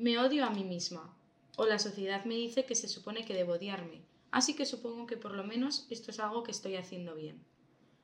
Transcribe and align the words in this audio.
Me 0.00 0.16
odio 0.16 0.46
a 0.46 0.50
mí 0.50 0.64
misma, 0.64 1.14
o 1.58 1.66
la 1.66 1.78
sociedad 1.78 2.24
me 2.24 2.34
dice 2.34 2.64
que 2.64 2.74
se 2.74 2.88
supone 2.88 3.26
que 3.26 3.34
debo 3.34 3.52
odiarme, 3.52 4.00
así 4.30 4.56
que 4.56 4.64
supongo 4.64 5.06
que 5.06 5.18
por 5.18 5.32
lo 5.32 5.44
menos 5.44 5.86
esto 5.90 6.10
es 6.10 6.20
algo 6.20 6.42
que 6.42 6.52
estoy 6.52 6.76
haciendo 6.76 7.14
bien. 7.14 7.44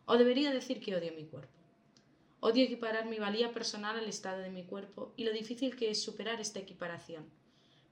O 0.04 0.18
debería 0.18 0.50
decir 0.50 0.82
que 0.82 0.94
odio 0.94 1.14
mi 1.14 1.24
cuerpo. 1.24 1.58
Odio 2.40 2.64
equiparar 2.64 3.06
mi 3.06 3.18
valía 3.18 3.54
personal 3.54 3.96
al 3.96 4.10
estado 4.10 4.42
de 4.42 4.50
mi 4.50 4.64
cuerpo 4.64 5.14
y 5.16 5.24
lo 5.24 5.32
difícil 5.32 5.74
que 5.74 5.88
es 5.88 6.02
superar 6.02 6.38
esta 6.38 6.58
equiparación. 6.58 7.30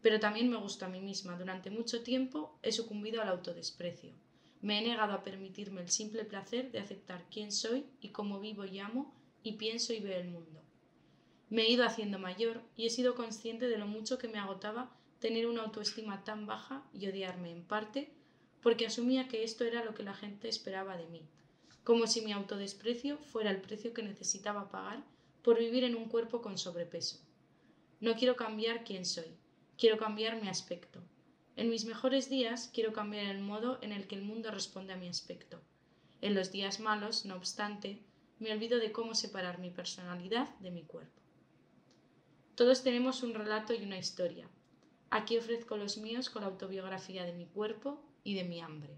Pero 0.03 0.21
también 0.21 0.51
me 0.51 0.59
gusta 0.59 0.85
a 0.85 0.91
mí 0.91 1.01
misma. 1.01 1.39
Durante 1.39 1.71
mucho 1.71 2.03
tiempo 2.03 2.59
he 2.63 2.73
sucumbido 2.73 3.23
al 3.23 3.29
autodesprecio. 3.29 4.13
Me 4.61 4.81
he 4.81 4.83
negado 4.83 5.15
a 5.15 5.25
permitirme 5.25 5.81
el 5.81 5.89
simple 5.89 6.27
placer 6.27 6.71
de 6.73 6.81
aceptar 6.81 7.25
quién 7.31 7.51
soy 7.51 7.87
y 8.03 8.11
cómo 8.11 8.39
vivo 8.39 8.67
y 8.67 8.81
amo 8.81 9.15
y 9.43 9.53
pienso 9.53 9.95
y 9.95 10.01
veo 10.01 10.21
el 10.21 10.29
mundo. 10.29 10.64
Me 11.51 11.63
he 11.63 11.71
ido 11.71 11.85
haciendo 11.85 12.19
mayor 12.19 12.63
y 12.77 12.87
he 12.87 12.91
sido 12.91 13.15
consciente 13.15 13.69
de 13.69 13.79
lo 13.79 13.87
mucho 13.87 14.19
que 14.19 14.29
me 14.29 14.39
agotaba 14.39 14.91
tener 15.21 15.47
una 15.47 15.63
autoestima 15.63 16.25
tan 16.25 16.47
baja 16.47 16.85
y 16.93 17.07
odiarme 17.07 17.51
en 17.51 17.65
parte 17.65 18.13
porque 18.63 18.87
asumía 18.87 19.29
que 19.29 19.45
esto 19.45 19.65
era 19.65 19.85
lo 19.85 19.95
que 19.95 20.03
la 20.03 20.15
gente 20.15 20.49
esperaba 20.49 20.97
de 20.97 21.07
mí, 21.09 21.29
como 21.85 22.07
si 22.07 22.23
mi 22.23 22.33
autodesprecio 22.33 23.19
fuera 23.19 23.51
el 23.51 23.61
precio 23.61 23.93
que 23.93 24.03
necesitaba 24.03 24.71
pagar 24.71 25.05
por 25.43 25.59
vivir 25.59 25.85
en 25.85 25.97
un 25.97 26.07
cuerpo 26.07 26.41
con 26.41 26.57
sobrepeso. 26.57 27.19
No 28.01 28.15
quiero 28.17 28.37
cambiar 28.37 28.83
quién 28.85 29.05
soy, 29.05 29.37
quiero 29.77 29.99
cambiar 29.99 30.41
mi 30.41 30.49
aspecto. 30.49 31.03
En 31.57 31.69
mis 31.69 31.85
mejores 31.85 32.31
días 32.31 32.71
quiero 32.73 32.93
cambiar 32.93 33.27
el 33.27 33.43
modo 33.43 33.79
en 33.83 33.93
el 33.93 34.07
que 34.07 34.17
el 34.17 34.23
mundo 34.23 34.51
responde 34.51 34.95
a 34.95 34.97
mi 34.97 35.09
aspecto. 35.09 35.61
En 36.23 36.35
los 36.35 36.51
días 36.51 36.81
malos, 36.81 37.27
no 37.27 37.37
obstante, 37.37 38.03
me 38.39 38.51
olvido 38.51 38.79
de 38.79 38.93
cómo 38.93 39.15
separar 39.15 39.59
mi 39.59 39.71
personalidad 39.71 40.49
de 40.61 40.71
mi 40.71 40.85
cuerpo. 40.85 41.24
Todos 42.55 42.83
tenemos 42.83 43.23
un 43.23 43.35
relato 43.35 43.75
y 43.75 43.83
una 43.83 43.99
historia. 43.99 44.49
Aquí 45.11 45.37
ofrezco 45.37 45.77
los 45.77 45.99
míos 45.99 46.31
con 46.31 46.43
la 46.43 46.49
autobiografía 46.49 47.25
de 47.25 47.33
mi 47.33 47.47
cuerpo 47.47 48.01
y 48.23 48.35
de 48.35 48.45
mi 48.45 48.61
hambre. 48.61 48.97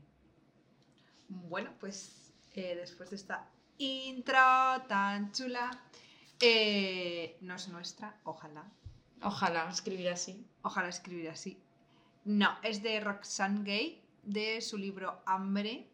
Bueno, 1.29 1.73
pues 1.81 2.33
eh, 2.55 2.77
después 2.77 3.11
de 3.11 3.17
esta 3.17 3.51
intro 3.79 4.39
tan 4.89 5.33
chula. 5.33 5.71
Eh, 6.41 7.39
no 7.41 7.55
es 7.55 7.69
nuestra, 7.69 8.21
ojalá. 8.25 8.71
Ojalá 9.23 9.69
escribir 9.71 10.11
así. 10.11 10.47
Ojalá 10.63 10.89
escribir 10.89 11.31
así. 11.31 11.59
No, 12.25 12.59
es 12.63 12.83
de 12.83 13.01
Roxane 13.01 13.63
Gay, 13.63 14.03
de 14.23 14.61
su 14.61 14.77
libro 14.77 15.23
Hambre. 15.27 15.89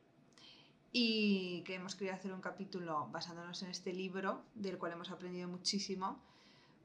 Y 0.92 1.62
que 1.62 1.76
hemos 1.76 1.94
querido 1.94 2.14
hacer 2.14 2.32
un 2.32 2.40
capítulo 2.40 3.08
basándonos 3.10 3.62
en 3.62 3.70
este 3.70 3.92
libro, 3.92 4.42
del 4.54 4.78
cual 4.78 4.92
hemos 4.92 5.10
aprendido 5.10 5.48
muchísimo, 5.48 6.22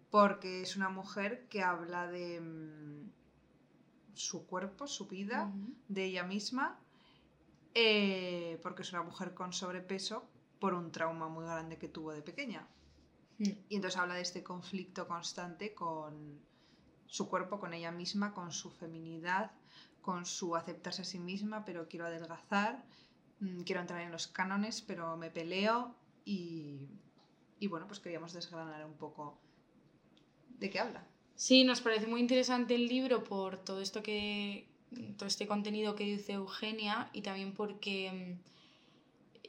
porque 0.10 0.62
es 0.62 0.76
una 0.76 0.90
mujer 0.90 1.48
que 1.50 1.64
habla 1.64 2.08
de 2.08 2.40
mm, 2.42 3.12
su 4.14 4.48
cuerpo, 4.48 4.88
su 4.88 5.08
vida, 5.08 5.52
de 5.88 6.06
ella 6.06 6.24
misma 6.24 6.80
eh, 7.80 8.60
porque 8.64 8.82
es 8.82 8.92
una 8.92 9.04
mujer 9.04 9.36
con 9.36 9.54
sobrepeso 9.54 10.28
por 10.60 10.74
un 10.74 10.92
trauma 10.92 11.28
muy 11.28 11.46
grande 11.46 11.78
que 11.78 11.88
tuvo 11.88 12.12
de 12.12 12.24
pequeña. 12.24 12.68
Hmm. 13.38 13.52
Y 13.70 13.76
entonces 13.76 14.00
habla 14.00 14.16
de 14.16 14.22
este 14.22 14.44
conflicto 14.44 15.08
constante 15.08 15.76
con 15.76 16.40
su 17.06 17.30
cuerpo, 17.30 17.60
con 17.60 17.76
ella 17.76 17.92
misma, 17.92 18.34
con 18.34 18.52
su 18.52 18.72
feminidad, 18.72 19.52
con 20.02 20.26
su 20.26 20.56
aceptarse 20.56 21.04
a 21.04 21.06
sí 21.06 21.20
misma, 21.20 21.66
pero 21.66 21.88
quiero 21.88 22.08
adelgazar, 22.08 22.84
mm, 23.42 23.62
quiero 23.62 23.82
entrar 23.82 24.02
en 24.02 24.12
los 24.12 24.26
cánones, 24.26 24.82
pero 24.82 25.16
me 25.16 25.30
peleo 25.30 25.94
y, 26.26 26.90
y 27.60 27.68
bueno, 27.68 27.86
pues 27.86 28.00
queríamos 28.00 28.34
desgranar 28.34 28.84
un 28.88 28.98
poco 28.98 29.38
de 30.60 30.70
qué 30.70 30.80
habla. 30.80 31.06
Sí, 31.36 31.64
nos 31.64 31.82
parece 31.82 32.08
muy 32.08 32.20
interesante 32.20 32.76
el 32.76 32.88
libro 32.88 33.24
por 33.24 33.58
todo 33.58 33.82
esto 33.82 34.02
que, 34.02 34.68
todo 35.18 35.28
este 35.28 35.48
contenido 35.48 35.96
que 35.96 36.04
dice 36.04 36.34
Eugenia 36.34 37.10
y 37.14 37.22
también 37.22 37.54
porque 37.54 38.38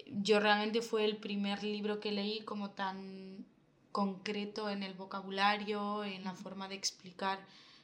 mm, 0.07 0.23
yo 0.23 0.41
realmente 0.41 0.83
fue 0.83 1.05
el 1.05 1.17
primer 1.17 1.63
libro 1.63 2.01
que 2.01 2.13
leí 2.13 2.41
como 2.41 2.71
tan 2.71 3.47
concreto 3.93 4.69
en 4.69 4.83
el 4.83 4.95
vocabulario, 4.95 6.05
en 6.05 6.25
la 6.25 6.35
forma 6.35 6.69
de 6.69 6.75
explicar, 6.75 7.41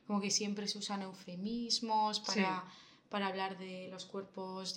como 0.07 0.21
que 0.21 0.31
siempre 0.31 0.69
se 0.69 0.79
usan 0.79 1.03
eufemismos 1.03 2.21
para, 2.21 2.65
para 3.09 3.29
hablar 3.29 3.59
de 3.59 3.89
los 3.91 4.05
cuerpos 4.05 4.75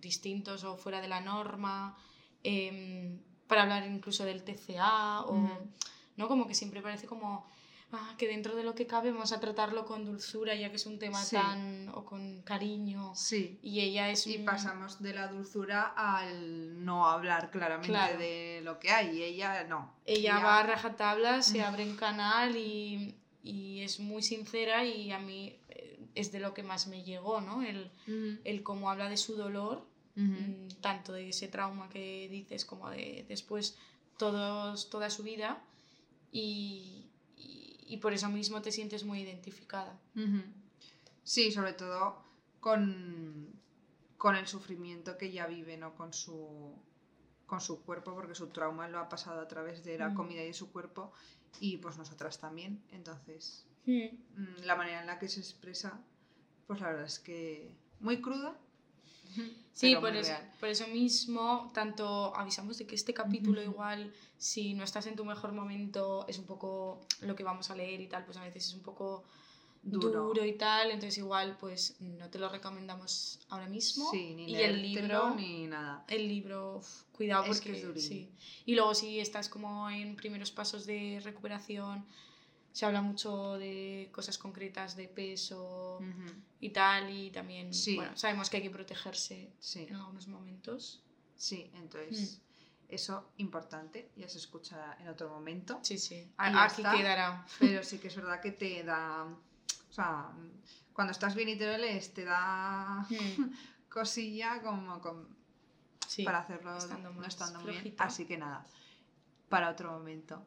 distintos 0.00 0.64
o 0.64 0.76
fuera 0.76 1.00
de 1.00 1.08
la 1.08 1.20
norma, 1.20 1.96
em, 2.42 3.18
para 3.48 3.62
hablar 3.62 3.86
incluso 3.86 4.24
del 4.24 4.42
TCA, 4.44 5.22
o, 5.22 5.48
¿no? 6.16 6.28
Como 6.28 6.46
que 6.46 6.54
siempre 6.54 6.82
parece 6.82 7.06
como 7.06 7.46
Ah, 7.96 8.14
que 8.18 8.28
dentro 8.28 8.54
de 8.54 8.64
lo 8.64 8.74
que 8.74 8.86
cabe 8.86 9.10
vamos 9.10 9.32
a 9.32 9.40
tratarlo 9.40 9.84
con 9.84 10.04
dulzura, 10.04 10.54
ya 10.54 10.70
que 10.70 10.76
es 10.76 10.86
un 10.86 10.98
tema 10.98 11.22
tan. 11.30 11.88
o 11.90 12.04
con 12.04 12.42
cariño. 12.42 13.12
Sí. 13.14 13.58
Y 13.62 13.80
ella 13.80 14.10
es. 14.10 14.26
Y 14.26 14.38
pasamos 14.38 15.02
de 15.02 15.14
la 15.14 15.28
dulzura 15.28 15.92
al 15.96 16.84
no 16.84 17.06
hablar 17.06 17.50
claramente 17.50 18.16
de 18.16 18.60
lo 18.62 18.78
que 18.78 18.90
hay, 18.90 19.18
y 19.18 19.22
ella 19.22 19.64
no. 19.64 19.94
Ella, 20.06 20.38
va 20.40 20.60
a 20.60 20.62
rajatabla, 20.64 21.42
se 21.42 21.62
abre 21.62 21.82
en 21.82 21.96
canal 21.96 22.56
y, 22.56 23.14
y, 23.42 23.80
es 23.82 24.00
muy 24.00 24.22
sincera, 24.22 24.84
y 24.84 25.12
a 25.12 25.18
mí 25.18 25.56
eh, 25.68 25.98
es 26.14 26.32
de 26.32 26.40
lo 26.40 26.54
que 26.54 26.62
más 26.62 26.86
me 26.86 27.02
llegó, 27.02 27.40
¿no? 27.40 27.62
El, 27.62 27.90
el 28.44 28.62
cómo 28.62 28.90
habla 28.90 29.08
de 29.08 29.16
su 29.16 29.36
dolor, 29.36 29.86
mm, 30.16 30.68
tanto 30.80 31.12
de 31.12 31.28
ese 31.28 31.48
trauma 31.48 31.88
que 31.88 32.28
dices 32.28 32.64
como 32.64 32.90
de 32.90 33.24
después 33.28 33.76
todos, 34.16 34.90
toda 34.90 35.10
su 35.10 35.22
vida. 35.22 35.62
Y, 36.32 37.03
y 37.86 37.98
por 37.98 38.12
eso 38.12 38.28
mismo 38.28 38.62
te 38.62 38.72
sientes 38.72 39.04
muy 39.04 39.20
identificada. 39.20 39.98
Sí, 41.22 41.52
sobre 41.52 41.72
todo 41.72 42.22
con, 42.60 43.48
con, 44.16 44.36
el 44.36 44.46
sufrimiento 44.46 45.16
que 45.18 45.26
ella 45.26 45.46
vive, 45.46 45.76
¿no? 45.76 45.94
Con 45.94 46.12
su, 46.12 46.74
con 47.46 47.60
su 47.60 47.82
cuerpo, 47.82 48.14
porque 48.14 48.34
su 48.34 48.48
trauma 48.48 48.88
lo 48.88 48.98
ha 48.98 49.08
pasado 49.08 49.40
a 49.40 49.48
través 49.48 49.84
de 49.84 49.98
la 49.98 50.10
mm. 50.10 50.14
comida 50.14 50.42
y 50.42 50.46
de 50.46 50.54
su 50.54 50.72
cuerpo, 50.72 51.12
y 51.60 51.78
pues 51.78 51.96
nosotras 51.98 52.38
también. 52.38 52.82
Entonces, 52.90 53.66
mm. 53.86 54.06
Mm, 54.36 54.64
la 54.64 54.76
manera 54.76 55.00
en 55.00 55.06
la 55.06 55.18
que 55.18 55.28
se 55.28 55.40
expresa, 55.40 56.00
pues 56.66 56.80
la 56.80 56.88
verdad 56.88 57.06
es 57.06 57.18
que 57.18 57.74
muy 58.00 58.20
cruda, 58.20 58.58
Sí, 59.72 59.96
por 59.96 60.14
eso, 60.14 60.32
por 60.60 60.68
eso, 60.68 60.86
mismo, 60.86 61.70
tanto 61.74 62.34
avisamos 62.36 62.78
de 62.78 62.86
que 62.86 62.94
este 62.94 63.12
capítulo 63.12 63.60
igual, 63.60 64.12
si 64.38 64.72
no 64.74 64.84
estás 64.84 65.06
en 65.06 65.16
tu 65.16 65.24
mejor 65.24 65.52
momento, 65.52 66.24
es 66.28 66.38
un 66.38 66.46
poco 66.46 67.00
lo 67.20 67.34
que 67.34 67.42
vamos 67.42 67.70
a 67.70 67.74
leer 67.74 68.00
y 68.00 68.06
tal, 68.06 68.24
pues 68.24 68.36
a 68.36 68.44
veces 68.44 68.68
es 68.68 68.74
un 68.74 68.82
poco 68.82 69.24
duro, 69.82 70.44
y 70.44 70.52
tal, 70.54 70.90
entonces 70.90 71.18
igual 71.18 71.56
pues 71.58 71.96
no 72.00 72.30
te 72.30 72.38
lo 72.38 72.48
recomendamos 72.48 73.40
ahora 73.48 73.68
mismo. 73.68 74.10
Sí, 74.10 74.34
ni 74.34 74.50
y 74.50 74.56
el 74.56 74.80
libro 74.80 75.34
ni 75.34 75.66
nada. 75.66 76.04
El 76.08 76.28
libro, 76.28 76.80
cuidado 77.12 77.44
porque 77.46 77.94
sí. 77.96 78.30
Y 78.66 78.74
luego 78.74 78.94
si 78.94 79.20
estás 79.20 79.48
como 79.48 79.90
en 79.90 80.16
primeros 80.16 80.50
pasos 80.52 80.86
de 80.86 81.20
recuperación, 81.22 82.04
se 82.74 82.84
habla 82.84 83.02
mucho 83.02 83.52
de 83.56 84.10
cosas 84.10 84.36
concretas 84.36 84.96
de 84.96 85.06
peso 85.06 86.00
y 86.58 86.70
tal, 86.70 87.08
y 87.08 87.30
también, 87.30 87.70
bueno, 87.94 88.16
sabemos 88.16 88.50
que 88.50 88.56
hay 88.56 88.64
que 88.64 88.70
protegerse 88.70 89.52
en 89.76 89.94
algunos 89.94 90.26
momentos. 90.26 91.00
Sí, 91.36 91.70
entonces, 91.74 92.40
mm. 92.40 92.94
eso 92.94 93.30
importante, 93.36 94.10
ya 94.16 94.28
se 94.28 94.38
escucha 94.38 94.96
en 94.98 95.06
otro 95.06 95.28
momento. 95.28 95.78
Sí, 95.82 95.98
sí, 95.98 96.28
aquí 96.36 96.82
quedará. 96.82 97.46
Pero 97.60 97.84
sí 97.84 97.98
que 97.98 98.08
es 98.08 98.16
verdad 98.16 98.40
que 98.40 98.50
te 98.50 98.82
da, 98.82 99.22
o 99.22 99.92
sea, 99.92 100.32
cuando 100.92 101.12
estás 101.12 101.36
bien 101.36 101.50
y 101.50 101.56
te 101.56 101.78
lees, 101.78 102.12
te 102.12 102.24
da 102.24 103.06
mm. 103.08 103.52
cosilla 103.88 104.60
como 104.60 105.00
para 106.24 106.38
hacerlo 106.40 106.76
no 107.14 107.24
estando 107.24 107.62
bien. 107.62 107.94
Así 107.98 108.26
que 108.26 108.36
nada, 108.36 108.66
para 109.48 109.70
otro 109.70 109.92
momento. 109.92 110.44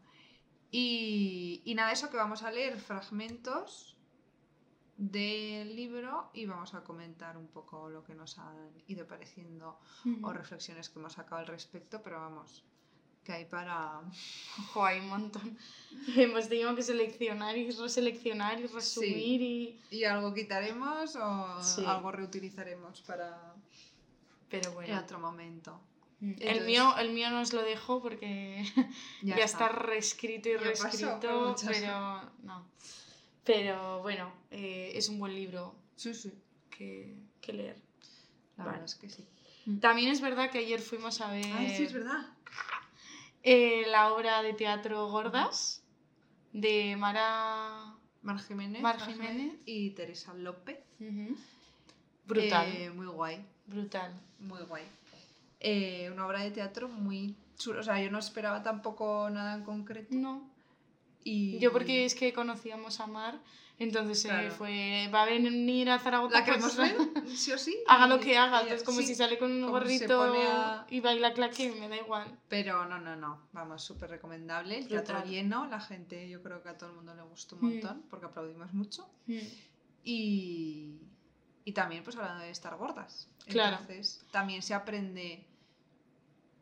Y, 0.72 1.62
y 1.66 1.76
nada, 1.76 1.92
eso 1.92 2.10
que 2.10 2.18
vamos 2.18 2.44
a 2.44 2.52
leer 2.52 2.78
fragmentos 2.80 3.98
del 4.98 5.76
libro 5.76 6.32
y 6.34 6.48
vamos 6.48 6.74
a 6.74 6.84
comentar 6.84 7.38
un 7.38 7.48
poco 7.48 7.88
lo 7.90 8.04
que 8.04 8.16
nos 8.16 8.40
han 8.40 8.72
ido 8.88 9.06
pareciendo 9.06 9.80
o 10.24 10.34
reflexiones 10.34 10.90
que 10.90 11.00
hemos 11.00 11.14
sacado 11.14 11.38
al 11.42 11.48
respecto, 11.48 12.02
pero 12.02 12.20
vamos, 12.20 12.64
que 13.24 13.32
hay 13.32 13.46
para... 13.46 14.02
Ojo, 14.60 14.86
hay 14.86 15.00
un 15.00 15.10
montón. 15.10 15.58
Hemos 16.16 16.50
tenido 16.50 16.76
que 16.76 16.82
seleccionar 16.82 17.58
y 17.58 17.70
reseleccionar 17.70 18.60
y 18.60 18.68
resumir 18.68 19.42
y... 19.42 19.82
Y 19.92 20.04
algo 20.06 20.34
quitaremos 20.34 21.16
o 21.16 21.88
algo 21.88 22.12
reutilizaremos 22.12 23.02
para... 23.02 23.54
Pero 24.50 24.72
bueno. 24.72 24.94
En 24.94 25.00
otro 25.00 25.20
momento. 25.20 25.80
Mm. 26.20 26.34
el, 26.40 26.66
mío, 26.66 26.98
el 26.98 27.14
mío 27.14 27.30
no 27.30 27.42
os 27.42 27.54
lo 27.54 27.62
dejo 27.62 28.02
porque 28.02 28.66
ya, 29.22 29.36
está. 29.36 29.70
reescrito 29.70 30.50
y 30.50 30.58
reescrito, 30.58 31.20
pero 31.20 32.32
no. 32.44 32.68
Pero 33.44 34.02
bueno, 34.02 34.34
eh, 34.50 34.92
es 34.96 35.10
un 35.10 35.20
buen 35.20 35.34
libro 35.36 35.76
sí, 35.96 36.14
sí. 36.14 36.34
Que, 36.72 37.16
que, 37.40 37.54
leer. 37.54 37.78
La 38.58 38.66
verdad 38.66 38.86
es 38.86 38.96
que 38.96 39.10
sí. 39.10 39.26
Mm. 39.66 39.80
También 39.80 40.10
es 40.10 40.22
verdad 40.22 40.50
que 40.50 40.58
ayer 40.58 40.82
fuimos 40.82 41.22
a 41.22 41.32
ver. 41.32 41.44
sí, 41.44 41.84
es 41.84 41.94
verdad. 41.94 42.26
Eh, 43.44 43.86
la 43.88 44.12
obra 44.12 44.42
de 44.42 44.54
teatro 44.54 45.08
Gordas 45.10 45.84
de 46.52 46.96
Mara 46.98 47.96
Mar 48.24 48.40
Jiménez, 48.40 48.82
Mar 48.82 49.00
Jiménez. 49.00 49.54
y 49.66 49.92
Teresa 49.92 50.34
López. 50.34 50.80
Ujú. 51.00 51.38
Brutal. 52.26 52.68
Eh, 52.76 52.90
muy 52.90 53.06
guay, 53.06 53.46
Brutal. 53.68 54.12
muy 54.40 54.62
guay. 54.64 54.84
Eh, 55.60 56.10
una 56.12 56.28
obra 56.28 56.42
de 56.42 56.52
teatro 56.52 56.88
muy 56.88 57.36
chula. 57.58 57.80
O 57.80 57.84
sea, 57.84 58.02
yo 58.02 58.12
no 58.12 58.20
esperaba 58.20 58.62
tampoco 58.64 59.30
nada 59.30 59.56
en 59.56 59.64
concreto. 59.64 60.16
No. 60.16 60.50
Y... 61.24 61.58
Yo 61.60 61.72
porque 61.74 62.06
es 62.06 62.16
que 62.16 62.32
conocíamos 62.32 63.00
a 63.02 63.08
Mar, 63.08 63.42
entonces 63.80 64.24
eh, 64.24 64.30
Claro. 64.30 64.52
fue, 64.52 65.10
va 65.14 65.24
a 65.24 65.26
venir 65.26 65.90
a 65.90 66.00
Zaragoza. 66.00 66.40
La 66.40 66.46
queremos 66.46 66.74
pues, 66.76 66.96
ver, 67.26 67.28
sí 67.36 67.52
o 67.52 67.58
sí. 67.58 67.76
Haga 67.88 68.08
lo 68.08 68.20
que 68.22 68.38
haga, 68.38 68.62
entonces 68.62 68.84
como 68.84 69.02
sí, 69.02 69.08
si 69.08 69.16
sale 69.16 69.38
con 69.38 69.52
un 69.52 69.70
gorrito 69.70 70.22
a- 70.22 70.86
y 70.90 71.02
baila 71.02 71.34
claque, 71.34 71.72
me 71.78 71.90
da 71.90 71.98
igual. 71.98 72.40
Pero 72.48 72.86
no, 72.86 72.98
no, 73.00 73.16
no. 73.18 73.42
Vamos, 73.52 73.84
súper 73.84 74.10
recomendable. 74.12 74.78
El 74.78 74.88
teatro 74.88 75.22
lleno, 75.26 75.66
la 75.68 75.82
gente, 75.82 76.30
yo 76.30 76.42
creo 76.42 76.64
que 76.64 76.70
a 76.70 76.78
todo 76.78 76.92
el 76.92 76.96
mundo 76.96 77.14
le 77.14 77.24
gustó 77.24 77.58
un 77.58 77.64
Mm. 77.64 77.72
montón 77.74 78.04
porque 78.10 78.28
aplaudimos 78.28 78.72
mucho. 78.74 79.10
Mm. 79.26 79.38
Y, 80.06 81.02
y 81.68 81.74
también, 81.74 82.02
pues 82.02 82.16
hablando 82.16 82.46
de 82.46 82.50
estar 82.50 82.78
gordas. 82.78 83.28
Claro. 83.46 83.76
Entonces, 83.82 84.26
también 84.32 84.62
se 84.62 84.74
aprende 84.74 85.46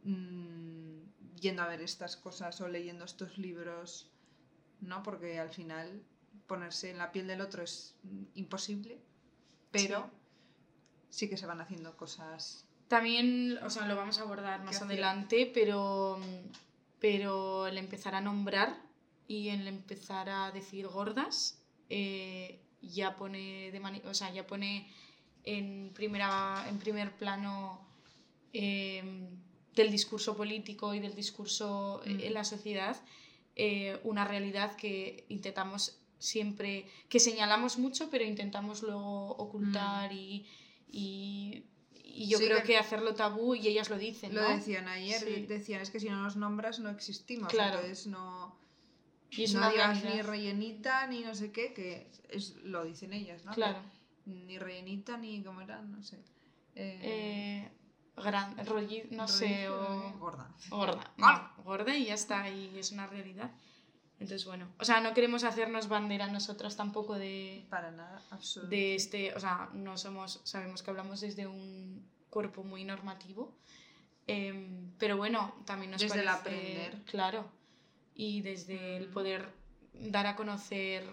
mm, 0.03 1.35
yendo 1.39 1.61
a 1.61 1.67
ver 1.67 1.81
estas 1.81 2.17
cosas 2.17 2.59
o 2.59 2.67
leyendo 2.67 3.05
estos 3.05 3.37
libros, 3.37 4.09
¿no? 4.81 5.03
Porque 5.03 5.37
al 5.37 5.51
final 5.51 6.01
ponerse 6.47 6.89
en 6.89 6.97
la 6.97 7.11
piel 7.11 7.27
del 7.27 7.41
otro 7.41 7.61
es 7.61 7.93
mm, 8.01 8.23
imposible, 8.33 8.99
pero 9.69 10.09
sí. 11.11 11.29
que 11.29 11.37
se 11.37 11.45
van 11.45 11.61
haciendo 11.61 11.95
cosas. 11.95 12.65
También, 12.87 13.59
o 13.61 13.69
sea, 13.69 13.85
lo 13.85 13.95
vamos 13.95 14.17
a 14.17 14.23
abordar 14.23 14.63
más 14.63 14.77
hacer? 14.77 14.87
adelante, 14.87 15.51
pero, 15.53 16.19
pero 16.99 17.67
el 17.67 17.77
empezar 17.77 18.15
a 18.15 18.21
nombrar 18.21 18.75
y 19.27 19.49
el 19.49 19.67
empezar 19.67 20.29
a 20.29 20.49
decir 20.49 20.87
gordas 20.87 21.61
eh, 21.89 22.64
ya 22.93 23.15
pone 23.15 23.71
de 23.71 23.79
mani- 23.79 24.01
o 24.05 24.13
sea, 24.13 24.31
ya 24.31 24.45
pone 24.47 24.87
en 25.43 25.91
primera 25.93 26.65
en 26.69 26.77
primer 26.79 27.11
plano 27.11 27.79
eh, 28.53 29.03
del 29.75 29.91
discurso 29.91 30.35
político 30.37 30.93
y 30.93 30.99
del 30.99 31.15
discurso 31.15 32.01
Mm. 32.05 32.19
en 32.21 32.33
la 32.33 32.43
sociedad 32.43 32.95
eh, 33.57 33.99
una 34.03 34.25
realidad 34.25 34.75
que 34.75 35.25
intentamos 35.29 35.97
siempre 36.19 36.85
que 37.09 37.19
señalamos 37.19 37.77
mucho 37.77 38.09
pero 38.09 38.23
intentamos 38.23 38.81
luego 38.81 39.31
ocultar 39.37 40.11
y, 40.13 40.45
y, 40.91 41.63
y 42.03 42.27
yo 42.29 42.37
Mm. 42.37 42.41
Sí 42.41 42.45
creo 42.47 42.57
que- 42.61 42.63
que 42.67 42.77
hacerlo 42.77 43.13
tabú 43.15 43.55
y 43.55 43.67
ellas 43.67 43.89
lo 43.89 43.97
dicen 43.97 44.33
Lo 44.33 44.41
¿no? 44.41 44.49
decían 44.55 44.87
ayer, 44.87 45.19
Sí. 45.21 45.45
decían, 45.45 45.81
es 45.81 45.89
que 45.89 45.99
si 45.99 46.09
no 46.09 46.21
nos 46.23 46.35
nombras 46.37 46.79
no 46.79 46.89
existimos, 46.89 47.49
Claro. 47.51 47.79
entonces 47.79 48.07
no, 48.07 48.55
y 49.37 49.43
es 49.43 49.53
no 49.53 49.59
una 49.59 49.69
digas 49.71 50.03
ni 50.03 50.21
rellenita 50.21 51.07
ni 51.07 51.21
no 51.21 51.33
sé 51.35 51.51
qué, 51.51 51.73
que 51.73 52.09
es, 52.29 52.55
lo 52.63 52.83
dicen 52.83 53.13
ellas, 53.13 53.43
¿no? 53.45 53.51
claro 53.53 53.79
Ni 54.25 54.57
rellenita 54.57 55.17
ni 55.17 55.43
como 55.43 55.61
era, 55.61 55.81
no 55.81 56.01
sé. 56.03 56.17
Eh, 56.75 56.99
eh, 57.03 57.71
gran 58.17 58.55
rolli- 58.65 59.09
no 59.11 59.27
sé 59.27 59.69
o 59.69 60.13
Gorda. 60.19 60.47
gorda 60.69 60.93
Gorda. 60.97 61.13
no, 61.17 61.63
gorda 61.63 61.95
y 61.95 62.05
ya 62.05 62.13
está 62.15 62.49
y 62.49 62.77
es 62.77 62.91
una 62.91 63.07
realidad 63.07 63.51
entonces 64.19 64.45
bueno 64.45 64.67
o 64.79 64.85
sea 64.85 64.99
no 65.01 65.13
queremos 65.13 65.43
hacernos 65.43 65.87
bandera 65.89 66.27
nosotras 66.27 66.75
tampoco 66.77 67.15
de 67.15 67.65
Para 67.69 67.91
nada, 67.91 68.21
absolutamente. 68.31 68.75
de 68.75 68.95
este 68.95 69.33
o 69.35 69.39
sea 69.41 69.69
no 69.73 69.97
somos 69.97 70.41
sabemos 70.45 70.81
que 70.83 70.89
hablamos 70.91 71.19
desde 71.21 71.47
un 71.47 72.05
cuerpo 72.29 72.63
muy 72.63 72.83
normativo 72.85 73.57
em, 74.27 74.91
pero 74.97 75.17
bueno 75.17 75.53
también 75.65 75.91
nos 75.91 76.01
Desde 76.01 76.19
el 76.19 76.25
parece 76.25 76.39
aprender. 76.41 77.03
claro 77.05 77.49
y 78.15 78.41
desde 78.41 78.97
el 78.97 79.07
poder 79.09 79.49
dar 79.93 80.25
a 80.25 80.35
conocer 80.35 81.03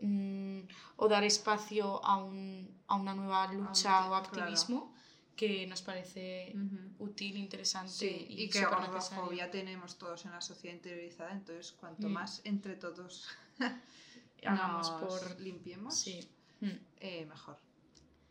mm, 0.00 0.60
o 0.96 1.08
dar 1.08 1.24
espacio 1.24 2.04
a, 2.04 2.16
un, 2.16 2.68
a 2.88 2.96
una 2.96 3.14
nueva 3.14 3.52
lucha 3.52 4.06
o 4.06 4.08
claro. 4.10 4.16
activismo 4.16 4.94
que 5.36 5.66
nos 5.68 5.82
parece 5.82 6.52
útil, 6.98 7.36
interesante 7.36 7.92
Sí, 7.92 8.26
y, 8.28 8.42
y, 8.42 8.50
que 8.50 8.64
gordofobia 8.64 9.48
tenemos 9.52 9.96
todos 9.96 10.24
en 10.24 10.32
la 10.32 10.40
sociedad 10.40 10.74
interiorizada, 10.74 11.30
entonces 11.32 11.72
cuanto 11.72 12.08
Mm. 12.08 12.12
más 12.12 12.40
entre 12.44 12.74
todos 12.74 13.28
Hagamos 14.44 14.90
por... 14.90 15.40
limpiemos, 15.40 15.94
Sí. 15.96 16.28
Mm. 16.60 16.68
eh, 17.00 17.26
mejor. 17.26 17.56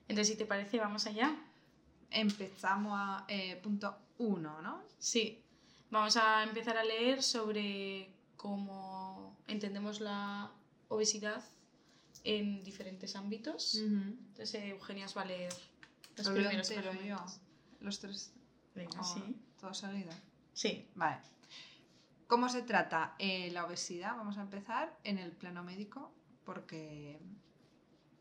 Entonces, 0.10 0.34
si 0.34 0.38
te 0.38 0.46
parece, 0.46 0.78
vamos 0.80 1.06
allá. 1.06 1.34
Empezamos 2.12 2.94
a 2.96 3.26
eh, 3.28 3.58
punto 3.62 3.98
uno, 4.18 4.62
¿no? 4.62 4.82
Sí, 5.00 5.42
vamos 5.90 6.16
a 6.18 6.44
empezar 6.44 6.78
a 6.78 6.84
leer 6.84 7.22
sobre 7.24 8.10
cómo 8.38 9.36
entendemos 9.48 10.00
la 10.00 10.52
obesidad 10.88 11.44
en 12.24 12.64
diferentes 12.64 13.16
ámbitos. 13.16 13.76
Entonces, 13.76 14.54
eh, 14.56 14.70
Eugenia 14.70 15.06
os 15.06 15.18
va 15.18 15.24
a 15.24 15.26
leer 15.26 15.54
los 16.16 16.30
primeros 16.30 16.72
entero 16.72 16.94
yo. 17.02 17.18
Los 17.80 18.00
tres. 18.00 18.34
Venga, 18.76 19.00
oh, 19.02 19.04
sí. 19.04 19.36
Todo 19.60 19.74
seguido. 19.74 20.12
Sí, 20.54 20.88
Vale. 20.96 21.22
¿Cómo 22.28 22.50
se 22.50 22.62
trata 22.62 23.16
eh, 23.20 23.50
la 23.52 23.66
obesidad? 23.66 24.18
Vamos 24.18 24.38
a 24.38 24.42
empezar 24.42 24.98
en 25.06 25.18
el 25.18 25.32
plano 25.32 25.64
médico 25.64 26.12
porque 26.44 27.18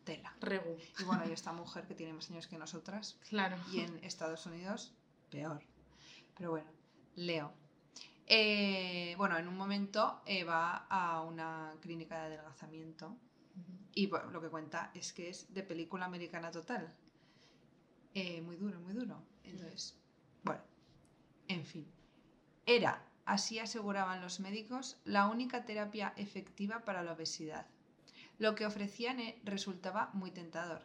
tela. 0.04 0.32
Regu. 0.40 0.76
Y 1.00 1.04
bueno, 1.04 1.24
y 1.28 1.32
esta 1.32 1.52
mujer 1.52 1.88
que 1.88 1.94
tiene 1.96 2.12
más 2.12 2.30
años 2.30 2.46
que 2.46 2.56
nosotras 2.56 3.18
Claro. 3.28 3.56
y 3.72 3.80
en 3.80 3.98
Estados 4.04 4.46
Unidos 4.46 4.94
peor. 5.28 5.60
Pero 6.36 6.50
bueno, 6.50 6.70
leo. 7.16 7.52
Eh, 8.26 9.14
bueno, 9.16 9.38
en 9.38 9.46
un 9.46 9.56
momento 9.56 10.20
eh, 10.26 10.42
va 10.42 10.86
a 10.88 11.22
una 11.22 11.74
clínica 11.80 12.18
de 12.18 12.26
adelgazamiento 12.34 13.16
y 13.94 14.08
bueno, 14.08 14.30
lo 14.30 14.40
que 14.40 14.50
cuenta 14.50 14.90
es 14.94 15.12
que 15.12 15.28
es 15.28 15.52
de 15.54 15.62
película 15.62 16.04
americana 16.04 16.50
total. 16.50 16.92
Eh, 18.14 18.42
muy 18.42 18.56
duro, 18.56 18.80
muy 18.80 18.92
duro. 18.92 19.22
Entonces, 19.44 19.96
bueno, 20.42 20.62
en 21.48 21.64
fin. 21.64 21.86
Era, 22.66 23.02
así 23.24 23.58
aseguraban 23.58 24.20
los 24.20 24.40
médicos, 24.40 24.98
la 25.04 25.28
única 25.28 25.64
terapia 25.64 26.12
efectiva 26.16 26.84
para 26.84 27.02
la 27.02 27.12
obesidad. 27.12 27.66
Lo 28.38 28.54
que 28.54 28.66
ofrecían 28.66 29.18
resultaba 29.44 30.10
muy 30.12 30.30
tentador. 30.30 30.82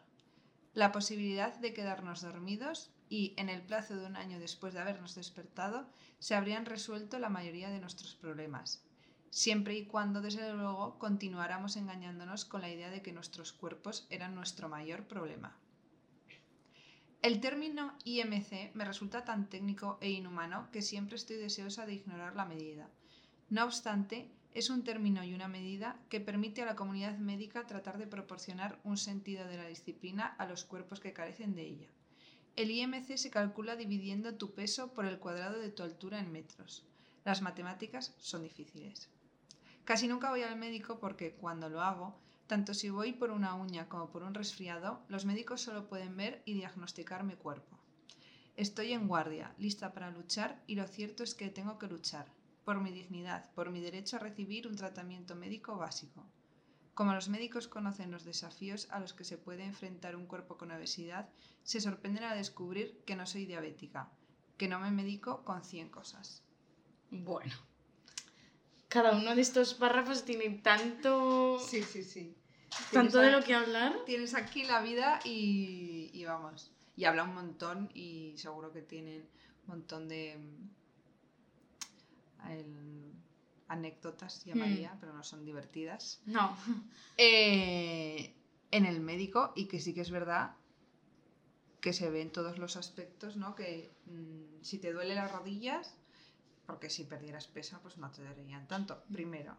La 0.73 0.91
posibilidad 0.91 1.53
de 1.55 1.73
quedarnos 1.73 2.21
dormidos 2.21 2.91
y, 3.11 3.35
en 3.37 3.49
el 3.49 3.61
plazo 3.61 3.95
de 3.95 4.07
un 4.07 4.15
año 4.15 4.39
después 4.39 4.73
de 4.73 4.79
habernos 4.79 5.13
despertado, 5.13 5.87
se 6.17 6.33
habrían 6.33 6.65
resuelto 6.65 7.19
la 7.19 7.29
mayoría 7.29 7.69
de 7.69 7.79
nuestros 7.79 8.15
problemas 8.15 8.83
siempre 9.31 9.75
y 9.75 9.85
cuando, 9.85 10.21
desde 10.21 10.53
luego, 10.53 10.99
continuáramos 10.99 11.77
engañándonos 11.77 12.45
con 12.45 12.61
la 12.61 12.69
idea 12.69 12.89
de 12.89 13.01
que 13.01 13.13
nuestros 13.13 13.53
cuerpos 13.53 14.05
eran 14.09 14.35
nuestro 14.35 14.69
mayor 14.69 15.07
problema. 15.07 15.57
El 17.21 17.39
término 17.39 17.95
IMC 18.03 18.73
me 18.73 18.85
resulta 18.85 19.23
tan 19.23 19.47
técnico 19.47 19.97
e 20.01 20.09
inhumano 20.09 20.69
que 20.71 20.81
siempre 20.81 21.15
estoy 21.15 21.37
deseosa 21.37 21.85
de 21.85 21.93
ignorar 21.93 22.35
la 22.35 22.45
medida. 22.45 22.89
No 23.49 23.63
obstante, 23.63 24.29
es 24.53 24.69
un 24.69 24.83
término 24.83 25.23
y 25.23 25.33
una 25.33 25.47
medida 25.47 25.97
que 26.09 26.19
permite 26.19 26.61
a 26.61 26.65
la 26.65 26.75
comunidad 26.75 27.17
médica 27.17 27.67
tratar 27.67 27.97
de 27.97 28.07
proporcionar 28.07 28.79
un 28.83 28.97
sentido 28.97 29.47
de 29.47 29.57
la 29.57 29.67
disciplina 29.67 30.25
a 30.39 30.45
los 30.45 30.65
cuerpos 30.65 30.99
que 30.99 31.13
carecen 31.13 31.55
de 31.55 31.61
ella. 31.61 31.87
El 32.57 32.69
IMC 32.69 33.17
se 33.17 33.29
calcula 33.29 33.77
dividiendo 33.77 34.35
tu 34.35 34.53
peso 34.53 34.93
por 34.93 35.05
el 35.05 35.19
cuadrado 35.19 35.57
de 35.57 35.69
tu 35.69 35.83
altura 35.83 36.19
en 36.19 36.31
metros. 36.31 36.85
Las 37.23 37.41
matemáticas 37.41 38.13
son 38.17 38.43
difíciles. 38.43 39.09
Casi 39.85 40.07
nunca 40.07 40.29
voy 40.29 40.43
al 40.43 40.57
médico 40.57 40.99
porque 40.99 41.33
cuando 41.33 41.69
lo 41.69 41.81
hago, 41.81 42.19
tanto 42.47 42.73
si 42.73 42.89
voy 42.89 43.13
por 43.13 43.31
una 43.31 43.55
uña 43.55 43.87
como 43.87 44.09
por 44.09 44.23
un 44.23 44.33
resfriado, 44.33 45.01
los 45.07 45.23
médicos 45.23 45.61
solo 45.61 45.87
pueden 45.87 46.17
ver 46.17 46.41
y 46.45 46.53
diagnosticar 46.53 47.23
mi 47.23 47.35
cuerpo. 47.35 47.79
Estoy 48.57 48.91
en 48.91 49.07
guardia, 49.07 49.55
lista 49.57 49.93
para 49.93 50.11
luchar 50.11 50.61
y 50.67 50.75
lo 50.75 50.85
cierto 50.85 51.23
es 51.23 51.33
que 51.33 51.49
tengo 51.49 51.79
que 51.79 51.87
luchar, 51.87 52.25
por 52.65 52.81
mi 52.81 52.91
dignidad, 52.91 53.49
por 53.53 53.71
mi 53.71 53.79
derecho 53.79 54.17
a 54.17 54.19
recibir 54.19 54.67
un 54.67 54.75
tratamiento 54.75 55.35
médico 55.35 55.77
básico. 55.77 56.25
Como 56.93 57.13
los 57.13 57.29
médicos 57.29 57.67
conocen 57.67 58.11
los 58.11 58.25
desafíos 58.25 58.87
a 58.91 58.99
los 58.99 59.13
que 59.13 59.23
se 59.23 59.37
puede 59.37 59.63
enfrentar 59.63 60.15
un 60.15 60.25
cuerpo 60.27 60.57
con 60.57 60.71
obesidad, 60.71 61.29
se 61.63 61.79
sorprenden 61.79 62.23
al 62.25 62.37
descubrir 62.37 63.01
que 63.05 63.15
no 63.15 63.25
soy 63.25 63.45
diabética, 63.45 64.11
que 64.57 64.67
no 64.67 64.79
me 64.79 64.91
medico 64.91 65.43
con 65.45 65.63
100 65.63 65.89
cosas. 65.89 66.43
Bueno. 67.09 67.53
Cada 68.89 69.13
uno 69.15 69.35
de 69.35 69.41
estos 69.41 69.73
párrafos 69.73 70.25
tiene 70.25 70.49
tanto, 70.59 71.59
Sí, 71.59 71.81
sí, 71.81 72.03
sí. 72.03 72.35
tanto 72.91 73.19
de 73.19 73.31
lo 73.31 73.41
que 73.41 73.53
hablar. 73.55 73.95
Tienes 74.05 74.33
aquí 74.35 74.65
la 74.65 74.81
vida 74.81 75.19
y, 75.23 76.11
y 76.13 76.25
vamos. 76.25 76.71
Y 76.97 77.05
habla 77.05 77.23
un 77.23 77.33
montón 77.33 77.89
y 77.93 78.37
seguro 78.37 78.73
que 78.73 78.81
tienen 78.81 79.29
un 79.63 79.67
montón 79.67 80.09
de 80.09 80.33
el- 82.49 83.13
anécdotas, 83.71 84.43
llamaría, 84.45 84.97
pero 84.99 85.13
no 85.13 85.23
son 85.23 85.45
divertidas. 85.45 86.21
No. 86.25 86.55
Eh, 87.17 88.33
en 88.71 88.85
el 88.85 88.99
médico 89.01 89.51
y 89.55 89.65
que 89.67 89.79
sí 89.79 89.93
que 89.93 90.01
es 90.01 90.09
verdad 90.11 90.55
que 91.81 91.93
se 91.93 92.09
ve 92.09 92.21
en 92.21 92.31
todos 92.31 92.57
los 92.57 92.77
aspectos, 92.77 93.35
¿no? 93.37 93.53
Que 93.55 93.91
mm, 94.05 94.63
si 94.63 94.77
te 94.79 94.93
duele 94.93 95.13
las 95.15 95.31
rodillas, 95.31 95.95
porque 96.65 96.89
si 96.89 97.03
perdieras 97.03 97.47
peso, 97.47 97.79
pues 97.81 97.97
no 97.97 98.09
te 98.11 98.23
dolerían 98.23 98.67
tanto, 98.67 99.03
primero. 99.11 99.57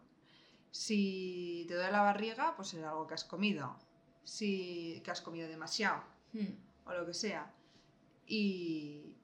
Si 0.71 1.65
te 1.67 1.75
duele 1.75 1.91
la 1.91 2.01
barriga, 2.01 2.55
pues 2.55 2.73
es 2.73 2.83
algo 2.83 3.05
que 3.07 3.13
has 3.13 3.23
comido. 3.23 3.77
Si 4.23 5.01
que 5.03 5.11
has 5.11 5.21
comido 5.21 5.47
demasiado 5.47 6.01
Mm. 6.33 6.55
o 6.85 6.93
lo 6.93 7.05
que 7.05 7.13
sea. 7.13 7.53
Y, 8.25 9.15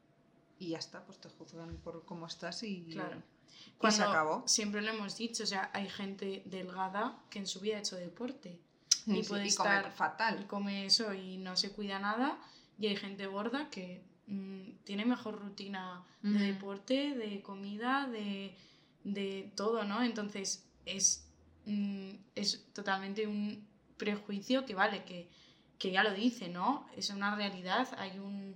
y 0.59 0.69
ya 0.69 0.77
está, 0.77 1.03
pues 1.05 1.19
te 1.19 1.27
juzgan 1.29 1.77
por 1.77 2.05
cómo 2.05 2.27
estás 2.27 2.61
y, 2.63 2.85
Claro. 2.91 3.21
Y 3.49 3.71
se 3.71 3.77
Cuando 3.77 4.03
acabó. 4.03 4.43
Siempre 4.47 4.81
lo 4.81 4.89
hemos 4.91 5.17
dicho, 5.17 5.43
o 5.43 5.47
sea, 5.47 5.69
hay 5.73 5.89
gente 5.89 6.43
delgada 6.45 7.17
que 7.29 7.39
en 7.39 7.47
su 7.47 7.59
vida 7.59 7.77
ha 7.77 7.79
hecho 7.79 7.95
deporte 7.95 8.59
y 9.07 9.23
sí, 9.23 9.29
puede 9.29 9.45
y 9.45 9.47
estar- 9.49 9.87
y 9.87 9.91
fatal. 9.91 10.47
come 10.47 10.85
eso 10.85 11.13
y 11.13 11.37
no 11.37 11.55
se 11.55 11.71
cuida 11.71 11.99
nada. 11.99 12.37
Y 12.77 12.87
hay 12.87 12.95
gente 12.95 13.25
gorda 13.27 13.69
que 13.69 14.01
mm, 14.27 14.83
tiene 14.83 15.05
mejor 15.05 15.39
rutina 15.39 16.03
de 16.21 16.39
deporte, 16.39 17.15
de 17.15 17.41
comida, 17.41 18.07
de, 18.07 18.55
de 19.03 19.51
todo, 19.55 19.83
¿no? 19.85 20.03
Entonces 20.03 20.65
es, 20.85 21.25
mm, 21.65 22.11
es 22.35 22.65
totalmente 22.73 23.27
un 23.27 23.65
prejuicio 23.97 24.65
que 24.65 24.75
vale, 24.75 25.03
que, 25.03 25.29
que 25.77 25.91
ya 25.91 26.03
lo 26.03 26.13
dice, 26.13 26.47
¿no? 26.49 26.85
Es 26.95 27.09
una 27.09 27.35
realidad, 27.35 27.87
hay 27.97 28.19
un... 28.19 28.55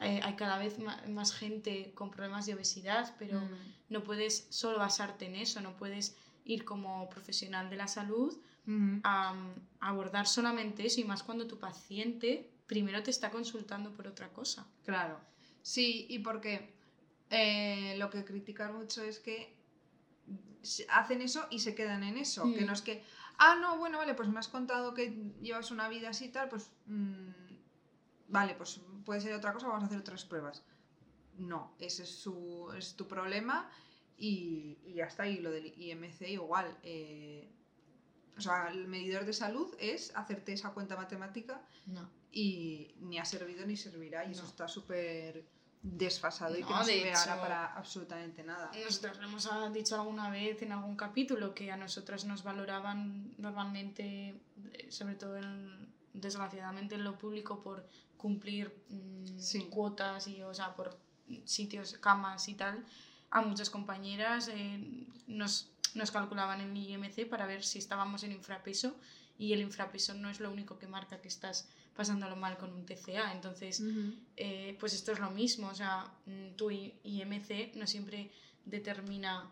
eh, 0.00 0.20
hay 0.22 0.34
cada 0.34 0.58
vez 0.58 0.76
más 1.08 1.32
gente 1.32 1.92
con 1.94 2.10
problemas 2.10 2.46
de 2.46 2.54
obesidad, 2.54 3.14
pero 3.18 3.40
Mm. 3.40 3.74
no 3.88 4.02
puedes 4.02 4.46
solo 4.50 4.78
basarte 4.78 5.26
en 5.26 5.36
eso, 5.36 5.60
no 5.60 5.76
puedes 5.76 6.16
ir 6.44 6.64
como 6.64 7.08
profesional 7.08 7.70
de 7.70 7.76
la 7.76 7.88
salud 7.88 8.36
Ujú. 8.66 9.00
a, 9.04 9.30
a 9.80 9.88
abordar 9.88 10.26
solamente 10.26 10.84
eso 10.86 11.00
y 11.00 11.04
más 11.04 11.22
cuando 11.22 11.46
tu 11.46 11.58
paciente 11.58 12.50
primero 12.66 13.02
te 13.02 13.10
está 13.10 13.30
consultando 13.30 13.92
por 13.92 14.06
otra 14.08 14.32
cosa. 14.32 14.66
Claro. 14.84 15.20
Sí, 15.62 16.06
y 16.08 16.18
porque 16.20 16.74
eh, 17.30 17.94
lo 17.98 18.10
que 18.10 18.24
critican 18.24 18.74
mucho 18.76 19.02
es 19.02 19.18
que 19.20 19.56
hacen 20.88 21.22
eso 21.22 21.46
y 21.50 21.60
se 21.60 21.74
quedan 21.74 22.02
en 22.02 22.16
eso. 22.18 22.42
Que 22.54 22.62
Mm. 22.62 22.66
no 22.66 22.72
es 22.72 22.82
que, 22.82 23.02
ah, 23.38 23.56
no, 23.60 23.78
bueno, 23.78 23.98
vale, 23.98 24.14
pues 24.14 24.28
me 24.28 24.38
has 24.40 24.48
contado 24.48 24.94
que 24.94 25.32
llevas 25.40 25.70
una 25.70 25.88
vida 25.88 26.08
así 26.10 26.26
y 26.26 26.28
tal, 26.30 26.48
pues 26.48 26.70
mm, 26.86 27.45
vale, 28.28 28.54
pues 28.54 28.80
puede 29.04 29.20
ser 29.20 29.34
otra 29.34 29.52
cosa, 29.52 29.68
vamos 29.68 29.84
a 29.84 29.86
hacer 29.86 29.98
otras 29.98 30.24
pruebas. 30.24 30.62
No, 31.38 31.74
ese 31.78 32.02
es, 32.04 32.10
su, 32.18 32.72
es 32.76 32.96
tu 32.96 33.06
problema 33.06 33.70
y, 34.16 34.78
y 34.84 34.94
ya 34.94 35.04
está. 35.06 35.26
Y 35.28 35.38
lo 35.40 35.50
del 35.50 35.66
IMC 35.80 36.22
igual. 36.28 36.76
eh, 36.82 37.52
o 38.36 38.40
sea, 38.40 38.68
el 38.68 38.86
medidor 38.86 39.24
de 39.24 39.32
salud 39.32 39.74
es 39.78 40.14
hacerte 40.14 40.52
esa 40.52 40.70
cuenta 40.70 40.94
matemática 40.96 41.62
No. 41.86 42.06
y 42.30 42.94
ni 43.00 43.18
ha 43.18 43.24
servido 43.24 43.64
ni 43.66 43.76
servirá 43.78 44.26
y 44.26 44.32
eso 44.32 44.42
No. 44.42 44.48
está 44.48 44.68
súper 44.68 45.46
desfasado 45.82 46.54
y 46.58 46.62
que 46.62 46.70
No, 46.70 46.84
sirve 46.84 47.14
ahora 47.14 47.40
para 47.40 47.66
absolutamente 47.74 48.42
nada. 48.42 48.70
Nosotros 48.84 49.18
lo 49.18 49.28
hemos 49.28 49.48
dicho 49.72 49.94
alguna 49.94 50.28
vez 50.30 50.60
en 50.62 50.72
algún 50.72 50.96
capítulo 50.96 51.54
que 51.54 51.70
a 51.72 51.76
nosotras 51.78 52.24
nos 52.26 52.42
valoraban 52.42 53.32
normalmente, 53.38 54.40
eh, 54.72 54.86
sobre 54.90 55.14
todo 55.14 55.36
en- 55.36 55.94
desgraciadamente 56.20 56.94
en 56.96 57.04
lo 57.04 57.18
público, 57.18 57.62
por 57.62 57.86
cumplir 58.16 58.72
mm, 58.88 59.38
Sí. 59.38 59.66
cuotas 59.70 60.26
y, 60.28 60.42
o 60.42 60.52
sea, 60.54 60.74
por 60.74 60.96
sitios, 61.44 61.94
camas 62.00 62.48
y 62.48 62.54
tal. 62.54 62.84
A 63.30 63.42
muchas 63.42 63.70
compañeras 63.70 64.48
eh, 64.48 65.06
nos, 65.26 65.70
nos 65.94 66.10
calculaban 66.10 66.60
el 66.60 66.76
IMC 66.76 67.28
para 67.28 67.46
ver 67.46 67.62
si 67.64 67.78
estábamos 67.78 68.22
en 68.22 68.32
infrapeso 68.32 68.96
y 69.38 69.52
el 69.52 69.60
infrapeso 69.60 70.14
no 70.14 70.30
es 70.30 70.40
lo 70.40 70.50
único 70.50 70.78
que 70.78 70.86
marca 70.86 71.20
que 71.20 71.28
estás 71.28 71.68
pasándolo 71.94 72.36
mal 72.36 72.56
con 72.56 72.72
un 72.72 72.86
TCA. 72.86 73.32
Entonces, 73.32 73.82
eh, 74.36 74.76
pues 74.80 74.94
esto 74.94 75.12
es 75.12 75.18
lo 75.18 75.30
mismo, 75.30 75.68
o 75.68 75.74
sea, 75.74 76.10
mm, 76.26 76.56
tu 76.56 76.70
IMC 76.70 77.74
no 77.76 77.86
siempre 77.86 78.30
determina 78.64 79.50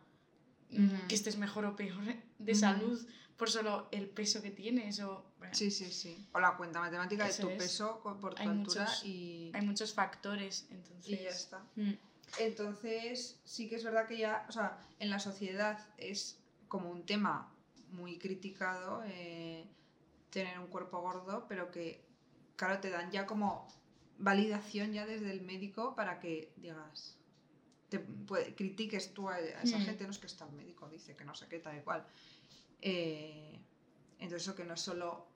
mm, 0.71 1.07
que 1.09 1.15
estés 1.15 1.37
mejor 1.39 1.65
o 1.67 1.77
peor 1.77 2.03
de 2.39 2.55
salud 2.55 2.99
por 3.37 3.51
solo 3.51 3.89
el 3.91 4.09
peso 4.09 4.41
que 4.43 4.51
tienes 4.51 5.01
o 5.01 5.25
bueno, 5.39 5.55
Sí, 5.55 5.71
sí, 5.71 5.91
sí. 5.93 6.29
O 6.33 6.41
la 6.41 6.57
cuenta 6.57 6.81
matemática 6.81 7.27
de 7.27 7.35
tu 7.35 7.49
es. 7.51 7.59
peso 7.59 8.01
por 8.03 8.19
tu 8.35 8.43
Hay 8.43 8.49
altura 8.49 8.85
muchos- 8.85 9.05
y, 9.05 9.51
hay 9.55 9.63
muchos 9.63 9.93
factores, 9.93 10.67
entonces 10.71 11.09
y 11.09 11.23
ya 11.23 11.29
está. 11.31 11.59
mm, 11.77 11.93
Entonces, 12.39 13.41
sí 13.45 13.69
que 13.69 13.77
es 13.77 13.85
verdad 13.85 14.07
que 14.07 14.19
ya, 14.19 14.45
o 14.49 14.53
sea, 14.53 14.79
en 14.99 15.11
la 15.11 15.19
sociedad 15.19 15.79
es 15.99 16.39
como 16.69 16.91
un 16.91 17.05
tema 17.07 17.53
muy 17.91 18.19
criticado 18.19 19.03
eh, 19.07 19.65
tener 20.31 20.59
un 20.59 20.67
cuerpo 20.67 21.01
gordo, 21.01 21.47
pero 21.49 21.71
que, 21.71 22.05
claro, 22.57 22.81
te 22.81 22.91
dan 22.91 23.11
ya 23.13 23.27
como 23.27 23.67
validación 24.19 24.93
ya 24.93 25.07
desde 25.07 25.31
el 25.31 25.43
médico 25.43 25.95
para 25.95 26.19
que 26.21 26.53
digas, 26.57 27.17
te 27.89 27.99
puede- 28.01 28.55
critiques 28.55 29.13
tú 29.15 29.29
a, 29.29 29.35
a 29.35 29.39
esa 29.63 29.79
Mm. 29.79 29.83
gente, 29.85 30.05
no 30.05 30.11
es 30.11 30.19
que 30.19 30.27
está 30.27 30.45
el 30.47 30.53
médico, 30.53 30.89
dice 30.89 31.15
que 31.17 31.25
no 31.25 31.35
sé 31.35 31.47
qué, 31.49 31.59
tal 31.61 31.79
y 31.79 31.83
cual. 31.83 32.05
Eh, 32.87 33.59
entonces, 34.19 34.43
eso 34.43 34.55
que 34.55 34.65
no 34.65 34.75
es 34.75 34.81
solo 34.81 35.27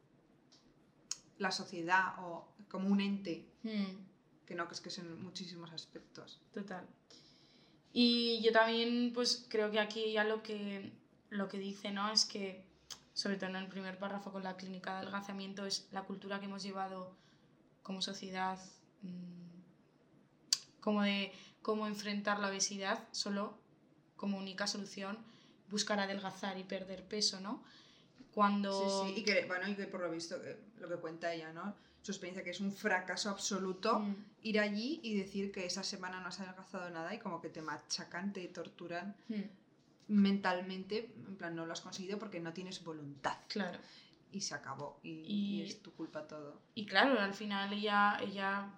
la 1.38 1.50
sociedad 1.50 2.14
o 2.18 2.46
como 2.68 2.88
un 2.88 3.00
ente, 3.00 3.48
mm, 3.62 4.44
que 4.46 4.54
no, 4.54 4.68
que 4.68 4.74
es 4.74 4.80
que 4.80 4.90
son 4.90 5.22
muchísimos 5.22 5.72
aspectos. 5.72 6.40
total. 6.52 6.86
Y 7.92 8.42
yo 8.42 8.52
también 8.52 9.12
pues 9.14 9.46
creo 9.48 9.70
que 9.70 9.80
aquí 9.80 10.12
ya 10.12 10.24
lo 10.24 10.42
que 10.42 10.92
lo 11.30 11.48
que 11.48 11.58
dice, 11.58 11.90
¿no? 11.90 12.12
Es 12.12 12.26
que 12.26 12.64
sobre 13.14 13.36
todo 13.36 13.50
en 13.50 13.56
el 13.56 13.68
primer 13.68 13.98
párrafo 13.98 14.30
con 14.30 14.44
la 14.44 14.56
clínica 14.56 14.92
de 14.92 14.98
adelgazamiento 14.98 15.64
es 15.66 15.88
la 15.90 16.02
cultura 16.02 16.38
que 16.38 16.46
hemos 16.46 16.62
llevado 16.62 17.16
como 17.82 18.02
sociedad 18.02 18.58
mm, 19.02 19.48
como 20.80 21.02
de 21.02 21.32
cómo 21.62 21.86
enfrentar 21.86 22.40
la 22.40 22.48
obesidad 22.48 23.08
solo 23.10 23.58
como 24.16 24.36
única 24.38 24.66
solución 24.66 25.18
buscar 25.70 25.98
adelgazar 26.00 26.58
y 26.58 26.64
perder 26.64 27.04
peso, 27.04 27.40
¿no? 27.40 27.62
Cuando 28.32 28.72
Sí, 28.72 29.14
sí, 29.14 29.20
y 29.20 29.24
que, 29.24 29.44
bueno, 29.46 29.68
y 29.68 29.74
que 29.74 29.86
por 29.86 30.00
lo 30.00 30.10
visto, 30.10 30.40
que 30.40 30.56
lo 30.80 30.88
que 30.88 30.96
cuenta 30.96 31.32
ella, 31.32 31.52
¿no? 31.52 31.74
Su 32.02 32.12
experiencia 32.12 32.44
que 32.44 32.50
es 32.50 32.60
un 32.60 32.72
fracaso 32.72 33.28
absoluto 33.30 33.98
Mm, 33.98 34.14
ir 34.42 34.60
allí 34.60 35.00
y 35.02 35.16
decir 35.18 35.50
que 35.52 35.66
esa 35.66 35.82
semana 35.82 36.20
no 36.20 36.28
has 36.28 36.38
adelgazado 36.40 36.88
nada 36.90 37.12
y 37.14 37.18
como 37.18 37.40
que 37.40 37.48
te 37.48 37.60
machacan, 37.62 38.32
te 38.32 38.46
torturan 38.48 39.16
mm, 39.28 39.42
mentalmente, 40.08 41.12
en 41.26 41.36
plan, 41.36 41.54
no 41.54 41.66
lo 41.66 41.72
has 41.72 41.80
conseguido 41.80 42.18
porque 42.18 42.40
no 42.40 42.52
tienes 42.52 42.82
voluntad. 42.84 43.36
claro. 43.48 43.78
Y 44.30 44.42
se 44.42 44.54
acabó. 44.54 45.00
Y, 45.02 45.10
Y- 45.10 45.60
y 45.60 45.62
es 45.62 45.82
tu 45.82 45.92
culpa 45.92 46.26
todo. 46.26 46.60
Y 46.74 46.84
claro, 46.86 47.18
al 47.18 47.32
final 47.34 47.72
ella, 47.72 48.18
ella 48.20 48.70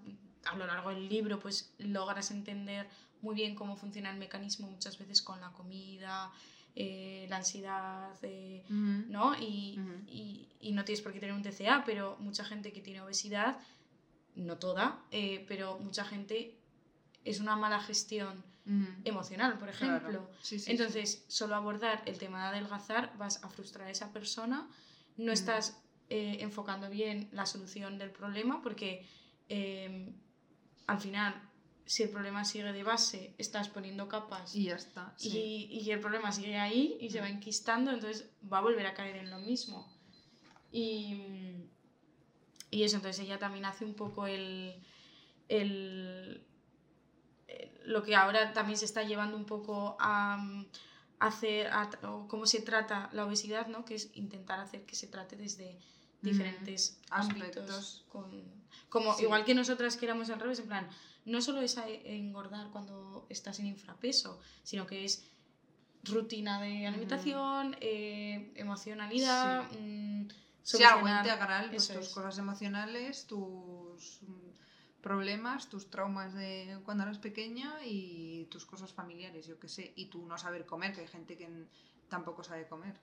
a 0.44 0.56
lo 0.56 0.66
largo 0.66 0.90
del 0.90 1.08
libro 1.08 1.38
pues 1.40 1.74
logras 1.78 2.30
entender 2.30 2.88
muy 3.20 3.34
bien 3.34 3.54
cómo 3.54 3.76
funciona 3.76 4.10
el 4.10 4.16
mecanismo 4.18 4.68
muchas 4.70 4.96
veces 4.98 5.20
con 5.22 5.40
la 5.40 5.50
comida, 5.50 6.30
eh, 6.76 7.26
la 7.28 7.36
ansiedad, 7.36 8.16
eh, 8.22 8.64
¿no? 8.68 9.34
Y, 9.38 9.78
Ujú. 9.80 9.92
y- 10.06 10.48
y 10.60 10.72
no 10.72 10.84
tienes 10.84 11.02
por 11.02 11.12
qué 11.12 11.20
tener 11.20 11.34
un 11.34 11.42
TCA, 11.42 11.84
pero 11.84 12.16
mucha 12.20 12.44
gente 12.44 12.72
que 12.72 12.80
tiene 12.80 13.00
obesidad, 13.00 13.58
no 14.34 14.56
toda, 14.58 15.02
eh, 15.10 15.44
pero 15.48 15.78
mucha 15.80 16.04
gente 16.04 16.56
es 17.24 17.40
una 17.40 17.56
mala 17.56 17.80
gestión 17.80 18.42
emocional, 19.04 19.58
por 19.58 19.68
ejemplo. 19.68 20.30
Sí, 20.42 20.58
sí, 20.58 20.64
sí. 20.66 20.70
Entonces, 20.70 21.24
solo 21.28 21.56
abordar 21.56 22.02
el 22.06 22.18
tema 22.18 22.42
de 22.42 22.48
adelgazar 22.56 23.16
vas 23.18 23.42
a 23.42 23.48
frustrar 23.48 23.88
a 23.88 23.90
esa 23.90 24.12
persona, 24.12 24.68
no 25.16 25.32
estás 25.32 25.82
eh, 26.08 26.38
enfocando 26.40 26.88
bien 26.88 27.28
la 27.32 27.46
solución 27.46 27.98
del 27.98 28.10
problema 28.10 28.62
porque 28.62 29.04
al 30.86 31.00
final, 31.00 31.34
si 31.90 32.04
el 32.04 32.10
problema 32.10 32.44
sigue 32.44 32.72
de 32.72 32.84
base, 32.84 33.34
estás 33.36 33.68
poniendo 33.68 34.06
capas 34.06 34.54
Y 34.54 34.64
ya 34.66 34.76
está. 34.76 35.12
y, 35.18 35.30
sí. 35.30 35.68
y 35.72 35.90
el 35.90 35.98
problema 35.98 36.30
sigue 36.30 36.56
ahí 36.56 36.96
y 37.00 37.10
se 37.10 37.18
Mm. 37.18 37.22
va 37.24 37.28
enquistando, 37.30 37.90
entonces 37.90 38.30
va 38.50 38.58
a 38.58 38.60
volver 38.60 38.86
a 38.86 38.94
caer 38.94 39.16
en 39.16 39.28
lo 39.28 39.38
mismo. 39.40 39.90
Y, 40.70 41.64
y 42.70 42.84
eso, 42.84 42.94
entonces 42.94 43.24
ella 43.24 43.40
también 43.40 43.64
hace 43.64 43.84
un 43.84 43.94
poco 43.94 44.28
el, 44.28 44.80
el- 45.48 46.46
el- 47.48 47.70
lo 47.86 48.04
que 48.04 48.14
ahora 48.14 48.52
también 48.52 48.78
se 48.78 48.84
está 48.84 49.02
llevando 49.02 49.36
un 49.36 49.44
poco 49.46 49.96
a 49.98 50.36
mm, 50.36 50.66
hacer, 51.18 51.66
a 51.72 51.90
o 52.04 52.28
cómo 52.28 52.46
se 52.46 52.62
trata 52.62 53.10
la 53.12 53.26
obesidad, 53.26 53.66
¿no? 53.66 53.84
que 53.84 53.96
es 53.96 54.10
intentar 54.14 54.60
hacer 54.60 54.86
que 54.86 54.94
se 54.94 55.08
trate 55.08 55.34
desde 55.34 55.76
diferentes 56.22 57.00
ámbitos. 57.10 57.48
Aspectos. 57.64 58.04
Con, 58.08 58.30
como 58.88 59.12
Sí. 59.14 59.24
igual 59.24 59.44
que 59.44 59.54
nosotras 59.54 59.96
que 59.96 60.04
éramos 60.06 60.30
al 60.30 60.38
revés, 60.38 60.60
en 60.60 60.66
plan, 60.68 60.88
no 61.24 61.40
solo 61.42 61.60
es 61.60 61.76
engordar 61.76 62.70
cuando 62.70 63.26
estás 63.28 63.58
en 63.60 63.66
infrapeso, 63.66 64.40
sino 64.62 64.86
que 64.86 65.04
es 65.04 65.26
rutina 66.04 66.60
de 66.60 66.86
alimentación, 66.86 67.76
eh, 67.80 68.52
emocionalidad, 68.56 69.68
Sí, 70.62 70.82
algo 70.84 71.00
solucionar- 71.06 71.24
integral, 71.26 71.70
pues 71.70 71.84
eso 71.84 71.94
tus 71.98 72.06
es. 72.08 72.14
cosas 72.14 72.38
emocionales, 72.38 73.26
tus 73.26 74.20
mm, 74.22 75.00
problemas, 75.02 75.68
tus 75.68 75.90
traumas 75.90 76.34
de 76.34 76.78
cuando 76.84 77.02
eras 77.04 77.18
pequeña 77.18 77.74
y 77.84 78.46
tus 78.50 78.66
cosas 78.66 78.92
familiares, 78.92 79.46
yo 79.46 79.58
qué 79.58 79.68
sé, 79.68 79.92
y 79.96 80.06
tú 80.06 80.26
no 80.26 80.36
saber 80.38 80.66
comer, 80.66 80.92
que 80.94 81.00
hay 81.00 81.08
gente 81.08 81.36
que 81.36 81.48
tampoco 82.08 82.44
sabe 82.44 82.66
comer. 82.68 82.94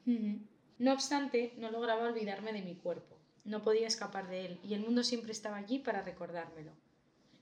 No 0.80 0.94
obstante, 0.94 1.54
no 1.58 1.72
lograba 1.72 2.04
olvidarme 2.04 2.54
de 2.54 2.62
mi 2.62 2.76
cuerpo. 2.76 3.18
No 3.46 3.62
podía 3.64 3.88
escapar 3.88 4.28
de 4.28 4.46
él 4.46 4.60
y 4.64 4.74
el 4.76 4.82
mundo 4.82 5.04
siempre 5.04 5.32
estaba 5.32 5.58
allí 5.58 5.80
para 5.80 6.02
recordármelo. 6.04 6.72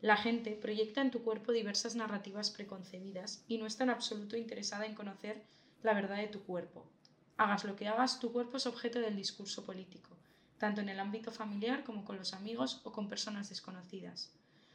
La 0.02 0.18
gente 0.18 0.52
proyecta 0.52 1.02
en 1.02 1.12
tu 1.12 1.24
cuerpo 1.24 1.52
diversas 1.52 1.96
narrativas 1.96 2.52
preconcebidas 2.52 3.44
y 3.48 3.58
no 3.58 3.66
está 3.66 3.86
en 3.86 3.90
absoluto 3.90 4.38
interesada 4.38 4.86
en 4.86 4.96
conocer 4.96 5.44
la 5.84 5.94
verdad 5.94 6.18
de 6.18 6.28
tu 6.28 6.44
cuerpo. 6.44 6.86
Hagas 7.38 7.64
lo 7.64 7.76
que 7.76 7.88
hagas, 7.88 8.20
tu 8.20 8.32
cuerpo 8.32 8.58
es 8.58 8.66
objeto 8.66 9.00
del 9.00 9.16
discurso 9.16 9.66
político, 9.66 10.18
tanto 10.58 10.82
en 10.82 10.90
el 10.90 11.00
ámbito 11.00 11.32
familiar 11.32 11.84
como 11.84 12.06
con 12.06 12.18
los 12.18 12.34
amigos 12.34 12.82
o 12.84 12.92
con 12.92 13.10
personas 13.10 13.50
desconocidas. 13.50 14.32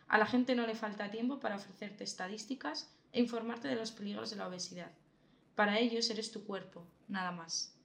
A 0.08 0.18
la 0.18 0.26
gente 0.26 0.54
no 0.54 0.66
le 0.66 0.74
falta 0.74 1.10
tiempo 1.10 1.38
para 1.38 1.56
ofrecerte 1.56 2.04
estadísticas 2.04 2.92
e 3.12 3.20
informarte 3.20 3.68
de 3.68 3.76
los 3.76 3.92
peligros 3.92 4.30
de 4.30 4.36
la 4.36 4.48
obesidad. 4.48 4.90
Para 5.54 5.78
ellos 5.78 6.10
eres 6.10 6.32
tu 6.32 6.44
cuerpo, 6.44 6.86
nada 7.08 7.30
más. 7.30 7.76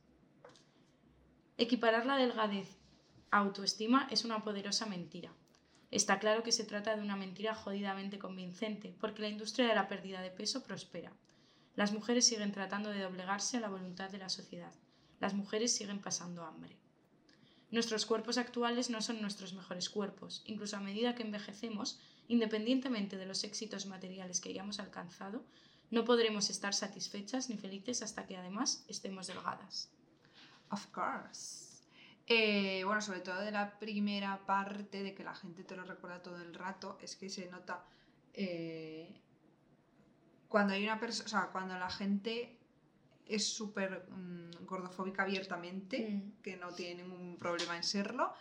Equiparar 1.57 2.05
la 2.05 2.17
delgadez 2.17 2.67
autoestima 3.31 4.07
es 4.09 4.25
una 4.25 4.43
poderosa 4.43 4.85
mentira. 4.85 5.31
Está 5.95 6.19
claro 6.19 6.43
que 6.43 6.51
se 6.51 6.65
trata 6.65 6.93
de 6.93 7.01
una 7.01 7.15
mentira 7.15 7.55
jodidamente 7.55 8.19
convincente, 8.19 8.93
porque 8.99 9.21
la 9.21 9.29
industria 9.29 9.65
de 9.69 9.75
la 9.75 9.87
pérdida 9.87 10.19
de 10.19 10.29
peso 10.29 10.61
prospera. 10.61 11.13
Las 11.73 11.93
mujeres 11.93 12.27
siguen 12.27 12.51
tratando 12.51 12.89
de 12.89 12.99
doblegarse 12.99 13.55
a 13.55 13.61
la 13.61 13.69
voluntad 13.69 14.09
de 14.09 14.17
la 14.17 14.27
sociedad. 14.27 14.73
Las 15.21 15.33
mujeres 15.33 15.73
siguen 15.73 16.01
pasando 16.01 16.43
hambre. 16.43 16.75
Nuestros 17.71 18.05
cuerpos 18.05 18.37
actuales 18.37 18.89
no 18.89 19.01
son 19.01 19.21
nuestros 19.21 19.53
mejores 19.53 19.89
cuerpos. 19.89 20.43
Incluso 20.47 20.75
a 20.75 20.81
medida 20.81 21.15
que 21.15 21.23
envejecemos, 21.23 21.97
independientemente 22.27 23.15
de 23.15 23.27
los 23.27 23.45
éxitos 23.45 23.85
materiales 23.85 24.41
que 24.41 24.49
hayamos 24.49 24.81
alcanzado, 24.81 25.45
no 25.91 26.03
podremos 26.03 26.49
estar 26.49 26.73
satisfechas 26.73 27.49
ni 27.49 27.55
felices 27.55 28.01
hasta 28.01 28.25
que 28.25 28.35
además 28.35 28.83
estemos 28.89 29.27
delgadas. 29.27 29.93
Of 30.71 30.87
course. 30.87 31.64
Eh, 32.27 32.83
bueno, 32.85 33.01
sobre 33.01 33.19
todo 33.19 33.39
de 33.39 33.51
la 33.51 33.77
primera 33.77 34.45
parte 34.45 35.03
de 35.03 35.13
que 35.13 35.23
la 35.23 35.35
gente 35.35 35.63
te 35.63 35.75
lo 35.75 35.83
recuerda 35.83 36.21
todo 36.23 36.41
el 36.41 36.53
rato, 36.53 36.97
es 37.01 37.15
que 37.15 37.29
se 37.29 37.49
nota 37.49 37.85
eh, 38.33 39.21
cuando 40.47 40.73
hay 40.73 40.83
una 40.83 40.99
persona, 40.99 41.25
o 41.25 41.29
sea, 41.29 41.49
cuando 41.51 41.77
la 41.77 41.89
gente 41.89 42.57
es 43.27 43.47
súper 43.47 44.07
mm, 44.09 44.65
gordofóbica 44.65 45.23
abiertamente, 45.23 46.09
Mm. 46.09 46.41
que 46.41 46.57
no 46.57 46.73
tiene 46.73 47.03
ningún 47.03 47.37
problema 47.37 47.75
en 47.75 47.83
serlo, 47.83 48.33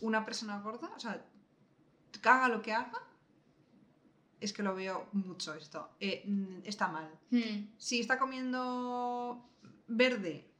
una 0.00 0.24
persona 0.24 0.60
gorda, 0.60 0.90
o 0.94 1.00
sea, 1.00 1.24
haga 2.24 2.48
lo 2.48 2.62
que 2.62 2.72
haga, 2.72 3.00
es 4.40 4.52
que 4.52 4.62
lo 4.62 4.74
veo 4.74 5.08
mucho 5.12 5.54
esto, 5.54 5.90
eh, 6.00 6.22
mm, 6.26 6.58
está 6.64 6.88
mal. 6.88 7.10
Hmm. 7.30 7.68
Si 7.78 8.00
está 8.00 8.18
comiendo 8.18 9.48
verde, 9.86 10.50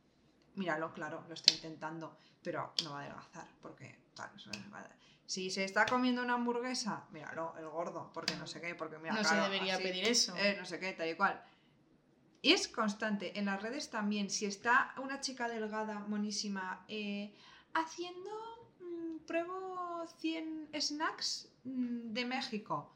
míralo, 0.55 0.93
claro, 0.95 1.25
lo 1.29 1.35
está 1.35 1.53
intentando, 1.53 2.17
pero 2.47 2.73
no 2.85 2.91
va 2.93 3.00
a 3.00 3.03
adelgazar, 3.03 3.49
porque 3.61 3.99
tal, 4.15 4.31
eso 4.37 4.53
es- 4.53 4.59
Si 5.26 5.50
se 5.50 5.65
está 5.65 5.85
comiendo 5.85 6.23
una 6.23 6.35
hamburguesa, 6.35 7.05
míralo, 7.11 7.55
el 7.59 7.69
gordo, 7.69 8.12
porque 8.15 8.37
no 8.37 8.47
sé 8.47 8.61
qué, 8.61 8.76
porque 8.76 8.99
mira, 8.99 9.15
No 9.17 9.25
se 9.25 9.35
debería 9.35 9.75
así, 9.75 9.83
pedir 9.83 10.05
eso. 10.07 10.37
eh, 10.37 10.55
no 10.57 10.65
sé 10.65 10.79
qué, 10.79 10.93
tal 10.93 11.09
y 11.09 11.17
cual. 11.17 11.43
Y 12.43 12.53
es 12.53 12.69
constante, 12.69 13.37
en 13.37 13.47
las 13.47 13.61
redes 13.61 13.91
también, 13.91 14.31
si 14.31 14.47
está 14.47 14.95
una 15.03 15.21
chica 15.21 15.49
delgada, 15.49 15.99
monísima, 15.99 16.85
eh, 16.87 17.35
haciendo, 17.75 18.31
mm, 18.79 19.26
pruebo 19.26 20.07
100 20.21 20.69
snacks 20.81 21.49
mm, 21.65 22.12
de 22.12 22.25
México. 22.25 22.93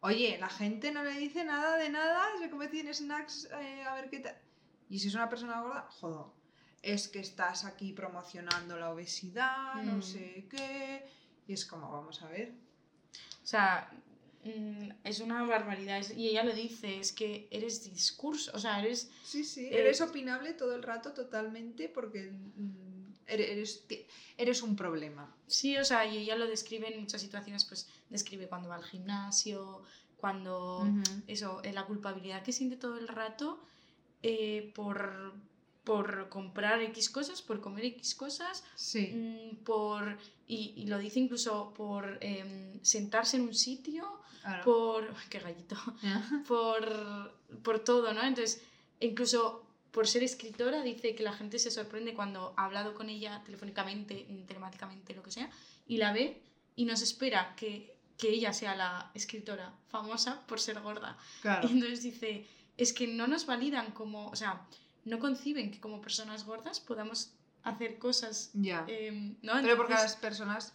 Oye, 0.00 0.38
la 0.40 0.48
gente 0.48 0.92
no 0.92 1.02
le 1.04 1.10
dice 1.10 1.44
nada 1.44 1.76
de 1.76 1.90
nada, 1.90 2.24
se 2.38 2.48
come 2.48 2.68
100 2.68 2.94
snacks, 2.94 3.50
eh, 3.52 3.84
a 3.84 3.94
ver 3.96 4.08
qué 4.08 4.20
tal. 4.20 4.38
Y 4.88 4.98
si 4.98 5.08
es 5.08 5.14
una 5.14 5.28
persona 5.28 5.60
gorda, 5.60 5.86
jodo. 5.90 6.37
Es 6.92 7.08
que 7.08 7.20
estás 7.20 7.64
aquí 7.64 7.92
promocionando 7.92 8.78
la 8.78 8.90
obesidad, 8.90 9.74
no 9.82 9.96
Mm. 9.98 10.02
sé 10.02 10.46
qué. 10.50 11.04
Y 11.46 11.52
es 11.52 11.64
como, 11.66 11.90
vamos 11.90 12.22
a 12.22 12.28
ver. 12.28 12.52
O 13.42 13.46
sea, 13.46 13.90
mm, 14.44 14.90
es 15.04 15.20
una 15.20 15.42
barbaridad. 15.44 16.02
Y 16.16 16.28
ella 16.28 16.44
lo 16.44 16.54
dice, 16.54 16.98
es 17.00 17.12
que 17.12 17.48
eres 17.50 17.84
discurso, 17.84 18.50
o 18.54 18.58
sea, 18.58 18.80
eres... 18.80 19.10
Sí, 19.24 19.44
sí, 19.44 19.66
Eh, 19.66 19.80
eres 19.80 20.00
opinable 20.00 20.52
todo 20.54 20.74
el 20.74 20.82
rato 20.82 21.12
totalmente 21.12 21.88
porque 21.88 22.30
mm, 22.30 23.12
eres, 23.26 23.84
eres 24.36 24.62
un 24.62 24.74
problema. 24.76 25.34
Sí, 25.46 25.76
o 25.76 25.84
sea, 25.84 26.06
y 26.06 26.18
ella 26.18 26.36
lo 26.36 26.46
describe 26.46 26.92
en 26.92 27.00
muchas 27.00 27.20
situaciones, 27.20 27.64
pues 27.66 27.88
describe 28.08 28.48
cuando 28.48 28.68
va 28.70 28.76
al 28.76 28.84
gimnasio, 28.84 29.82
cuando... 30.16 30.86
Eso, 31.26 31.60
eh, 31.64 31.72
la 31.72 31.84
culpabilidad 31.84 32.42
que 32.42 32.52
siente 32.52 32.76
todo 32.76 32.96
el 32.98 33.08
rato 33.08 33.62
eh, 34.22 34.72
por, 34.74 35.34
por 35.88 36.28
comprar 36.28 36.80
X 36.82 37.08
cosas, 37.10 37.42
por 37.42 37.60
comer 37.60 37.84
X 37.86 38.14
cosas, 38.14 38.64
Sí. 38.76 39.08
mm, 39.14 39.64
por... 39.64 40.18
Y, 40.46 40.72
y 40.76 40.86
lo 40.86 40.98
dice 40.98 41.18
incluso 41.20 41.72
por 41.74 42.18
em, 42.20 42.78
sentarse 42.82 43.36
en 43.38 43.42
un 43.44 43.54
sitio, 43.54 44.04
Claro. 44.42 44.64
por... 44.64 45.14
¡Qué 45.30 45.38
gallito! 45.40 45.76
por, 46.46 47.34
por 47.62 47.80
todo, 47.80 48.12
¿no? 48.12 48.22
Entonces, 48.22 48.62
incluso 49.00 49.64
por 49.90 50.06
ser 50.06 50.22
escritora, 50.22 50.82
dice 50.82 51.14
que 51.14 51.22
la 51.22 51.32
gente 51.32 51.58
se 51.58 51.70
sorprende 51.70 52.14
cuando 52.14 52.54
ha 52.56 52.66
hablado 52.66 52.94
con 52.94 53.08
ella 53.08 53.42
telefónicamente, 53.44 54.26
telemáticamente, 54.46 55.14
lo 55.14 55.22
que 55.22 55.30
sea, 55.32 55.50
y 55.86 55.96
la 55.96 56.12
ve 56.12 56.42
y 56.76 56.84
nos 56.84 57.00
espera 57.02 57.54
que, 57.56 57.96
que 58.18 58.28
ella 58.30 58.52
sea 58.52 58.76
la 58.76 59.10
escritora 59.14 59.72
famosa 59.88 60.46
por 60.46 60.60
ser 60.60 60.80
gorda. 60.80 61.16
Claro. 61.42 61.66
Y 61.68 61.72
entonces 61.76 62.02
dice, 62.02 62.46
es 62.76 62.92
que 62.92 63.06
no 63.06 63.26
nos 63.26 63.46
validan 63.46 63.90
como, 63.92 64.28
o 64.28 64.36
sea, 64.36 64.66
no 65.08 65.18
conciben 65.18 65.70
que 65.70 65.80
como 65.80 66.00
personas 66.00 66.44
gordas 66.44 66.80
podamos 66.80 67.34
hacer 67.62 67.98
cosas, 67.98 68.50
Ya. 68.54 68.84
em, 68.88 69.36
¿no? 69.42 69.54
Pero 69.62 69.76
porque 69.76 69.94
las 69.94 70.16
personas 70.16 70.74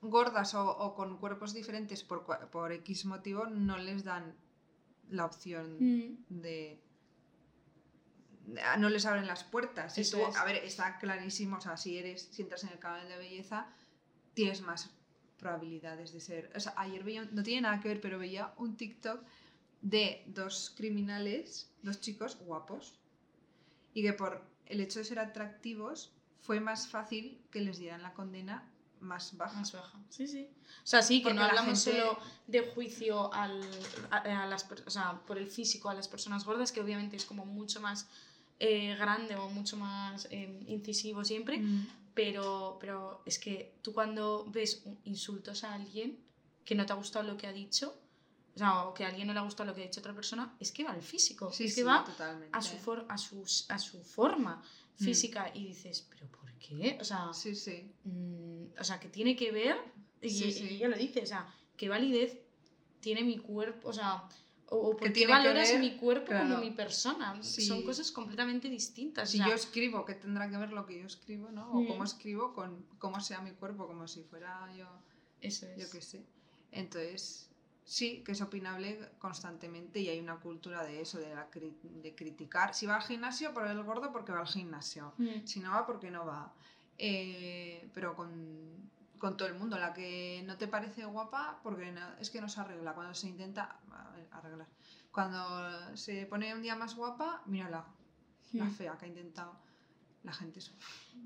gordas 0.00 0.54
o, 0.54 0.64
o 0.68 0.94
con 0.94 1.18
cuerpos 1.18 1.52
diferentes 1.54 2.02
por, 2.04 2.24
por 2.50 2.72
X 2.72 3.04
motivo 3.04 3.46
no 3.46 3.78
les 3.78 4.04
dan 4.04 4.34
la 5.10 5.24
opción 5.26 5.76
Mm, 5.80 6.16
de... 6.40 6.80
No 8.78 8.88
les 8.88 9.06
abren 9.06 9.26
las 9.26 9.44
puertas. 9.44 9.94
Si 9.94 10.08
tú- 10.10 10.18
es. 10.26 10.36
A 10.36 10.44
ver, 10.44 10.56
está 10.56 10.98
clarísimo, 10.98 11.56
o 11.58 11.60
sea, 11.60 11.76
si 11.76 11.96
eres, 11.96 12.28
si 12.32 12.42
entras 12.42 12.64
en 12.64 12.70
el 12.70 12.78
canal 12.78 13.08
de 13.08 13.16
belleza, 13.16 13.68
tienes 14.34 14.60
más 14.62 14.90
probabilidades 15.38 16.12
de 16.12 16.20
ser. 16.20 16.50
O 16.54 16.60
sea, 16.60 16.74
ayer 16.76 17.04
veía, 17.04 17.24
no 17.30 17.42
tiene 17.42 17.62
nada 17.62 17.80
que 17.80 17.88
ver, 17.88 18.00
pero 18.00 18.18
veía 18.18 18.52
un 18.56 18.76
TikTok 18.76 19.22
de 19.80 20.24
dos 20.26 20.72
criminales, 20.76 21.72
dos 21.82 22.00
chicos 22.00 22.36
guapos, 22.38 22.98
y 23.94 24.02
que 24.02 24.12
por 24.12 24.42
el 24.66 24.80
hecho 24.80 24.98
de 24.98 25.04
ser 25.04 25.18
atractivos 25.18 26.12
fue 26.40 26.60
más 26.60 26.88
fácil 26.88 27.40
que 27.50 27.60
les 27.60 27.78
dieran 27.78 28.02
la 28.02 28.12
condena 28.12 28.68
más 29.00 29.36
baja. 29.36 29.58
Más 29.58 29.72
baja. 29.72 29.98
Sí, 30.08 30.26
sí. 30.28 30.48
O 30.82 30.86
sea, 30.86 31.02
sí, 31.02 31.18
que 31.18 31.24
Porque 31.24 31.34
no 31.34 31.42
la 31.42 31.48
hablamos 31.48 31.84
gente- 31.84 32.00
solo 32.00 32.18
de 32.46 32.60
juicio 32.72 33.32
al, 33.34 33.60
a, 34.10 34.18
a 34.44 34.46
las, 34.46 34.66
o 34.86 34.90
sea, 34.90 35.20
por 35.26 35.38
el 35.38 35.48
físico 35.48 35.88
a 35.88 35.94
las 35.94 36.06
personas 36.08 36.44
gordas, 36.44 36.70
que 36.72 36.80
obviamente 36.80 37.16
es 37.16 37.24
como 37.24 37.44
mucho 37.44 37.80
más 37.80 38.08
eh, 38.60 38.94
grande 38.96 39.34
o 39.34 39.48
mucho 39.50 39.76
más 39.76 40.28
eh, 40.30 40.62
incisivo 40.68 41.24
siempre, 41.24 41.58
Mm, 41.58 41.86
pero, 42.14 42.76
pero 42.80 43.22
es 43.26 43.38
que 43.40 43.74
tú 43.82 43.92
cuando 43.92 44.44
ves 44.50 44.84
insultos 45.04 45.64
a 45.64 45.74
alguien 45.74 46.18
que 46.64 46.74
no 46.76 46.86
te 46.86 46.92
ha 46.92 46.96
gustado 46.96 47.26
lo 47.26 47.36
que 47.36 47.46
ha 47.48 47.52
dicho, 47.52 47.98
o 48.54 48.58
sea, 48.58 48.82
o 48.84 48.94
que 48.94 49.04
a 49.04 49.08
alguien 49.08 49.26
no 49.26 49.32
le 49.32 49.38
ha 49.40 49.42
gustado 49.42 49.68
lo 49.70 49.74
que 49.74 49.82
ha 49.82 49.84
dicho 49.84 50.00
otra 50.00 50.14
persona, 50.14 50.54
es 50.60 50.70
que 50.72 50.84
va 50.84 50.90
al 50.92 51.02
físico, 51.02 51.50
Sí, 51.52 51.64
es 51.64 51.74
que 51.74 51.80
sí, 51.80 51.86
va 51.86 52.04
totalmente. 52.04 52.56
a 52.56 52.60
su, 52.62 52.76
for- 52.76 53.06
a, 53.08 53.16
sus- 53.18 53.66
a 53.70 53.78
su 53.78 54.02
forma 54.02 54.62
Mm. 54.98 55.04
física 55.04 55.50
y 55.54 55.66
dices, 55.68 56.06
pero 56.10 56.26
¿por 56.30 56.52
qué? 56.58 56.98
O 57.00 57.04
sea, 57.04 57.32
Sí, 57.32 57.54
sí. 57.54 57.90
Mm, 58.04 58.64
o 58.78 58.84
sea, 58.84 59.00
que 59.00 59.08
tiene 59.08 59.34
que 59.36 59.50
ver, 59.50 59.76
y, 60.20 60.28
y 60.44 60.68
ella 60.76 60.88
lo 60.88 60.96
dice, 60.96 61.22
o 61.22 61.26
sea, 61.26 61.46
qué 61.76 61.88
validez 61.88 62.38
tiene 63.00 63.22
mi 63.24 63.38
cuerpo, 63.38 63.88
o 63.88 63.92
sea, 63.92 64.28
o, 64.68 64.76
o 64.90 64.96
por 64.96 65.12
qué 65.12 65.26
valoras 65.26 65.70
ver, 65.70 65.80
mi 65.80 65.96
cuerpo 65.96 66.26
como 66.26 66.44
claro. 66.44 66.60
mi 66.60 66.70
persona. 66.70 67.42
Son 67.42 67.82
cosas 67.84 68.10
completamente 68.12 68.68
distintas. 68.68 69.30
Si 69.30 69.38
o 69.38 69.40
sea, 69.40 69.48
yo 69.48 69.54
escribo, 69.54 70.04
¿qué 70.04 70.14
tendrá 70.14 70.48
que 70.50 70.56
ver 70.56 70.72
lo 70.72 70.86
que 70.86 70.98
yo 71.00 71.06
escribo, 71.06 71.50
no? 71.50 71.70
O 71.72 71.80
Mm. 71.80 71.86
cómo 71.88 72.04
escribo 72.04 72.52
con 72.54 72.86
cómo 72.98 73.20
sea 73.20 73.40
mi 73.40 73.52
cuerpo, 73.52 73.86
como 73.86 74.06
si 74.06 74.22
fuera 74.22 74.70
yo, 74.76 74.86
eso 75.40 75.66
es. 75.66 75.78
yo 75.78 75.90
qué 75.90 76.00
sé. 76.02 76.24
Entonces, 76.70 77.50
sí, 77.84 78.22
que 78.24 78.32
es 78.32 78.40
opinable 78.40 79.10
constantemente 79.18 79.98
y 80.00 80.08
hay 80.08 80.20
una 80.20 80.36
cultura 80.36 80.84
de 80.84 81.00
eso, 81.00 81.18
de, 81.18 81.34
la 81.34 81.50
cri- 81.50 81.74
de 81.82 82.14
criticar. 82.14 82.74
Si 82.74 82.86
va 82.86 82.96
al 82.96 83.02
gimnasio, 83.02 83.52
por 83.52 83.66
el 83.66 83.82
gordo, 83.82 84.12
porque 84.12 84.32
va 84.32 84.40
al 84.40 84.46
gimnasio. 84.46 85.12
Mm, 85.18 85.44
Si 85.44 85.60
no 85.60 85.70
va, 85.72 85.86
porque 85.86 86.10
no 86.10 86.24
va. 86.26 86.52
Eh, 86.98 87.90
pero 87.94 88.14
con, 88.14 88.90
con 89.18 89.36
todo 89.36 89.48
el 89.48 89.54
mundo. 89.54 89.78
La 89.78 89.92
que 89.92 90.42
no 90.46 90.56
te 90.56 90.68
parece 90.68 91.04
guapa, 91.04 91.58
porque 91.62 91.90
no- 91.92 92.14
es 92.18 92.30
que 92.30 92.40
no 92.40 92.48
se 92.48 92.60
arregla. 92.60 92.94
Cuando 92.94 93.14
se 93.14 93.28
intenta 93.28 93.76
arreglar. 94.30 94.68
Cuando 95.10 95.96
se 95.96 96.26
pone 96.26 96.54
un 96.54 96.62
día 96.62 96.74
más 96.76 96.94
guapa, 96.96 97.42
mírala, 97.46 97.84
la 98.52 98.64
mm. 98.64 98.70
fea 98.72 98.96
que 98.98 99.04
ha 99.04 99.08
intentado. 99.08 99.56
La 100.22 100.32
gente 100.32 100.60
es 100.60 100.72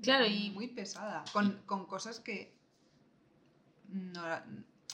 Claro, 0.01 0.25
y- 0.25 0.49
muy 0.51 0.67
pesada. 0.67 1.23
Con, 1.31 1.61
con 1.65 1.85
cosas 1.85 2.19
que 2.19 2.51
no, 3.89 4.21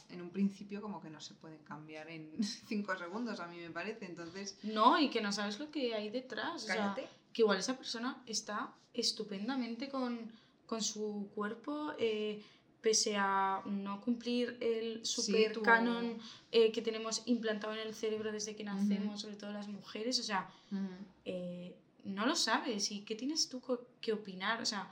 en 0.10 0.21
un 0.21 0.29
principio 0.29 0.82
como 0.82 1.01
que 1.01 1.10
no 1.10 1.19
se 1.21 1.34
pueden 1.34 1.60
cambiar 1.63 2.10
en 2.10 2.32
cinco 2.67 2.95
segundos, 2.97 3.39
a 3.39 3.47
mí 3.47 3.58
me 3.58 3.69
parece. 3.69 4.06
Entonces, 4.06 4.58
No, 4.63 4.99
y 4.99 5.10
que 5.10 5.21
no 5.21 5.32
sabes 5.32 5.60
lo 5.60 5.71
que 5.71 5.93
hay 5.95 6.10
detrás. 6.10 6.63
O 6.63 6.67
sea, 6.67 6.75
cállate. 6.93 7.08
que 7.34 7.41
igual 7.41 7.58
esa 7.60 7.77
persona 7.77 8.21
está 8.25 8.73
estupendamente 8.93 9.89
con, 9.89 10.32
con 10.65 10.82
su 10.82 11.29
cuerpo, 11.36 11.93
eh, 11.99 12.41
pese 12.82 13.15
a 13.17 13.62
no 13.65 14.01
cumplir 14.01 14.58
el 14.60 15.06
super 15.06 15.53
tú- 15.53 15.62
canon 15.62 16.17
eh, 16.51 16.71
que 16.71 16.82
tenemos 16.82 17.21
implantado 17.25 17.73
en 17.73 17.79
el 17.79 17.93
cerebro 17.95 18.32
desde 18.32 18.56
que 18.56 18.63
nacemos, 18.65 19.21
sobre 19.21 19.36
todo 19.38 19.51
las 19.53 19.67
mujeres. 19.67 20.19
O 20.19 20.23
sea, 20.23 20.49
Mm. 20.69 20.88
eh, 21.25 21.75
no 22.03 22.25
lo 22.25 22.36
sabes 22.36 22.91
y 22.91 23.01
qué 23.06 23.15
tienes 23.15 23.47
tú 23.47 23.62
que 24.01 24.12
opinar, 24.12 24.62
o 24.62 24.65
sea, 24.65 24.91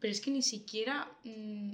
pero 0.00 0.10
es 0.12 0.20
que 0.20 0.30
ni 0.32 0.42
siquiera 0.42 1.08
mm, 1.22 1.72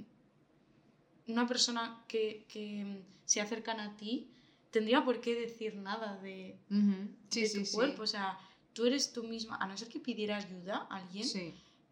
una 1.27 1.47
persona 1.47 2.03
que, 2.07 2.45
que 2.47 2.83
mm, 2.85 3.05
se 3.25 3.41
acercan 3.41 3.79
a 3.79 3.95
ti 3.97 4.29
tendría 4.71 5.03
por 5.03 5.21
qué 5.21 5.35
decir 5.35 5.75
nada 5.75 6.17
de, 6.17 6.59
Ujú. 6.69 7.09
Sí, 7.29 7.41
de 7.41 7.49
tu 7.59 7.65
sí. 7.65 7.71
cuerpo, 7.75 8.03
o 8.03 8.07
sea, 8.07 8.37
tú 8.73 8.85
eres 8.85 9.13
tú 9.13 9.23
misma, 9.23 9.55
a 9.57 9.65
no 9.67 9.77
ser 9.77 9.87
que 9.87 9.99
pidiera 9.99 10.35
ayuda 10.37 10.85
a 10.89 10.97
alguien, 10.97 11.27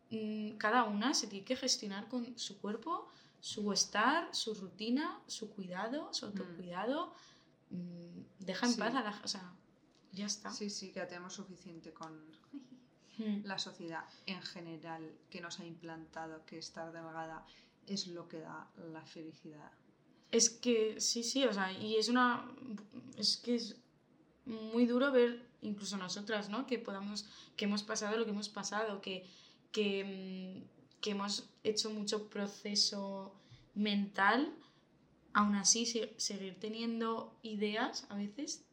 mm, 0.09 0.57
cada 0.57 0.83
una 0.83 1.13
se 1.13 1.27
tiene 1.27 1.45
que 1.45 1.55
gestionar 1.55 2.07
con 2.09 2.37
su 2.37 2.59
cuerpo, 2.59 3.07
su 3.39 3.71
estar, 3.73 4.33
su 4.35 4.53
rutina, 4.53 5.19
su 5.27 5.49
cuidado, 5.49 6.13
su 6.13 6.25
autocuidado. 6.25 7.13
mm, 7.69 8.19
deja 8.39 8.67
en 8.67 8.75
paz 8.75 8.93
a 8.95 9.01
la... 9.01 9.21
O 9.23 9.27
sea, 9.27 9.51
ya 10.11 10.25
está. 10.27 10.51
Sí, 10.51 10.69
sí, 10.69 10.89
que 10.91 10.99
ya 10.99 11.07
tenemos 11.07 11.33
suficiente 11.33 11.91
con 11.93 12.11
Mm. 13.17 13.41
la 13.45 13.57
sociedad 13.59 14.05
en 14.25 14.41
general 14.41 15.13
que 15.29 15.39
nos 15.39 15.59
ha 15.59 15.65
implantado 15.65 16.45
que 16.45 16.57
estar 16.57 16.91
delgada 16.91 17.45
es 17.87 18.07
lo 18.07 18.27
que 18.27 18.39
da 18.39 18.69
la 18.91 19.03
felicidad. 19.05 19.71
Es 20.31 20.49
que 20.49 20.99
sí, 20.99 21.23
sí, 21.23 21.43
o 21.45 21.53
sea, 21.53 21.71
y 21.71 21.95
es 21.95 22.09
una. 22.09 22.49
Es 23.17 23.37
que 23.37 23.55
es 23.55 23.75
muy 24.45 24.85
duro 24.85 25.11
ver, 25.11 25.47
incluso 25.61 25.97
nosotras, 25.97 26.49
¿no? 26.49 26.65
Que 26.65 26.79
podamos. 26.79 27.25
que 27.55 27.65
hemos 27.65 27.83
pasado 27.83 28.17
lo 28.17 28.25
que 28.25 28.31
hemos 28.31 28.49
pasado, 28.49 28.99
que, 29.01 29.25
que, 29.71 30.63
mm, 30.65 30.99
que 31.01 31.11
hemos 31.11 31.49
hecho 31.63 31.89
mucho 31.91 32.29
proceso 32.29 33.33
mental, 33.75 34.53
aún 35.33 35.55
así 35.55 35.85
se- 35.85 36.13
seguir 36.17 36.59
teniendo 36.59 37.37
ideas 37.43 38.05
a 38.09 38.15
veces 38.15 38.63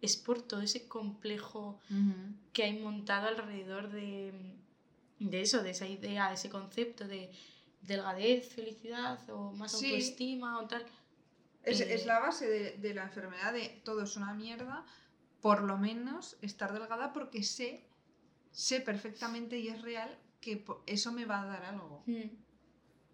es 0.00 0.16
por 0.16 0.42
todo 0.42 0.62
ese 0.62 0.88
complejo 0.88 1.78
que 2.52 2.64
hay 2.64 2.78
montado 2.80 3.28
alrededor 3.28 3.88
de, 3.92 4.32
de 5.20 5.40
eso, 5.42 5.62
de 5.62 5.70
esa 5.70 5.86
idea, 5.86 6.28
de 6.28 6.34
ese 6.34 6.50
concepto 6.50 7.06
de 7.06 7.30
delgadez, 7.82 8.48
felicidad 8.54 9.18
o 9.30 9.52
más 9.52 9.72
Sí. 9.78 9.86
autoestima 9.86 10.58
o 10.60 10.66
tal. 10.66 10.84
Es, 11.62 11.80
Eh, 11.80 11.94
es 11.94 12.06
la 12.06 12.18
base 12.20 12.48
de, 12.48 12.78
de 12.78 12.94
la 12.94 13.04
enfermedad 13.04 13.52
de 13.52 13.80
todo 13.84 14.02
es 14.02 14.16
una 14.16 14.34
mierda, 14.34 14.84
por 15.40 15.62
lo 15.62 15.76
menos 15.78 16.36
estar 16.42 16.72
delgada 16.72 17.12
porque 17.12 17.42
sé, 17.42 17.84
sé 18.52 18.80
perfectamente 18.80 19.58
y 19.58 19.68
es 19.68 19.82
real 19.82 20.16
que 20.40 20.64
eso 20.86 21.12
me 21.12 21.24
va 21.24 21.42
a 21.42 21.46
dar 21.46 21.64
algo. 21.64 22.02
Mm. 22.06 22.28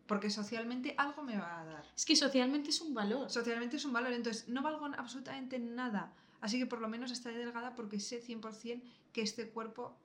Porque 0.07 0.31
socialmente 0.31 0.95
algo 0.97 1.23
me 1.23 1.37
va 1.37 1.61
a 1.61 1.65
dar. 1.67 1.85
Es 1.95 2.07
que 2.07 2.17
socialmente 2.17 2.71
es 2.71 2.81
un 2.81 2.95
valor. 2.95 3.31
Socialmente 3.31 3.77
es 3.77 3.85
un 3.85 3.93
valor, 3.93 4.13
entonces 4.13 4.49
no 4.49 4.63
valgo 4.63 4.87
absolutamente 4.97 5.59
nada. 5.59 6.15
Así 6.41 6.59
que 6.59 6.65
por 6.67 6.81
lo 6.81 6.89
menos 6.89 7.11
estaré 7.11 7.37
delgada 7.37 7.75
porque 7.75 8.01
sé 8.01 8.23
100% 8.23 8.83
que 9.13 9.21
este 9.21 9.51
cuerpo 9.51 9.99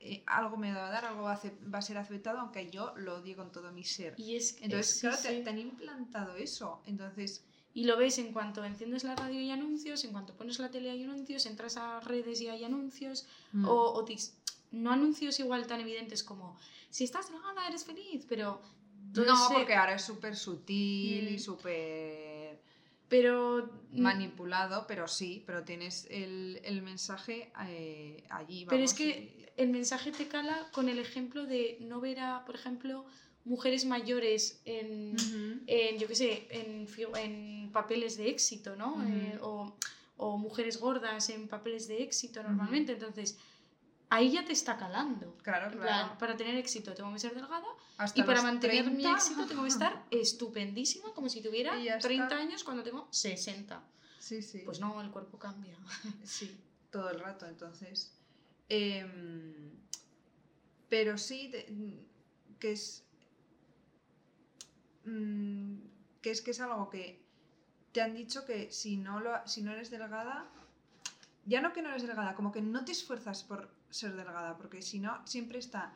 eh, 0.00 0.22
algo 0.26 0.56
me 0.56 0.72
va 0.72 0.88
a 0.88 0.90
dar, 0.90 1.04
algo 1.04 1.22
va 1.24 1.34
a, 1.34 1.40
va 1.72 1.78
a 1.78 1.82
ser 1.82 1.98
aceptado, 1.98 2.38
aunque 2.40 2.70
yo 2.70 2.92
lo 2.96 3.16
odie 3.16 3.36
con 3.36 3.52
todo 3.52 3.70
mi 3.70 3.84
ser. 3.84 4.14
Y 4.16 4.34
es 4.36 4.54
que 4.54 4.64
Entonces, 4.64 4.94
sí, 4.94 5.00
claro, 5.02 5.16
te, 5.22 5.36
sí. 5.36 5.44
te 5.44 5.50
han 5.50 5.58
implantado 5.58 6.36
eso. 6.36 6.82
Entonces, 6.86 7.42
Y 7.72 7.84
lo 7.84 7.96
ves 7.96 8.18
en 8.18 8.32
cuanto 8.32 8.64
enciendes 8.64 9.04
la 9.04 9.14
radio 9.14 9.40
y 9.40 9.50
anuncios, 9.50 10.02
en 10.04 10.10
cuanto 10.12 10.34
pones 10.34 10.58
la 10.58 10.70
tele 10.70 10.90
hay 10.90 11.04
anuncios, 11.04 11.46
entras 11.46 11.76
a 11.76 12.00
redes 12.00 12.40
y 12.40 12.48
hay 12.48 12.64
anuncios, 12.64 13.26
mm, 13.52 13.64
o, 13.64 13.92
o 13.92 14.04
tis- 14.04 14.32
no 14.72 14.90
anuncios 14.90 15.38
igual 15.38 15.66
tan 15.66 15.80
evidentes 15.80 16.22
como 16.24 16.56
si 16.90 17.04
estás 17.04 17.28
delgada 17.28 17.66
eres 17.68 17.84
feliz, 17.84 18.24
pero 18.28 18.60
no, 19.14 19.44
ese- 19.46 19.54
porque 19.54 19.74
ahora 19.74 19.94
es 19.94 20.02
súper 20.02 20.34
sutil 20.34 21.28
y 21.28 21.36
Mm. 21.36 21.38
súper 21.38 22.29
pero 23.10 23.68
manipulado, 23.92 24.86
pero 24.86 25.08
sí, 25.08 25.42
pero 25.44 25.64
tienes 25.64 26.06
el, 26.10 26.60
el 26.62 26.80
mensaje 26.80 27.52
eh, 27.66 28.22
allí. 28.30 28.64
Pero 28.68 28.84
es 28.84 28.94
que 28.94 29.52
el 29.56 29.68
mensaje 29.70 30.12
te 30.12 30.28
cala 30.28 30.68
con 30.72 30.88
el 30.88 31.00
ejemplo 31.00 31.44
de 31.44 31.76
no 31.80 32.00
ver 32.00 32.20
a, 32.20 32.44
por 32.46 32.54
ejemplo, 32.54 33.04
mujeres 33.44 33.84
mayores 33.84 34.62
en, 34.64 35.16
en, 35.66 35.98
yo 35.98 36.06
qué 36.06 36.14
sé, 36.14 36.46
en, 36.50 36.86
en 37.16 37.70
papeles 37.72 38.16
de 38.16 38.30
éxito, 38.30 38.76
¿no? 38.76 39.02
Eh, 39.04 39.38
o, 39.42 39.76
o 40.16 40.38
mujeres 40.38 40.78
gordas 40.78 41.30
en 41.30 41.48
papeles 41.48 41.88
de 41.88 42.04
éxito 42.04 42.42
normalmente. 42.44 42.92
Entonces, 42.92 43.38
ahí 44.10 44.32
ya 44.32 44.44
te 44.44 44.52
está 44.52 44.76
calando. 44.76 45.36
Claro, 45.42 45.70
claro. 45.70 45.80
plan, 45.80 46.18
para 46.18 46.36
tener 46.36 46.54
éxito 46.56 46.92
tengo 46.94 47.12
que 47.12 47.18
ser 47.20 47.34
delgada 47.34 47.66
Hasta 47.96 48.20
y 48.20 48.22
para 48.24 48.42
mantener 48.42 48.84
mi 48.84 49.02
30. 49.02 49.12
éxito 49.12 49.46
tengo 49.46 49.62
que 49.62 49.68
estar 49.68 50.04
estupendísima 50.10 51.12
como 51.14 51.28
si 51.28 51.40
tuviera 51.42 51.78
Y 51.78 51.84
ya 51.84 51.98
30 51.98 52.24
está. 52.24 52.36
años 52.36 52.64
cuando 52.64 52.82
tengo 52.82 53.08
60. 53.10 53.82
Sí, 54.18 54.42
sí. 54.42 54.62
Pues 54.64 54.80
no, 54.80 55.00
el 55.00 55.10
cuerpo 55.10 55.38
cambia. 55.38 55.76
Sí, 56.24 56.60
todo 56.90 57.10
el 57.10 57.20
rato, 57.20 57.46
entonces. 57.46 58.12
Em, 58.68 59.70
pero 60.88 61.16
sí, 61.16 61.48
de- 61.48 62.04
que 62.58 62.72
es. 62.72 63.04
mm, 65.04 65.76
que 66.20 66.30
es 66.30 66.42
que 66.42 66.50
es 66.50 66.60
algo 66.60 66.90
que 66.90 67.24
te 67.92 68.02
han 68.02 68.14
dicho 68.14 68.44
que 68.44 68.70
si 68.70 68.96
no, 68.96 69.20
lo, 69.20 69.46
si 69.46 69.62
no 69.62 69.72
eres 69.72 69.90
delgada. 69.90 70.46
Ya 71.46 71.60
no 71.62 71.72
que 71.72 71.80
no 71.82 71.88
eres 71.88 72.02
delgada, 72.06 72.34
como 72.34 72.52
que 72.52 72.60
no 72.60 72.84
te 72.84 72.92
esfuerzas 72.92 73.42
por 73.44 73.70
ser 73.90 74.14
delgada, 74.14 74.56
porque 74.56 74.82
si 74.82 74.98
no, 74.98 75.26
siempre 75.26 75.58
está 75.58 75.92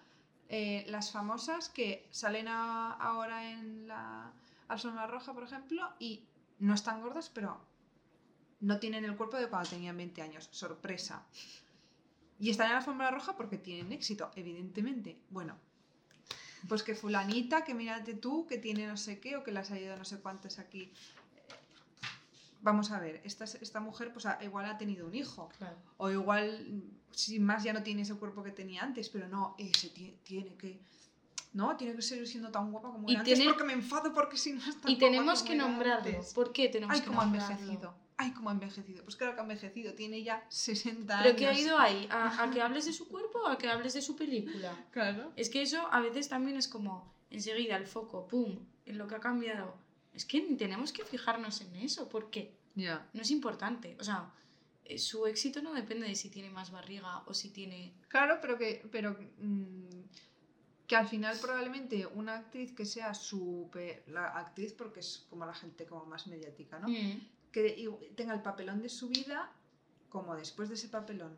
eh, 0.49 0.85
las 0.89 1.11
famosas 1.11 1.69
que 1.69 2.07
salen 2.11 2.49
ahora 2.49 3.51
en 3.51 3.89
la 3.89 4.33
alfombra 4.69 5.07
roja, 5.07 5.33
por 5.33 5.45
ejemplo, 5.45 5.95
y 5.99 6.25
no 6.59 6.75
están 6.75 7.01
gordas, 7.01 7.31
pero 7.31 7.61
no 8.61 8.79
tienen 8.79 9.05
el 9.05 9.17
cuerpo 9.17 9.37
de 9.37 9.49
cuando 9.49 9.71
tenían 9.71 9.97
20 9.97 10.23
años. 10.23 10.49
Sorpresa. 10.53 11.25
Y 12.39 12.51
están 12.51 12.67
en 12.67 12.73
la 12.73 12.79
alfombra 12.79 13.11
roja 13.11 13.37
porque 13.37 13.59
tienen 13.59 13.93
éxito, 13.93 14.31
evidentemente. 14.37 15.19
Bueno, 15.31 15.57
pues 16.69 16.83
que 16.83 16.95
fulanita, 16.95 17.65
que 17.65 17.75
mírate 17.75 18.15
tú, 18.15 18.47
que 18.47 18.59
tiene 18.59 18.87
no 18.87 18.97
sé 18.97 19.21
qué, 19.21 19.37
o 19.37 19.45
que 19.45 19.53
le 19.53 19.61
has 19.61 19.71
ayudado 19.71 19.99
no 19.99 20.05
sé 20.05 20.21
cuántas 20.21 20.59
aquí. 20.59 20.93
Vamos 22.65 22.91
a 22.91 22.99
ver, 22.99 23.21
esta, 23.25 23.45
esta 23.45 23.79
mujer 23.79 24.11
pues 24.13 24.25
ha- 24.27 24.39
igual 24.43 24.65
ha 24.65 24.77
tenido 24.79 25.07
un 25.07 25.15
hijo. 25.15 25.51
Claro. 25.59 25.77
O 25.99 26.11
igual, 26.11 26.83
sin 27.13 27.45
más, 27.45 27.63
ya 27.63 27.73
no 27.75 27.83
tiene 27.83 28.03
ese 28.03 28.15
cuerpo 28.15 28.43
que 28.43 28.51
tenía 28.51 28.83
antes, 28.83 29.09
pero 29.11 29.29
no, 29.29 29.55
ese 29.59 29.93
tie- 29.95 30.17
tiene 30.25 30.55
que... 30.57 30.81
No, 31.53 31.77
tiene 31.77 31.95
que 31.95 32.03
seguir 32.03 32.27
siendo 32.27 32.51
tan 32.51 32.73
guapa 32.73 32.91
como 32.91 33.07
Y 33.09 33.13
era 33.13 33.21
antes 33.21 33.35
tiene- 33.39 33.53
porque 33.53 33.65
me 33.65 33.75
enfado 33.75 34.13
porque 34.13 34.37
si 34.37 34.55
no 34.55 34.59
es 34.61 34.81
tan 34.81 34.91
Y 34.91 34.95
guapa 34.95 35.07
tenemos 35.07 35.39
como 35.41 35.51
que 35.51 35.57
nombrarlo. 35.57 36.09
antes. 36.09 36.33
¿Por 36.35 36.53
qué 36.53 36.69
tenemos 36.69 36.95
Ay, 36.97 37.01
que 37.03 37.07
cómo 37.07 37.21
ha 37.21 37.25
nombrarlo? 37.27 37.53
envejecido. 37.55 37.95
Ay, 38.17 38.31
cómo 38.33 38.49
ha 38.49 38.53
envejecido. 38.53 39.05
Pues 39.05 39.17
claro 39.17 39.35
que 39.35 39.41
ha 39.41 39.43
envejecido. 39.43 39.93
Tiene 39.95 40.23
ya 40.25 40.45
60 40.49 41.19
¿Pero 41.19 41.29
años. 41.31 41.37
qué 41.39 41.47
ha 41.47 41.59
ido 41.59 41.79
ahí? 41.79 42.09
¿A, 42.11 42.43
a 42.45 42.51
que 42.51 42.61
hables 42.63 42.87
de 42.87 42.93
su 42.93 43.07
cuerpo 43.09 43.41
o 43.45 43.47
a 43.49 43.59
que 43.59 43.69
hables 43.69 43.93
de 43.93 44.01
su 44.03 44.17
película? 44.17 44.75
Claro. 44.91 45.33
Es 45.37 45.51
que 45.51 45.61
eso 45.63 45.87
a 45.93 46.01
veces 46.01 46.29
también 46.31 46.57
es 46.57 46.67
como 46.67 47.13
enseguida 47.31 47.77
el 47.77 47.87
foco, 47.87 48.27
pum, 48.27 48.59
en 48.87 48.99
lo 48.99 49.07
que 49.07 49.17
ha 49.17 49.21
cambiado. 49.21 49.75
Es 50.15 50.25
que 50.25 50.41
tenemos 50.57 50.93
que 50.93 51.05
fijarnos 51.05 51.61
en 51.61 51.75
eso, 51.77 52.09
porque 52.09 52.57
Ya. 52.75 53.09
no 53.13 53.23
es 53.23 53.31
importante. 53.31 53.97
O 54.01 54.05
sea, 54.05 54.33
eh, 54.85 54.99
su 54.99 55.27
éxito 55.27 55.63
no 55.63 55.75
depende 55.75 56.07
de 56.07 56.15
si 56.15 56.31
tiene 56.31 56.51
más 56.51 56.71
barriga 56.71 57.23
o 57.27 57.35
si 57.35 57.51
tiene... 57.51 57.95
Claro, 58.09 58.39
pero 58.41 58.57
que, 58.59 58.87
pero, 58.91 59.17
mm, 59.39 60.03
que 60.87 60.97
al 60.97 61.09
final 61.09 61.37
probablemente 61.41 62.07
una 62.07 62.37
actriz 62.37 62.73
que 62.73 62.85
sea 62.85 63.15
súper... 63.15 64.05
La 64.09 64.39
actriz 64.39 64.73
porque 64.73 65.01
es 65.01 65.27
como 65.31 65.47
la 65.47 65.55
gente 65.55 65.87
como 65.87 66.05
más 66.07 66.27
mediática, 66.27 66.79
¿no? 66.79 66.89
Mm, 66.89 67.21
Que 67.51 67.89
tenga 68.17 68.35
el 68.35 68.43
papelón 68.43 68.83
de 68.83 68.89
su 68.89 69.09
vida, 69.09 69.51
como 70.09 70.35
después 70.37 70.69
de 70.69 70.75
ese 70.75 70.89
papelón 70.89 71.37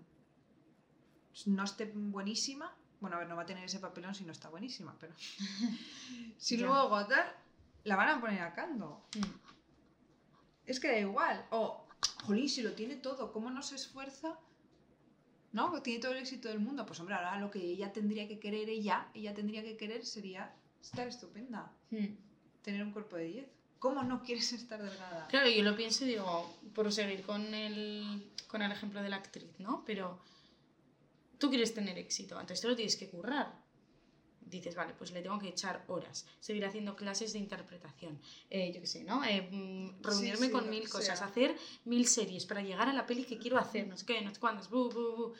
no 1.45 1.65
esté 1.65 1.93
buenísima. 1.95 2.75
Bueno, 3.01 3.17
a 3.17 3.19
ver, 3.21 3.29
no 3.29 3.37
va 3.37 3.43
a 3.43 3.47
tener 3.47 3.65
ese 3.65 3.79
papelón 3.79 4.15
si 4.15 4.25
no 4.25 4.33
está 4.33 4.49
buenísima, 4.49 4.97
pero... 4.99 5.13
si 6.39 6.57
luego 6.57 7.07
tal, 7.07 7.31
la 7.87 7.97
van 7.97 8.09
a 8.09 8.21
poner 8.21 8.43
a 8.43 8.53
caldo. 8.53 9.01
mm. 9.17 9.47
Es 10.67 10.81
que 10.81 10.89
da 10.89 10.99
igual. 10.99 11.47
O, 11.51 11.87
jolín, 12.25 12.49
si 12.49 12.61
lo 12.63 12.73
tiene 12.73 12.97
todo, 12.97 13.33
¿cómo 13.33 13.51
no 13.51 13.63
se 13.63 13.77
esfuerza? 13.77 14.37
¿No? 15.53 15.73
Que 15.73 15.81
tiene 15.81 16.01
todo 16.01 16.13
el 16.13 16.19
éxito 16.19 16.49
del 16.49 16.59
mundo. 16.59 16.85
Pues 16.85 16.99
hombre, 16.99 17.15
ahora 17.15 17.39
lo 17.39 17.51
que 17.51 17.61
ella 17.61 17.93
tendría 17.93 18.27
que 18.27 18.41
querer, 18.41 18.69
ella, 18.69 19.07
ella 19.15 19.33
tendría 19.33 19.63
que 19.63 19.77
querer 19.77 20.05
sería 20.05 20.53
estar 20.83 21.07
estupenda. 21.07 21.73
Mm. 21.91 22.07
Tener 22.63 22.83
un 22.83 22.91
cuerpo 22.91 23.17
de 23.17 23.25
10. 23.27 23.47
¿Cómo 23.79 24.03
no 24.03 24.23
quieres 24.25 24.53
estar 24.53 24.83
delgada? 24.83 25.29
Claro, 25.29 25.49
yo 25.49 25.63
lo 25.63 25.77
pienso 25.77 26.05
y 26.05 26.09
digo, 26.09 26.59
por 26.75 26.91
seguir 26.93 27.23
con 27.23 27.55
el, 27.55 28.33
con 28.49 28.63
el 28.63 28.73
ejemplo 28.73 29.01
de 29.01 29.09
la 29.11 29.17
actriz, 29.17 29.61
¿no? 29.61 29.85
Pero 29.85 30.19
tú 31.39 31.49
quieres 31.51 31.73
tener 31.75 31.97
éxito, 31.99 32.37
antes 32.37 32.61
te 32.61 32.67
lo 32.67 32.75
tienes 32.75 32.97
que 32.97 33.09
currar. 33.09 33.66
Dices, 34.47 34.77
vale, 34.77 34.95
pues 34.97 35.11
le 35.11 35.23
tengo 35.23 35.39
que 35.41 35.49
echar 35.49 35.85
horas, 35.89 36.25
seguir 36.39 36.65
haciendo 36.65 36.95
clases 36.95 37.33
de 37.33 37.41
interpretación, 37.41 38.21
eh, 38.49 38.73
yo 38.73 38.81
qué 38.81 38.87
sé, 38.87 39.03
¿no? 39.03 39.25
Eh, 39.25 39.43
mm, 39.51 40.03
reunirme 40.03 40.47
sí, 40.47 40.53
con 40.53 40.71
mil 40.71 40.89
cosas, 40.89 41.19
sea. 41.19 41.27
hacer 41.27 41.57
mil 41.85 42.07
series 42.07 42.47
para 42.47 42.63
llegar 42.63 42.89
a 42.89 42.93
la 42.93 43.07
peli 43.07 43.25
que 43.25 43.39
quiero 43.39 43.59
hacer, 43.59 43.89
no 43.89 43.97
sé 43.97 44.07
qué, 44.07 44.21
no 44.23 44.33
sé 44.33 44.39
cuántas, 44.39 44.71
bu, 44.71 44.89
bu, 44.89 45.17
bu. 45.17 45.33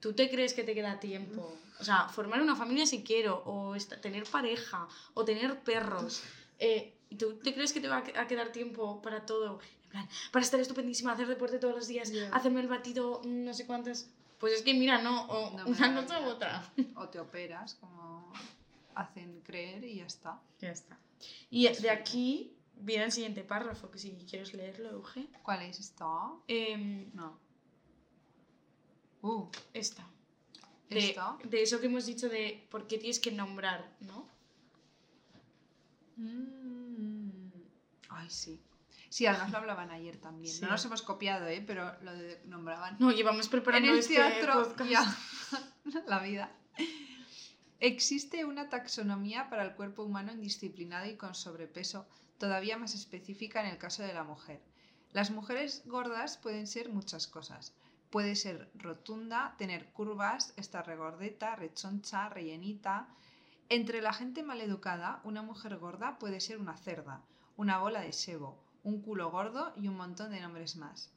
¿Tú 0.00 0.12
te 0.12 0.28
crees 0.28 0.54
que 0.54 0.64
te 0.64 0.74
queda 0.74 0.98
tiempo? 0.98 1.56
O 1.80 1.84
sea, 1.84 2.08
formar 2.08 2.40
una 2.42 2.56
familia 2.56 2.84
si 2.86 3.02
quiero, 3.04 3.42
o 3.46 3.76
esta- 3.76 4.00
tener 4.00 4.24
pareja, 4.24 4.88
o 5.14 5.24
tener 5.24 5.60
perros. 5.60 6.22
Eh, 6.58 6.94
¿y 7.10 7.16
¿Tú 7.16 7.34
te 7.38 7.54
crees 7.54 7.72
que 7.72 7.80
te 7.80 7.86
va 7.88 7.98
a 7.98 8.04
que- 8.04 8.18
a 8.18 8.26
quedar 8.26 8.50
tiempo 8.50 9.00
para 9.02 9.24
todo? 9.24 9.60
En 9.84 9.90
plan, 9.90 10.08
para 10.32 10.44
estar 10.44 10.58
estupendísima, 10.60 11.12
hacer 11.12 11.28
deporte 11.28 11.58
todos 11.60 11.74
los 11.76 11.86
días, 11.86 12.12
hacerme 12.32 12.60
el 12.60 12.68
batido, 12.68 13.22
mm, 13.24 13.44
no 13.44 13.54
sé 13.54 13.66
cuántas. 13.66 14.10
Pues 14.38 14.52
es 14.54 14.62
que 14.62 14.72
mira, 14.74 14.98
no, 15.02 15.26
o 15.26 15.56
No 15.56 15.66
una 15.66 15.94
cosa 15.94 16.20
u 16.20 16.26
otra. 16.26 16.72
O 16.96 17.08
te 17.08 17.18
operas, 17.18 17.74
como 17.74 18.32
hacen 18.94 19.40
creer 19.42 19.84
y 19.84 19.96
ya 19.96 20.06
está. 20.06 20.40
Ya 20.60 20.70
está. 20.70 20.98
Y 21.50 21.68
de 21.68 21.90
aquí 21.90 22.56
viene 22.76 23.04
el 23.04 23.12
siguiente 23.12 23.42
párrafo, 23.42 23.90
que 23.90 23.98
si 23.98 24.12
quieres 24.28 24.54
leerlo, 24.54 24.90
Euge. 24.90 25.28
¿Cuál 25.42 25.62
es 25.62 25.80
esto? 25.80 26.42
Em, 26.48 27.10
No. 27.14 27.38
Uh, 29.20 29.48
esta. 29.74 30.06
De, 30.88 31.10
¿Esto? 31.10 31.38
de 31.44 31.62
eso 31.62 31.80
que 31.80 31.86
hemos 31.86 32.06
dicho 32.06 32.28
de 32.28 32.66
por 32.70 32.86
qué 32.86 32.98
tienes 32.98 33.18
que 33.18 33.32
nombrar, 33.32 33.92
¿no? 34.00 34.26
Mm. 36.16 37.50
Ay, 38.08 38.30
sí. 38.30 38.60
Sí, 39.08 39.26
además 39.26 39.50
lo 39.50 39.58
hablaban 39.58 39.90
ayer 39.90 40.18
también. 40.18 40.54
Sí. 40.54 40.60
No 40.62 40.68
nos 40.68 40.84
hemos 40.84 41.02
copiado, 41.02 41.46
¿eh? 41.46 41.62
Pero 41.66 41.92
lo 42.02 42.12
de 42.12 42.40
nombraban. 42.44 42.96
No, 42.98 43.10
llevamos 43.10 43.46
en 43.46 43.50
preparando 43.50 43.90
el 43.90 43.98
este 43.98 44.16
teatro 44.16 44.64
podcast. 44.64 44.90
ya. 44.90 45.16
la 46.06 46.20
vida. 46.20 46.52
Existe 47.80 48.44
una 48.44 48.68
taxonomía 48.68 49.48
para 49.48 49.62
el 49.62 49.74
cuerpo 49.74 50.02
humano 50.02 50.32
indisciplinado 50.32 51.06
y 51.06 51.16
con 51.16 51.34
sobrepeso, 51.34 52.06
todavía 52.36 52.76
más 52.76 52.94
específica 52.94 53.60
en 53.60 53.66
el 53.66 53.78
caso 53.78 54.02
de 54.02 54.12
la 54.12 54.24
mujer. 54.24 54.60
Las 55.12 55.30
mujeres 55.30 55.82
gordas 55.86 56.36
pueden 56.36 56.66
ser 56.66 56.90
muchas 56.90 57.26
cosas. 57.26 57.72
Puede 58.10 58.36
ser 58.36 58.68
rotunda, 58.74 59.54
tener 59.58 59.86
curvas, 59.92 60.52
estar 60.56 60.86
regordeta, 60.86 61.56
rechoncha, 61.56 62.28
rellenita. 62.28 63.08
Entre 63.68 64.02
la 64.02 64.12
gente 64.12 64.42
maleducada, 64.42 65.20
una 65.24 65.42
mujer 65.42 65.76
gorda 65.78 66.18
puede 66.18 66.40
ser 66.40 66.58
una 66.58 66.76
cerda, 66.76 67.22
una 67.56 67.78
bola 67.78 68.00
de 68.00 68.12
sebo, 68.12 68.58
un 68.82 69.00
culo 69.02 69.30
gordo 69.30 69.72
y 69.76 69.88
un 69.88 69.96
montón 69.96 70.30
de 70.30 70.40
nombres 70.40 70.76
más. 70.76 71.12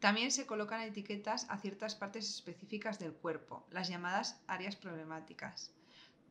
También 0.00 0.30
se 0.30 0.46
colocan 0.46 0.82
etiquetas 0.82 1.46
a 1.48 1.58
ciertas 1.58 1.94
partes 1.94 2.28
específicas 2.28 2.98
del 2.98 3.12
cuerpo, 3.14 3.66
las 3.70 3.88
llamadas 3.88 4.40
áreas 4.46 4.76
problemáticas. 4.76 5.72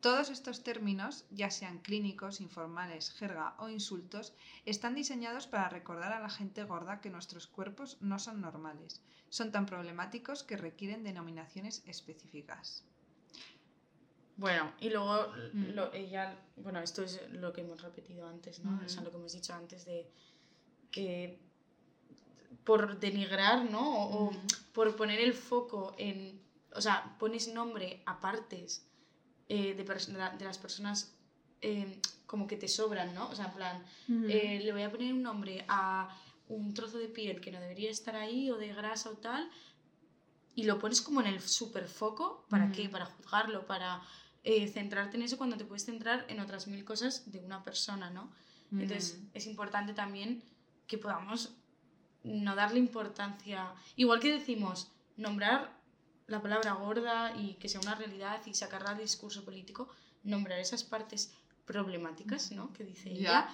Todos 0.00 0.30
estos 0.30 0.62
términos, 0.62 1.24
ya 1.30 1.50
sean 1.50 1.78
clínicos, 1.80 2.40
informales, 2.40 3.10
jerga 3.10 3.54
o 3.58 3.68
insultos, 3.68 4.34
están 4.64 4.94
diseñados 4.94 5.46
para 5.48 5.68
recordar 5.68 6.12
a 6.12 6.20
la 6.20 6.28
gente 6.30 6.62
gorda 6.64 7.00
que 7.00 7.10
nuestros 7.10 7.46
cuerpos 7.48 7.96
no 8.00 8.18
son 8.18 8.40
normales, 8.40 9.00
son 9.30 9.50
tan 9.50 9.66
problemáticos 9.66 10.44
que 10.44 10.56
requieren 10.56 11.02
denominaciones 11.02 11.82
específicas. 11.86 12.84
Bueno, 14.36 14.70
y 14.80 14.90
luego 14.90 15.28
Mm. 15.54 15.70
lo- 15.74 15.92
ella, 15.94 16.38
bueno, 16.56 16.80
esto 16.80 17.02
es 17.02 17.20
lo 17.32 17.52
que 17.54 17.62
hemos 17.62 17.80
repetido 17.82 18.28
antes, 18.28 18.60
¿no? 18.60 18.78
O 18.84 18.88
sea, 18.88 19.02
lo 19.02 19.10
que 19.10 19.16
hemos 19.16 19.32
dicho 19.32 19.54
antes 19.54 19.86
de 19.86 20.10
que 20.96 21.38
por 22.64 22.98
denigrar, 22.98 23.70
¿no? 23.70 23.82
O, 24.04 24.24
o 24.28 24.32
por 24.72 24.96
poner 24.96 25.20
el 25.20 25.32
foco 25.34 25.94
en, 25.98 26.40
o 26.74 26.80
sea, 26.80 27.16
pones 27.18 27.48
nombre 27.48 28.02
a 28.06 28.20
partes 28.20 28.84
eh, 29.48 29.74
de, 29.74 29.84
de 29.84 30.12
la- 30.18 30.30
de 30.30 30.44
las 30.44 30.58
personas 30.58 31.12
eh, 31.62 32.00
como 32.26 32.46
que 32.46 32.56
te 32.56 32.68
sobran, 32.68 33.14
¿no? 33.14 33.28
O 33.28 33.34
sea, 33.34 33.46
en 33.46 33.52
plan, 33.54 33.84
eh, 34.30 34.60
le 34.64 34.72
voy 34.72 34.82
a 34.82 34.90
poner 34.90 35.12
un 35.12 35.22
nombre 35.22 35.64
a 35.68 36.08
un 36.48 36.74
trozo 36.74 36.98
de 36.98 37.08
piel 37.08 37.40
que 37.40 37.50
no 37.52 37.60
debería 37.60 37.90
estar 37.90 38.16
ahí 38.16 38.50
o 38.50 38.56
de 38.56 38.72
grasa 38.74 39.10
o 39.10 39.14
tal 39.16 39.48
y 40.54 40.64
lo 40.64 40.78
pones 40.78 41.00
como 41.02 41.20
en 41.20 41.26
el 41.28 41.40
super 41.40 41.86
foco, 41.88 42.44
¿para 42.48 42.72
qué? 42.72 42.88
Para 42.88 43.06
juzgarlo, 43.06 43.66
para 43.66 44.02
eh, 44.44 44.66
centrarte 44.68 45.16
en 45.16 45.22
eso 45.22 45.36
cuando 45.38 45.56
te 45.56 45.64
puedes 45.64 45.84
centrar 45.84 46.24
en 46.28 46.40
otras 46.40 46.66
mil 46.66 46.84
cosas 46.84 47.30
de 47.30 47.40
una 47.40 47.62
persona, 47.62 48.10
¿no? 48.10 48.32
Entonces 48.82 49.18
es 49.34 49.46
importante 49.46 49.92
también 49.94 50.42
que 50.86 50.98
podamos 50.98 51.54
no 52.22 52.54
darle 52.56 52.78
importancia, 52.78 53.72
igual 53.96 54.20
que 54.20 54.32
decimos 54.32 54.90
nombrar 55.16 55.74
la 56.26 56.42
palabra 56.42 56.72
gorda 56.72 57.36
y 57.36 57.54
que 57.54 57.68
sea 57.68 57.80
una 57.80 57.94
realidad 57.94 58.40
y 58.46 58.54
sacarla 58.54 58.90
del 58.94 59.02
discurso 59.02 59.44
político, 59.44 59.88
nombrar 60.24 60.58
esas 60.58 60.82
partes 60.82 61.32
problemáticas, 61.64 62.50
¿no? 62.52 62.72
Que 62.72 62.84
dice 62.84 63.10
ella. 63.10 63.48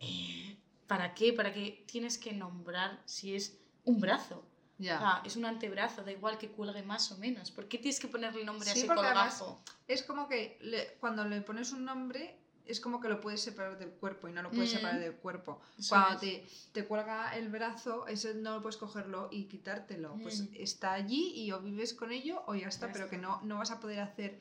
Eh, 0.00 0.56
¿Para 0.86 1.14
qué? 1.14 1.32
¿Para 1.32 1.52
qué 1.52 1.84
tienes 1.86 2.18
que 2.18 2.32
nombrar 2.32 3.00
si 3.04 3.34
es 3.34 3.58
un 3.84 4.00
brazo? 4.00 4.46
Ya. 4.78 4.96
O 4.96 4.98
sea, 5.00 5.22
es 5.24 5.36
un 5.36 5.44
antebrazo, 5.44 6.02
da 6.02 6.12
igual 6.12 6.36
que 6.38 6.50
cuelgue 6.50 6.82
más 6.82 7.12
o 7.12 7.18
menos. 7.18 7.50
¿Por 7.50 7.68
qué 7.68 7.78
tienes 7.78 8.00
que 8.00 8.08
ponerle 8.08 8.44
nombre 8.44 8.68
a 8.70 8.72
Sí, 8.72 8.80
ese 8.80 8.86
porque 8.88 9.02
además- 9.06 9.38
colgajo? 9.38 9.62
Es 9.86 10.02
como 10.02 10.28
que 10.28 10.58
le- 10.62 10.94
cuando 11.00 11.24
le 11.26 11.40
pones 11.42 11.72
un 11.72 11.84
nombre, 11.84 12.38
es 12.66 12.80
como 12.80 13.00
que 13.00 13.08
lo 13.08 13.20
puedes 13.20 13.40
separar 13.42 13.78
del 13.78 13.90
cuerpo 13.90 14.28
y 14.28 14.32
no 14.32 14.42
lo 14.42 14.50
puedes 14.50 14.72
Mm. 14.72 14.76
separar 14.76 15.00
del 15.00 15.14
cuerpo. 15.14 15.60
Eso 15.78 15.90
Cuando 15.94 16.18
te, 16.20 16.46
te 16.72 16.84
cuelga 16.86 17.36
el 17.36 17.48
brazo, 17.50 18.06
eso 18.06 18.28
no 18.34 18.60
puedes 18.62 18.76
cogerlo 18.78 19.28
y 19.30 19.44
quitártelo. 19.44 20.16
Pues 20.22 20.40
Mm. 20.42 20.48
está 20.54 20.92
allí 20.92 21.32
y 21.34 21.52
o 21.52 21.60
vives 21.60 21.92
con 21.94 22.10
ello 22.12 22.42
o 22.46 22.54
ya 22.54 22.68
está, 22.68 22.86
Ya 22.86 22.92
pero 22.92 23.04
está. 23.06 23.16
que 23.16 23.22
no, 23.22 23.40
no 23.42 23.58
vas 23.58 23.70
a 23.70 23.80
poder 23.80 24.00
hacer. 24.00 24.40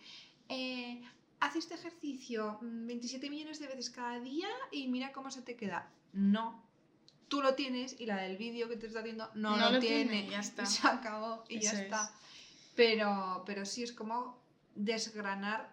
Eh, 0.50 1.02
haz 1.40 1.56
este 1.58 1.74
ejercicio 1.76 2.60
mm, 2.62 2.88
27 2.88 3.30
millones 3.30 3.60
de 3.60 3.68
veces 3.68 3.90
cada 3.90 4.20
día 4.20 4.48
y 4.72 4.88
mira 4.88 5.12
cómo 5.12 5.30
se 5.32 5.42
te 5.42 5.56
queda. 5.56 5.90
No. 6.14 6.64
Tú 7.28 7.42
lo 7.42 7.56
tienes 7.56 8.00
y 8.00 8.06
la 8.06 8.18
del 8.18 8.38
vídeo 8.38 8.70
que 8.70 8.78
te 8.78 8.88
está 8.88 9.00
haciendo 9.00 9.30
no, 9.34 9.58
No 9.58 9.66
lo, 9.66 9.72
lo 9.72 9.80
tiene. 9.80 10.10
tiene, 10.12 10.30
ya 10.30 10.40
está. 10.40 10.66
Se 10.66 10.88
acabó 10.88 11.44
y 11.50 11.60
ya 11.60 11.72
está. 11.72 12.04
es. 12.06 12.12
Pero, 12.76 13.44
pero 13.46 13.66
sí 13.66 13.84
es 13.84 13.92
como 13.92 14.40
desgranar 14.76 15.72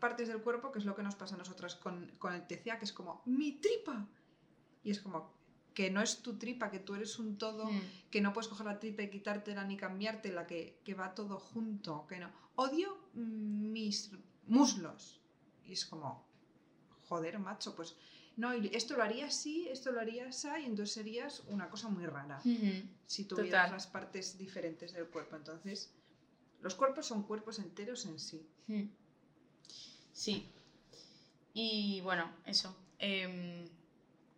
partes 0.00 0.28
del 0.28 0.40
cuerpo, 0.42 0.72
que 0.72 0.78
es 0.78 0.84
lo 0.84 0.94
que 0.94 1.02
nos 1.02 1.14
pasa 1.14 1.34
a 1.34 1.38
nosotras 1.38 1.74
con, 1.76 2.10
con 2.18 2.34
el 2.34 2.46
TCA, 2.46 2.78
que 2.78 2.84
es 2.84 2.92
como 2.92 3.22
mi 3.26 3.52
tripa. 3.52 4.06
Y 4.84 4.90
es 4.90 5.00
como 5.00 5.32
que 5.74 5.90
no 5.90 6.00
es 6.02 6.18
tu 6.22 6.36
tripa, 6.38 6.70
que 6.70 6.80
tú 6.80 6.94
eres 6.96 7.18
un 7.18 7.38
todo, 7.38 7.66
Mm. 7.66 7.80
que 8.10 8.20
no 8.20 8.32
puedes 8.32 8.48
coger 8.48 8.66
la 8.66 8.80
tripa 8.80 9.02
y 9.02 9.10
quitártela 9.10 9.64
ni 9.64 9.76
cambiártela, 9.76 10.46
que, 10.46 10.80
que 10.84 10.94
va 10.94 11.14
todo 11.14 11.38
junto, 11.38 12.06
que 12.08 12.18
no. 12.18 12.30
Odio 12.56 12.98
mis 13.14 14.10
muslos. 14.46 15.20
Y 15.64 15.72
es 15.74 15.84
como, 15.86 16.26
joder, 17.08 17.38
macho, 17.38 17.76
pues 17.76 17.94
no, 18.36 18.54
y 18.56 18.68
esto 18.74 18.96
lo 18.96 19.02
haría 19.02 19.26
así, 19.26 19.68
esto 19.68 19.90
lo 19.92 20.00
haría 20.00 20.28
así, 20.28 20.48
y 20.62 20.64
entonces 20.64 20.92
serías 20.94 21.40
una 21.48 21.68
cosa 21.68 21.88
muy 21.88 22.06
rara 22.06 22.40
Ujú. 22.44 22.88
si 23.06 23.24
tuvieras 23.24 23.50
Total. 23.64 23.72
las 23.72 23.86
partes 23.86 24.38
diferentes 24.38 24.92
del 24.92 25.06
cuerpo. 25.06 25.36
Entonces, 25.36 25.92
los 26.60 26.74
cuerpos 26.74 27.06
son 27.06 27.22
cuerpos 27.24 27.58
enteros 27.60 28.04
en 28.06 28.18
sí. 28.18 28.44
Sí. 30.18 30.44
Y 31.54 32.00
bueno, 32.00 32.28
eso. 32.44 32.74
em, 32.98 33.68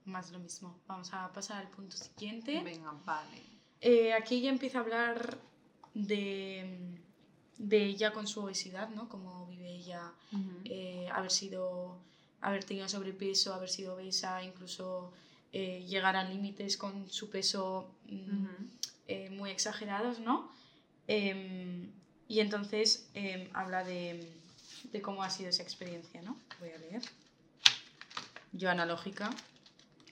más 0.05 0.31
lo 0.31 0.39
mismo. 0.39 0.79
Vamos 0.87 1.13
a 1.15 1.33
pasar 1.33 1.59
al 1.65 1.71
punto 1.71 1.97
siguiente. 1.97 2.61
Venga, 2.63 2.93
vale. 3.07 3.43
Eh, 3.81 4.13
aquí 4.13 4.37
ella 4.37 4.51
empieza 4.51 4.79
a 4.79 4.83
hablar 4.83 5.39
de, 5.95 6.99
de 7.57 7.85
ella 7.87 8.13
con 8.13 8.27
su 8.27 8.41
obesidad, 8.43 8.91
¿no? 8.91 9.09
Cómo 9.09 9.47
vive 9.47 9.71
ella, 9.71 10.13
eh, 10.65 11.09
haber 11.13 11.31
sido, 11.31 11.97
haber 12.43 12.63
tenido 12.65 12.87
sobrepeso, 12.89 13.55
haber 13.55 13.71
sido 13.71 13.95
obesa, 13.95 14.43
incluso 14.43 15.13
eh, 15.53 15.87
llegar 15.89 16.17
a 16.17 16.25
límites 16.25 16.77
con 16.77 17.09
su 17.09 17.31
peso 17.31 17.91
mm, 18.05 18.47
eh, 19.09 19.31
muy 19.31 19.51
exagerados, 19.51 20.19
¿no? 20.21 20.51
Em, 21.07 21.91
y 22.29 22.41
entonces 22.41 23.09
em, 23.15 23.49
habla 23.55 23.83
de, 23.85 24.40
de 24.85 25.03
cómo 25.03 25.23
ha 25.23 25.31
sido 25.31 25.51
esa 25.51 25.63
experiencia, 25.63 26.23
¿no? 26.23 26.39
Voy 26.59 26.71
a 26.71 26.79
leer. 26.79 27.03
Yo 28.53 28.71
analógica, 28.71 29.31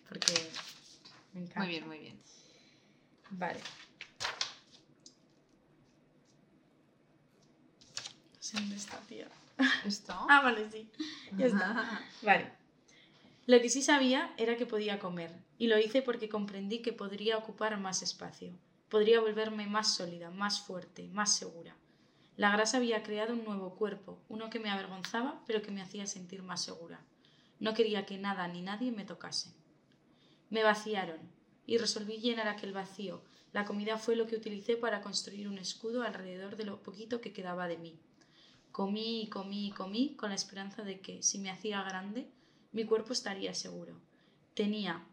porque 0.08 0.32
me 1.32 1.40
encanta. 1.40 1.60
Muy 1.60 1.68
bien, 1.68 1.86
muy 1.86 1.98
bien. 1.98 2.22
Vale. 3.30 3.60
No 8.34 8.40
sé 8.40 8.56
dónde 8.58 8.76
está, 8.76 8.98
tía. 9.00 9.28
¿Esto? 9.84 10.14
Ah, 10.30 10.40
vale, 10.42 10.70
sí. 10.70 10.90
Ya 11.36 11.46
está. 11.46 12.02
Vale. 12.22 12.52
Lo 13.46 13.60
que 13.60 13.70
sí 13.70 13.82
sabía 13.82 14.32
era 14.36 14.56
que 14.56 14.66
podía 14.66 14.98
comer, 14.98 15.32
y 15.58 15.68
lo 15.68 15.78
hice 15.78 16.02
porque 16.02 16.28
comprendí 16.28 16.80
que 16.80 16.92
podría 16.92 17.38
ocupar 17.38 17.78
más 17.80 18.02
espacio. 18.02 18.52
Podría 18.88 19.20
volverme 19.20 19.66
más 19.66 19.94
sólida, 19.94 20.30
más 20.30 20.60
fuerte, 20.60 21.08
más 21.08 21.34
segura. 21.34 21.74
La 22.38 22.52
grasa 22.52 22.76
había 22.76 23.02
creado 23.02 23.32
un 23.32 23.42
nuevo 23.42 23.74
cuerpo, 23.74 24.22
uno 24.28 24.48
que 24.48 24.60
me 24.60 24.70
avergonzaba, 24.70 25.42
pero 25.44 25.60
que 25.60 25.72
me 25.72 25.82
hacía 25.82 26.06
sentir 26.06 26.44
más 26.44 26.62
segura. 26.62 27.04
No 27.58 27.74
quería 27.74 28.06
que 28.06 28.16
nada 28.16 28.46
ni 28.46 28.62
nadie 28.62 28.92
me 28.92 29.04
tocase. 29.04 29.50
Me 30.48 30.62
vaciaron, 30.62 31.18
y 31.66 31.78
resolví 31.78 32.18
llenar 32.18 32.46
aquel 32.46 32.72
vacío. 32.72 33.24
La 33.52 33.64
comida 33.64 33.98
fue 33.98 34.14
lo 34.14 34.28
que 34.28 34.36
utilicé 34.36 34.76
para 34.76 35.00
construir 35.00 35.48
un 35.48 35.58
escudo 35.58 36.04
alrededor 36.04 36.54
de 36.54 36.64
lo 36.64 36.80
poquito 36.80 37.20
que 37.20 37.32
quedaba 37.32 37.66
de 37.66 37.76
mí. 37.76 37.98
Comí 38.70 39.22
y 39.22 39.26
comí 39.26 39.66
y 39.66 39.72
comí 39.72 40.14
con 40.14 40.28
la 40.28 40.36
esperanza 40.36 40.84
de 40.84 41.00
que, 41.00 41.24
si 41.24 41.40
me 41.40 41.50
hacía 41.50 41.82
grande, 41.82 42.30
mi 42.70 42.84
cuerpo 42.84 43.14
estaría 43.14 43.52
seguro. 43.52 44.00
Tenía, 44.54 45.04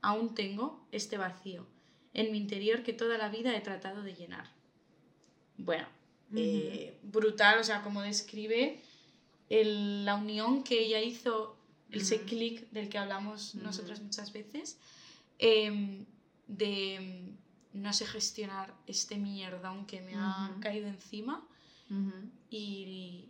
aún 0.00 0.34
tengo, 0.34 0.84
este 0.90 1.16
vacío 1.16 1.64
en 2.12 2.32
mi 2.32 2.38
interior 2.38 2.82
que 2.82 2.92
toda 2.92 3.18
la 3.18 3.28
vida 3.28 3.56
he 3.56 3.60
tratado 3.60 4.02
de 4.02 4.14
llenar. 4.14 4.50
Bueno, 5.56 5.86
eh, 6.36 6.98
brutal, 7.02 7.58
o 7.60 7.64
sea, 7.64 7.82
como 7.82 8.02
describe 8.02 8.80
el- 9.48 10.04
la 10.04 10.14
unión 10.16 10.62
que 10.64 10.80
ella 10.84 11.00
hizo, 11.00 11.56
ese 11.90 12.22
clic 12.22 12.70
del 12.70 12.88
que 12.88 12.96
hablamos 12.98 13.54
nosotras 13.54 14.00
muchas 14.00 14.32
veces, 14.32 14.78
em, 15.38 16.06
de 16.46 17.34
no 17.74 17.92
sé 17.92 18.06
gestionar 18.06 18.74
este 18.86 19.16
mierdón 19.18 19.86
que 19.86 20.00
me 20.00 20.14
ha 20.14 20.54
caído 20.60 20.88
encima 20.88 21.46
y, 22.50 23.28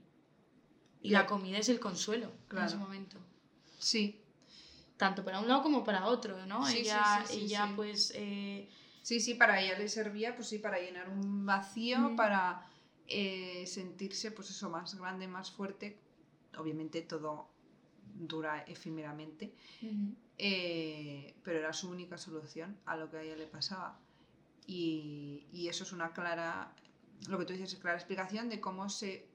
la 1.02 1.26
comida 1.26 1.58
es 1.58 1.68
el 1.68 1.80
consuelo 1.80 2.26
en 2.26 2.32
ese 2.32 2.46
Claro. 2.48 2.78
momento. 2.78 3.18
Sí, 3.78 4.18
Tanto 4.96 5.24
para 5.24 5.40
un 5.40 5.48
lado 5.48 5.62
como 5.64 5.82
para 5.82 6.06
otro, 6.06 6.46
¿no? 6.46 6.64
Sí, 6.64 6.78
ella 6.78 7.24
sí, 7.26 7.34
sí, 7.34 7.44
ella 7.46 7.72
pues 7.74 8.12
eh, 8.14 8.68
sí, 9.02 9.18
sí, 9.18 9.34
para 9.34 9.60
ella 9.60 9.76
le 9.76 9.88
servía, 9.88 10.36
pues 10.36 10.48
sí, 10.48 10.58
para 10.58 10.78
llenar 10.78 11.08
un 11.08 11.44
vacío, 11.44 11.98
Mm. 11.98 12.16
para 12.16 12.64
eh, 13.12 13.66
sentirse, 13.66 14.30
pues 14.32 14.50
eso, 14.50 14.70
más 14.70 14.94
grande, 14.94 15.28
más 15.28 15.50
fuerte. 15.50 15.98
Obviamente 16.58 17.02
todo 17.02 17.48
dura 18.14 18.62
efímeramente, 18.66 19.54
ujú, 19.82 20.14
eh, 20.36 21.34
pero 21.42 21.58
era 21.58 21.72
su 21.72 21.88
única 21.88 22.18
solución 22.18 22.78
a 22.84 22.96
lo 22.96 23.10
que 23.10 23.16
a 23.18 23.22
ella 23.22 23.36
le 23.36 23.46
pasaba. 23.46 23.98
Y, 24.66 25.46
y 25.52 25.68
eso 25.68 25.84
es 25.84 25.92
una 25.92 26.12
clara, 26.12 26.74
lo 27.28 27.38
que 27.38 27.44
tú 27.44 27.52
dices, 27.52 27.72
es 27.72 27.78
clara 27.78 27.96
explicación 27.96 28.48
de 28.48 28.60
cómo 28.60 28.88
se, 28.88 29.28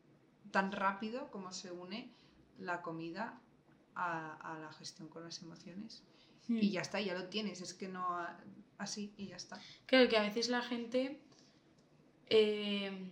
tan 0.51 0.71
rápido, 0.71 1.29
cómo 1.31 1.51
se 1.51 1.71
une 1.71 2.11
la 2.59 2.81
comida 2.81 3.39
a, 3.95 4.35
a 4.35 4.59
la 4.59 4.71
gestión 4.73 5.07
con 5.09 5.23
las 5.23 5.41
emociones. 5.41 6.03
Y 6.47 6.53
mm. 6.53 6.71
ya 6.71 6.81
está, 6.81 7.01
ya 7.01 7.13
lo 7.13 7.27
tienes, 7.27 7.61
es 7.61 7.73
que 7.73 7.87
no 7.89 8.05
así 8.77 9.13
y 9.17 9.27
ya 9.27 9.35
está. 9.35 9.59
Claro 9.85 10.07
que 10.09 10.17
a 10.17 10.21
veces 10.21 10.49
la 10.49 10.61
gente, 10.61 11.19
eh, 12.29 13.11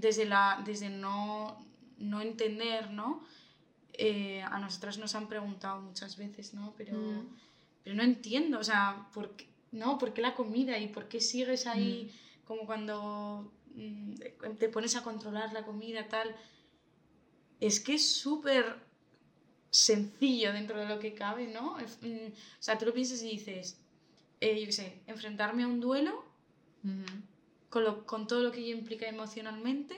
desde, 0.00 0.24
la, 0.26 0.60
desde 0.64 0.90
no, 0.90 1.64
no 1.98 2.20
entender, 2.20 2.90
¿no? 2.90 3.24
Eh, 3.92 4.42
a 4.42 4.58
nosotras 4.58 4.98
nos 4.98 5.14
han 5.14 5.28
preguntado 5.28 5.80
muchas 5.80 6.16
veces, 6.16 6.52
¿no? 6.52 6.74
Pero, 6.76 6.94
Mm. 6.98 7.36
pero 7.84 7.96
no 7.96 8.02
entiendo, 8.02 8.58
o 8.58 8.64
sea, 8.64 9.08
¿por 9.14 9.36
qué, 9.36 9.46
¿no? 9.70 9.98
¿por 9.98 10.12
qué 10.12 10.20
la 10.20 10.34
comida 10.34 10.78
y 10.78 10.88
por 10.88 11.06
qué 11.08 11.20
sigues 11.20 11.66
ahí 11.66 12.10
como 12.44 12.66
cuando 12.66 13.52
mm, 13.74 14.14
te 14.58 14.68
pones 14.68 14.96
a 14.96 15.02
controlar 15.02 15.52
la 15.52 15.64
comida, 15.64 16.08
tal? 16.08 16.34
Es 17.60 17.78
que 17.80 17.94
es 17.94 18.16
súper 18.16 18.64
sencillo 19.70 20.52
dentro 20.52 20.78
de 20.78 20.86
lo 20.86 20.98
que 20.98 21.14
cabe, 21.14 21.46
¿no? 21.48 21.76
Mm, 22.02 22.26
O 22.32 22.62
sea, 22.62 22.78
tú 22.78 22.84
lo 22.86 22.92
piensas 22.94 23.22
y 23.22 23.30
dices, 23.30 23.80
eh, 24.40 24.58
yo 24.60 24.66
qué 24.66 24.72
sé, 24.72 25.02
enfrentarme 25.06 25.62
a 25.62 25.68
un 25.68 25.80
duelo 25.80 26.24
con, 27.74 27.82
lo- 27.84 28.06
con 28.06 28.26
todo 28.28 28.40
lo 28.44 28.52
que 28.52 28.60
ello 28.60 28.76
implica 28.76 29.06
emocionalmente 29.08 29.96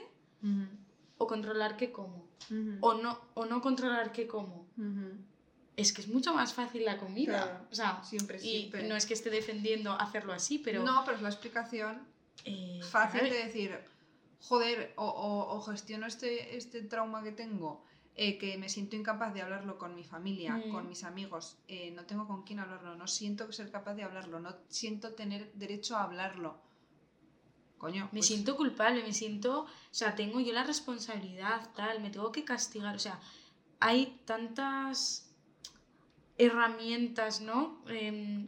o 1.19 1.27
controlar 1.27 1.77
qué 1.77 1.91
como. 1.91 2.25
O 2.81 2.93
no, 2.95 3.19
o 3.35 3.45
no 3.45 3.61
controlar 3.61 4.11
qué 4.11 4.25
como. 4.25 4.65
Es 5.75 5.93
que 5.93 6.01
es 6.01 6.07
mucho 6.07 6.33
más 6.33 6.53
fácil 6.55 6.85
la 6.85 6.97
comida. 6.97 7.33
Claro, 7.43 7.65
O 7.71 7.75
sea, 7.75 8.03
siempre, 8.03 8.37
y 8.37 8.39
siempre. 8.61 8.87
no 8.87 8.95
es 8.95 9.05
que 9.05 9.13
esté 9.13 9.29
defendiendo 9.29 9.91
hacerlo 9.91 10.33
así, 10.33 10.57
pero... 10.57 10.83
No, 10.83 11.03
pero 11.05 11.17
es 11.17 11.21
la 11.23 11.29
explicación 11.29 11.99
eh, 12.45 12.79
fácil 12.83 13.29
de 13.29 13.43
decir, 13.45 13.77
joder, 14.41 14.93
o, 14.95 15.05
o- 15.05 15.55
o 15.55 15.61
gestiono 15.61 16.07
este, 16.07 16.57
este 16.57 16.81
trauma 16.81 17.21
que 17.21 17.31
tengo, 17.31 17.83
eh, 18.15 18.39
que 18.39 18.57
me 18.57 18.69
siento 18.69 18.95
incapaz 18.95 19.35
de 19.35 19.43
hablarlo 19.43 19.77
con 19.77 19.93
mi 19.93 20.03
familia, 20.03 20.53
Mm. 20.55 20.71
con 20.71 20.89
mis 20.89 21.03
amigos, 21.03 21.57
eh, 21.67 21.91
no 21.91 22.05
tengo 22.05 22.25
con 22.25 22.41
quién 22.41 22.57
hablarlo, 22.59 22.95
no 22.95 23.07
siento 23.07 23.51
ser 23.51 23.69
capaz 23.69 23.93
de 23.93 24.01
hablarlo, 24.03 24.39
no 24.39 24.55
siento 24.69 25.13
tener 25.13 25.51
derecho 25.53 25.95
a 25.95 26.03
hablarlo. 26.05 26.57
Coño, 27.77 28.05
Me 28.05 28.19
pues, 28.19 28.25
siento 28.27 28.55
culpable, 28.55 29.03
me 29.03 29.13
siento, 29.13 29.61
o 29.61 29.67
sea, 29.91 30.15
tengo 30.15 30.39
yo 30.39 30.51
la 30.51 30.63
responsabilidad, 30.63 31.69
tal, 31.75 32.01
me 32.01 32.09
tengo 32.09 32.31
que 32.31 32.43
castigar, 32.43 32.95
o 32.95 32.99
sea, 32.99 33.19
hay 33.79 34.19
tantas 34.25 35.29
herramientas, 36.37 37.41
¿no? 37.41 37.81
Em, 37.87 38.47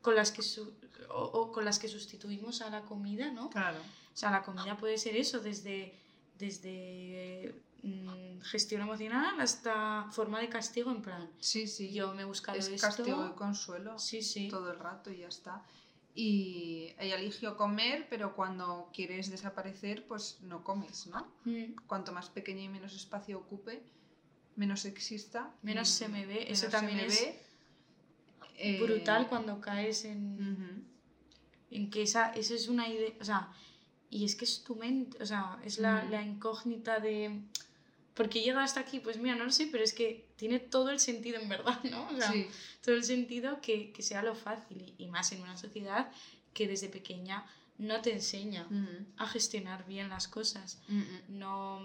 con 0.00 0.14
las 0.16 0.32
que 0.32 0.42
su- 0.42 0.74
o, 1.08 1.22
o 1.24 1.52
con 1.52 1.64
las 1.64 1.78
que 1.78 1.88
sustituimos 1.88 2.62
a 2.62 2.70
la 2.70 2.82
comida, 2.82 3.30
¿no? 3.30 3.50
Claro. 3.50 3.78
O 3.78 4.16
sea, 4.16 4.30
la 4.30 4.42
comida 4.42 4.76
puede 4.76 4.98
ser 4.98 5.16
eso, 5.16 5.40
desde, 5.40 5.98
desde 6.38 7.54
mm, 7.82 8.40
gestión 8.42 8.82
emocional 8.82 9.40
hasta 9.40 10.06
forma 10.10 10.40
de 10.40 10.48
castigo, 10.48 10.90
en 10.90 11.02
plan, 11.02 11.30
Sí, 11.40 11.66
sí. 11.66 11.92
yo 11.92 12.14
me 12.14 12.22
he 12.22 12.24
buscado 12.24 12.58
es 12.58 12.68
esto. 12.68 12.86
castigo 12.86 13.26
y 13.32 13.36
consuelo. 13.36 13.98
Sí, 13.98 14.22
sí. 14.22 14.48
todo 14.48 14.70
el 14.72 14.78
rato 14.78 15.10
y 15.10 15.18
ya 15.18 15.28
está. 15.28 15.62
Y 16.14 16.92
ella 16.98 17.16
eligió 17.16 17.56
comer, 17.56 18.06
pero 18.10 18.34
cuando 18.36 18.90
quieres 18.92 19.30
desaparecer, 19.30 20.06
pues 20.06 20.38
no 20.42 20.62
comes, 20.62 21.06
¿no? 21.06 21.32
Mm, 21.44 21.74
Cuanto 21.86 22.12
más 22.12 22.28
pequeño 22.28 22.60
y 22.60 22.68
menos 22.68 22.94
espacio 22.94 23.38
ocupe, 23.38 23.82
menos 24.56 24.84
exista. 24.84 25.54
Menos 25.62 25.88
mm, 25.88 25.92
se 25.92 26.08
me 26.08 26.26
ve. 26.26 26.52
Eso 26.52 26.68
también 26.68 26.98
me 26.98 27.06
es 27.06 27.20
ve. 27.20 27.42
Eh, 28.58 28.80
brutal 28.82 29.28
cuando 29.28 29.60
caes 29.60 30.04
en, 30.04 30.86
en 31.70 31.90
que 31.90 32.02
esa, 32.02 32.32
eso 32.32 32.54
es 32.54 32.68
una 32.68 32.86
idea, 32.88 33.12
o 33.20 33.24
sea, 33.24 33.50
y 34.10 34.24
es 34.24 34.36
que 34.36 34.44
es 34.44 34.62
tu 34.62 34.76
mente, 34.76 35.20
o 35.22 35.26
sea, 35.26 35.58
es 35.64 35.78
la, 35.78 36.04
la 36.04 36.22
incógnita 36.22 37.00
de... 37.00 37.40
Porque 38.14 38.42
llega 38.42 38.62
hasta 38.62 38.80
aquí, 38.80 39.00
pues 39.00 39.16
mira, 39.18 39.34
no 39.36 39.44
lo 39.44 39.52
sé, 39.52 39.68
pero 39.72 39.82
es 39.82 39.94
que 39.94 40.26
tiene 40.36 40.58
todo 40.60 40.90
el 40.90 41.00
sentido 41.00 41.40
en 41.40 41.48
verdad, 41.48 41.82
¿no? 41.84 42.08
O 42.08 42.16
sea, 42.16 42.30
Sí, 42.30 42.46
todo 42.82 42.94
el 42.94 43.04
sentido 43.04 43.60
que, 43.62 43.90
que 43.92 44.02
sea 44.02 44.22
lo 44.22 44.34
fácil 44.34 44.94
y, 44.98 45.06
más 45.08 45.32
en 45.32 45.40
una 45.42 45.56
sociedad 45.56 46.10
que 46.52 46.68
desde 46.68 46.88
pequeña 46.88 47.46
no 47.78 48.02
te 48.02 48.12
enseña 48.12 48.66
ujú, 48.66 49.06
a 49.16 49.26
gestionar 49.26 49.86
bien 49.86 50.08
las 50.10 50.28
cosas. 50.28 50.78
ujú. 50.88 51.22
No... 51.28 51.80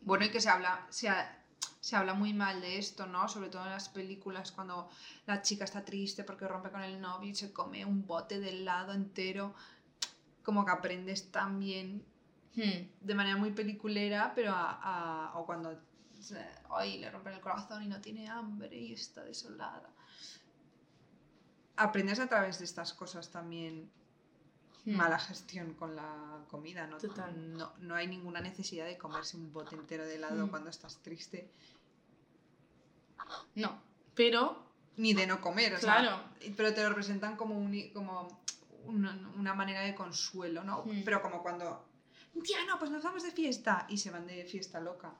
Bueno, 0.00 0.24
y 0.24 0.30
que 0.30 0.40
se 0.40 0.48
habla, 0.48 0.86
se, 0.90 1.08
ha- 1.10 1.42
se 1.80 1.94
habla 1.96 2.14
muy 2.14 2.32
mal 2.32 2.60
de 2.62 2.78
esto, 2.78 3.06
¿no? 3.06 3.28
Sobre 3.28 3.50
todo 3.50 3.64
en 3.64 3.70
las 3.72 3.88
películas, 3.90 4.52
cuando 4.52 4.88
la 5.26 5.42
chica 5.42 5.64
está 5.64 5.84
triste 5.84 6.24
porque 6.24 6.48
rompe 6.48 6.70
con 6.70 6.82
el 6.82 7.00
novio 7.00 7.30
y 7.30 7.34
se 7.34 7.52
come 7.52 7.84
un 7.84 8.06
bote 8.06 8.40
de 8.40 8.48
helado 8.50 8.92
entero. 8.94 9.54
Como 10.42 10.64
que 10.64 10.70
aprendes 10.70 11.30
también 11.30 12.04
Hmm, 12.56 12.88
de 13.00 13.14
manera 13.14 13.36
muy 13.36 13.52
peliculera, 13.52 14.32
pero 14.34 14.50
a, 14.52 14.80
a- 15.30 15.38
o 15.38 15.44
cuando 15.46 15.78
ay, 16.70 16.98
le 16.98 17.10
rompen 17.10 17.34
el 17.34 17.40
corazón 17.40 17.82
y 17.82 17.86
no 17.86 18.00
tiene 18.00 18.28
hambre 18.28 18.74
y 18.76 18.92
está 18.94 19.22
desolada. 19.22 19.88
Aprendes 21.76 22.18
a 22.20 22.26
través 22.26 22.58
de 22.58 22.64
estas 22.64 22.94
cosas 22.94 23.30
también 23.30 23.90
hmm. 24.86 24.96
mala 24.96 25.18
gestión 25.18 25.74
con 25.74 25.94
la 25.94 26.42
comida, 26.48 26.86
¿no? 26.86 26.96
Total. 26.96 27.52
No, 27.52 27.72
no 27.80 27.94
hay 27.94 28.06
ninguna 28.08 28.40
necesidad 28.40 28.86
de 28.86 28.96
comerse 28.96 29.36
un 29.36 29.52
bote 29.52 29.74
entero 29.76 30.04
de 30.06 30.14
helado 30.16 30.46
Mm. 30.46 30.50
cuando 30.50 30.70
estás 30.70 30.96
triste, 31.02 31.50
No, 33.54 33.78
pero 34.14 34.64
ni 34.96 35.12
de 35.12 35.26
no 35.26 35.40
comer, 35.40 35.74
o 35.74 35.78
sea, 35.78 35.98
Claro. 36.00 36.20
pero 36.56 36.72
te 36.72 36.88
lo 36.88 36.94
presentan 36.94 37.36
como, 37.36 37.54
un, 37.58 37.90
como 37.92 38.40
una, 38.84 39.12
una 39.36 39.52
manera 39.54 39.80
de 39.80 39.94
consuelo, 39.94 40.62
¿no? 40.64 40.84
Pero 41.04 41.20
como 41.20 41.42
cuando, 41.42 41.84
tía, 42.42 42.58
no, 42.66 42.78
pues 42.78 42.90
nos 42.90 43.02
vamos 43.02 43.22
de 43.22 43.30
fiesta 43.30 43.86
y 43.88 43.98
se 43.98 44.10
van 44.10 44.26
de 44.26 44.44
fiesta 44.44 44.80
loca. 44.80 45.14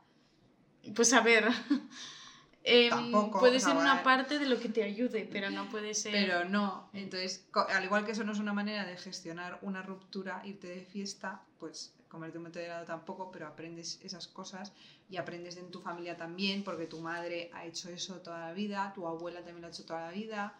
Pues 0.94 1.12
a 1.12 1.20
ver, 1.20 1.44
em, 2.62 2.90
Tampoco, 2.90 3.40
puede 3.40 3.60
ser 3.60 3.76
una 3.76 3.94
vale. 3.94 4.04
parte 4.04 4.38
de 4.38 4.46
lo 4.46 4.60
que 4.60 4.68
te 4.68 4.82
ayude, 4.82 5.28
pero 5.30 5.50
no 5.50 5.68
puede 5.68 5.94
ser... 5.94 6.12
Pero 6.12 6.44
no, 6.44 6.90
entonces, 6.92 7.46
al 7.52 7.84
igual 7.84 8.04
que 8.04 8.12
eso 8.12 8.24
no 8.24 8.32
es 8.32 8.38
una 8.38 8.52
manera 8.52 8.84
de 8.84 8.96
gestionar 8.96 9.58
una 9.62 9.82
ruptura, 9.82 10.42
irte 10.44 10.68
de 10.68 10.84
fiesta, 10.84 11.42
pues 11.58 11.94
comerte 12.08 12.38
un 12.38 12.44
bote 12.44 12.60
de 12.60 12.66
helado 12.66 12.84
tampoco, 12.86 13.30
pero 13.30 13.46
aprendes 13.46 14.00
esas 14.02 14.28
cosas 14.28 14.72
y 15.10 15.16
aprendes 15.16 15.56
en 15.56 15.70
tu 15.70 15.80
familia 15.80 16.16
también, 16.16 16.62
porque 16.64 16.86
tu 16.86 17.00
madre 17.00 17.50
ha 17.52 17.64
hecho 17.66 17.90
eso 17.90 18.20
toda 18.20 18.40
la 18.40 18.52
vida, 18.52 18.92
tu 18.94 19.06
abuela 19.06 19.40
también 19.40 19.60
lo 19.60 19.66
ha 19.66 19.70
hecho 19.70 19.84
toda 19.84 20.02
la 20.02 20.10
vida, 20.10 20.56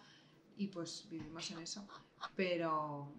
y 0.57 0.69
pues 0.69 1.07
vivimos 1.11 1.51
en 1.51 1.59
eso. 1.61 1.87
Pero 2.35 3.13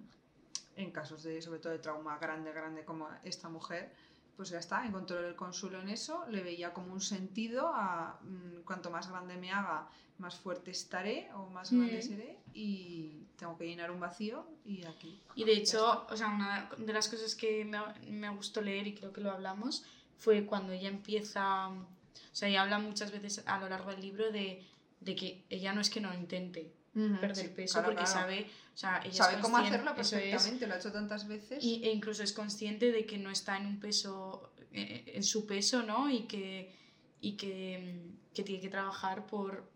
en 0.77 0.91
casos 0.91 1.23
de, 1.23 1.41
sobre 1.41 1.59
todo 1.59 1.73
de 1.73 1.79
trauma 1.79 2.17
grande, 2.17 2.53
grande 2.53 2.85
como 2.85 3.09
esta 3.23 3.49
mujer, 3.49 3.91
pues 4.35 4.49
ya 4.49 4.59
está, 4.59 4.85
encontró 4.85 5.19
el 5.27 5.35
consuelo 5.35 5.81
en 5.81 5.89
eso, 5.89 6.25
le 6.29 6.41
veía 6.43 6.71
como 6.71 6.93
un 6.93 7.01
sentido 7.01 7.71
a 7.73 8.19
mm, 8.21 8.61
cuanto 8.63 8.91
más 8.91 9.09
grande 9.09 9.35
me 9.35 9.51
haga, 9.51 9.89
más 10.19 10.35
fuerte 10.35 10.71
estaré 10.71 11.29
o 11.33 11.47
más 11.49 11.71
grande 11.71 11.97
Mm. 11.97 12.01
seré 12.01 12.37
y 12.53 13.23
tengo 13.37 13.57
que 13.57 13.65
llenar 13.67 13.91
un 13.91 13.99
vacío 13.99 14.45
y 14.65 14.85
aquí. 14.85 15.19
Y 15.35 15.43
de 15.43 15.53
hecho, 15.53 16.05
o 16.09 16.15
sea, 16.15 16.27
una 16.27 16.69
de 16.77 16.93
las 16.93 17.07
cosas 17.09 17.35
que 17.35 17.65
me, 17.65 17.79
me 18.09 18.29
gustó 18.29 18.61
leer 18.61 18.87
y 18.87 18.93
creo 18.95 19.11
que 19.11 19.21
lo 19.21 19.31
hablamos 19.31 19.83
fue 20.17 20.45
cuando 20.45 20.71
ella 20.73 20.89
empieza, 20.89 21.69
o 21.69 21.85
sea, 22.31 22.49
ella 22.49 22.61
habla 22.61 22.79
muchas 22.79 23.11
veces 23.11 23.43
a 23.47 23.59
lo 23.59 23.69
largo 23.69 23.91
del 23.91 24.01
libro 24.01 24.31
de, 24.31 24.63
de 25.01 25.15
que 25.15 25.43
ella 25.49 25.73
no 25.73 25.81
es 25.81 25.89
que 25.89 26.01
no 26.01 26.13
intente 26.13 26.71
perder 27.19 27.53
peso 27.53 27.73
claro, 27.73 27.87
porque 27.87 28.03
claro. 28.03 28.19
sabe, 28.19 28.47
o 28.73 28.77
sea, 28.77 29.01
ella 29.03 29.13
Sabe 29.13 29.35
es 29.35 29.41
cómo 29.41 29.57
hacerlo 29.57 29.91
es, 29.97 30.09
perfectamente, 30.11 30.67
lo 30.67 30.73
ha 30.73 30.77
hecho 30.77 30.91
tantas 30.91 31.27
veces. 31.27 31.63
y, 31.63 31.83
e 31.83 31.91
incluso 31.91 32.23
es 32.23 32.33
consciente 32.33 32.91
de 32.91 33.05
que 33.05 33.17
no 33.17 33.29
está 33.29 33.57
en 33.57 33.65
un 33.65 33.79
peso, 33.79 34.53
eh, 34.71 35.13
en 35.15 35.23
su 35.23 35.45
peso, 35.45 35.83
¿no? 35.83 36.09
Y 36.09 36.21
que, 36.21 36.73
y 37.21 37.33
que, 37.33 38.01
mm, 38.03 38.33
que 38.33 38.43
tiene 38.43 38.61
que 38.61 38.69
trabajar 38.69 39.25
por, 39.25 39.69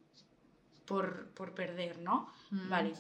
por, 0.86 1.30
por 1.30 1.54
perder, 1.54 2.00
¿no? 2.00 2.32
Vale. 2.52 2.94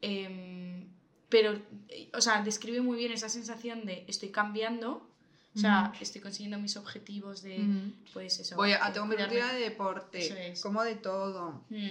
Em, 0.00 0.88
pero, 1.28 1.58
eh, 1.88 2.10
o 2.12 2.20
sea, 2.20 2.42
describe 2.42 2.80
muy 2.80 2.98
bien 2.98 3.12
esa 3.12 3.28
sensación 3.28 3.86
de 3.86 4.04
estoy 4.08 4.30
cambiando, 4.30 5.08
o 5.54 5.58
sea, 5.58 5.92
estoy 6.00 6.20
consiguiendo 6.20 6.58
mis 6.58 6.76
objetivos 6.76 7.42
de, 7.42 7.92
pues 8.12 8.38
eso. 8.40 8.56
Voy 8.56 8.72
a, 8.72 8.92
tengo 8.92 9.06
mi 9.06 9.16
rutina 9.16 9.52
de 9.52 9.60
deporte, 9.60 10.50
es. 10.50 10.60
como 10.62 10.82
de 10.82 10.96
todo. 10.96 11.64
Mm. 11.68 11.90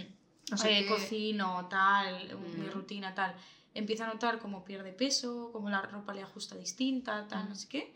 No 0.50 0.58
sé 0.58 0.80
Eh, 0.80 0.82
qué. 0.84 0.88
cocino, 0.88 1.68
tal, 1.70 2.38
mi 2.58 2.68
Mm. 2.68 2.72
rutina, 2.72 3.14
tal. 3.14 3.36
empieza 3.74 4.04
a 4.06 4.12
notar 4.14 4.40
cómo 4.40 4.66
pierde 4.66 4.92
peso, 4.92 5.50
cómo 5.54 5.70
la 5.70 5.82
ropa 5.82 6.14
le 6.14 6.22
ajusta 6.22 6.58
distinta, 6.58 7.26
tal, 7.30 7.48
no 7.48 7.56
sé 7.56 7.70
qué. 7.70 7.94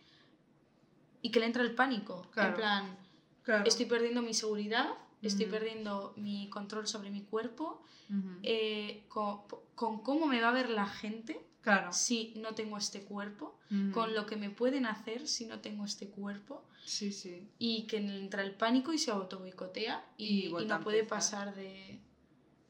Y 1.22 1.32
que 1.32 1.40
le 1.42 1.48
entra 1.48 1.64
el 1.64 1.76
pánico. 1.76 2.22
En 2.28 2.32
Claro. 2.32 2.56
plan, 2.56 2.98
Claro. 3.44 3.66
estoy 3.66 3.86
perdiendo 3.86 4.22
mi 4.22 4.34
seguridad, 4.34 4.88
estoy 5.22 5.46
Ujú. 5.48 5.52
perdiendo 5.56 6.14
mi 6.16 6.50
control 6.50 6.88
sobre 6.88 7.10
mi 7.10 7.24
cuerpo, 7.24 7.82
Ujú. 8.10 8.40
eh, 8.44 9.04
con, 9.10 9.42
con 9.76 10.02
cómo 10.02 10.28
me 10.28 10.40
va 10.40 10.48
a 10.50 10.54
ver 10.54 10.70
la 10.70 10.86
gente 10.86 11.46
Claro. 11.62 11.92
si 11.92 12.34
no 12.38 12.54
tengo 12.56 12.78
este 12.78 13.02
cuerpo, 13.04 13.58
con 13.92 14.14
lo 14.14 14.26
que 14.28 14.38
me 14.38 14.50
pueden 14.52 14.86
hacer 14.86 15.28
si 15.28 15.46
no 15.46 15.60
tengo 15.60 15.84
este 15.84 16.08
cuerpo 16.08 16.64
Sí, 16.86 17.12
sí. 17.12 17.50
y 17.60 17.88
que 17.88 17.98
entra 17.98 18.44
el 18.44 18.52
pánico 18.54 18.94
y 18.94 18.98
se 19.00 19.10
auto 19.12 19.40
boicotea 19.40 20.06
Y 20.18 20.26
y, 20.26 20.62
y 20.62 20.66
no 20.68 20.80
puede 20.82 21.04
pasar 21.04 21.54
de, 21.56 22.00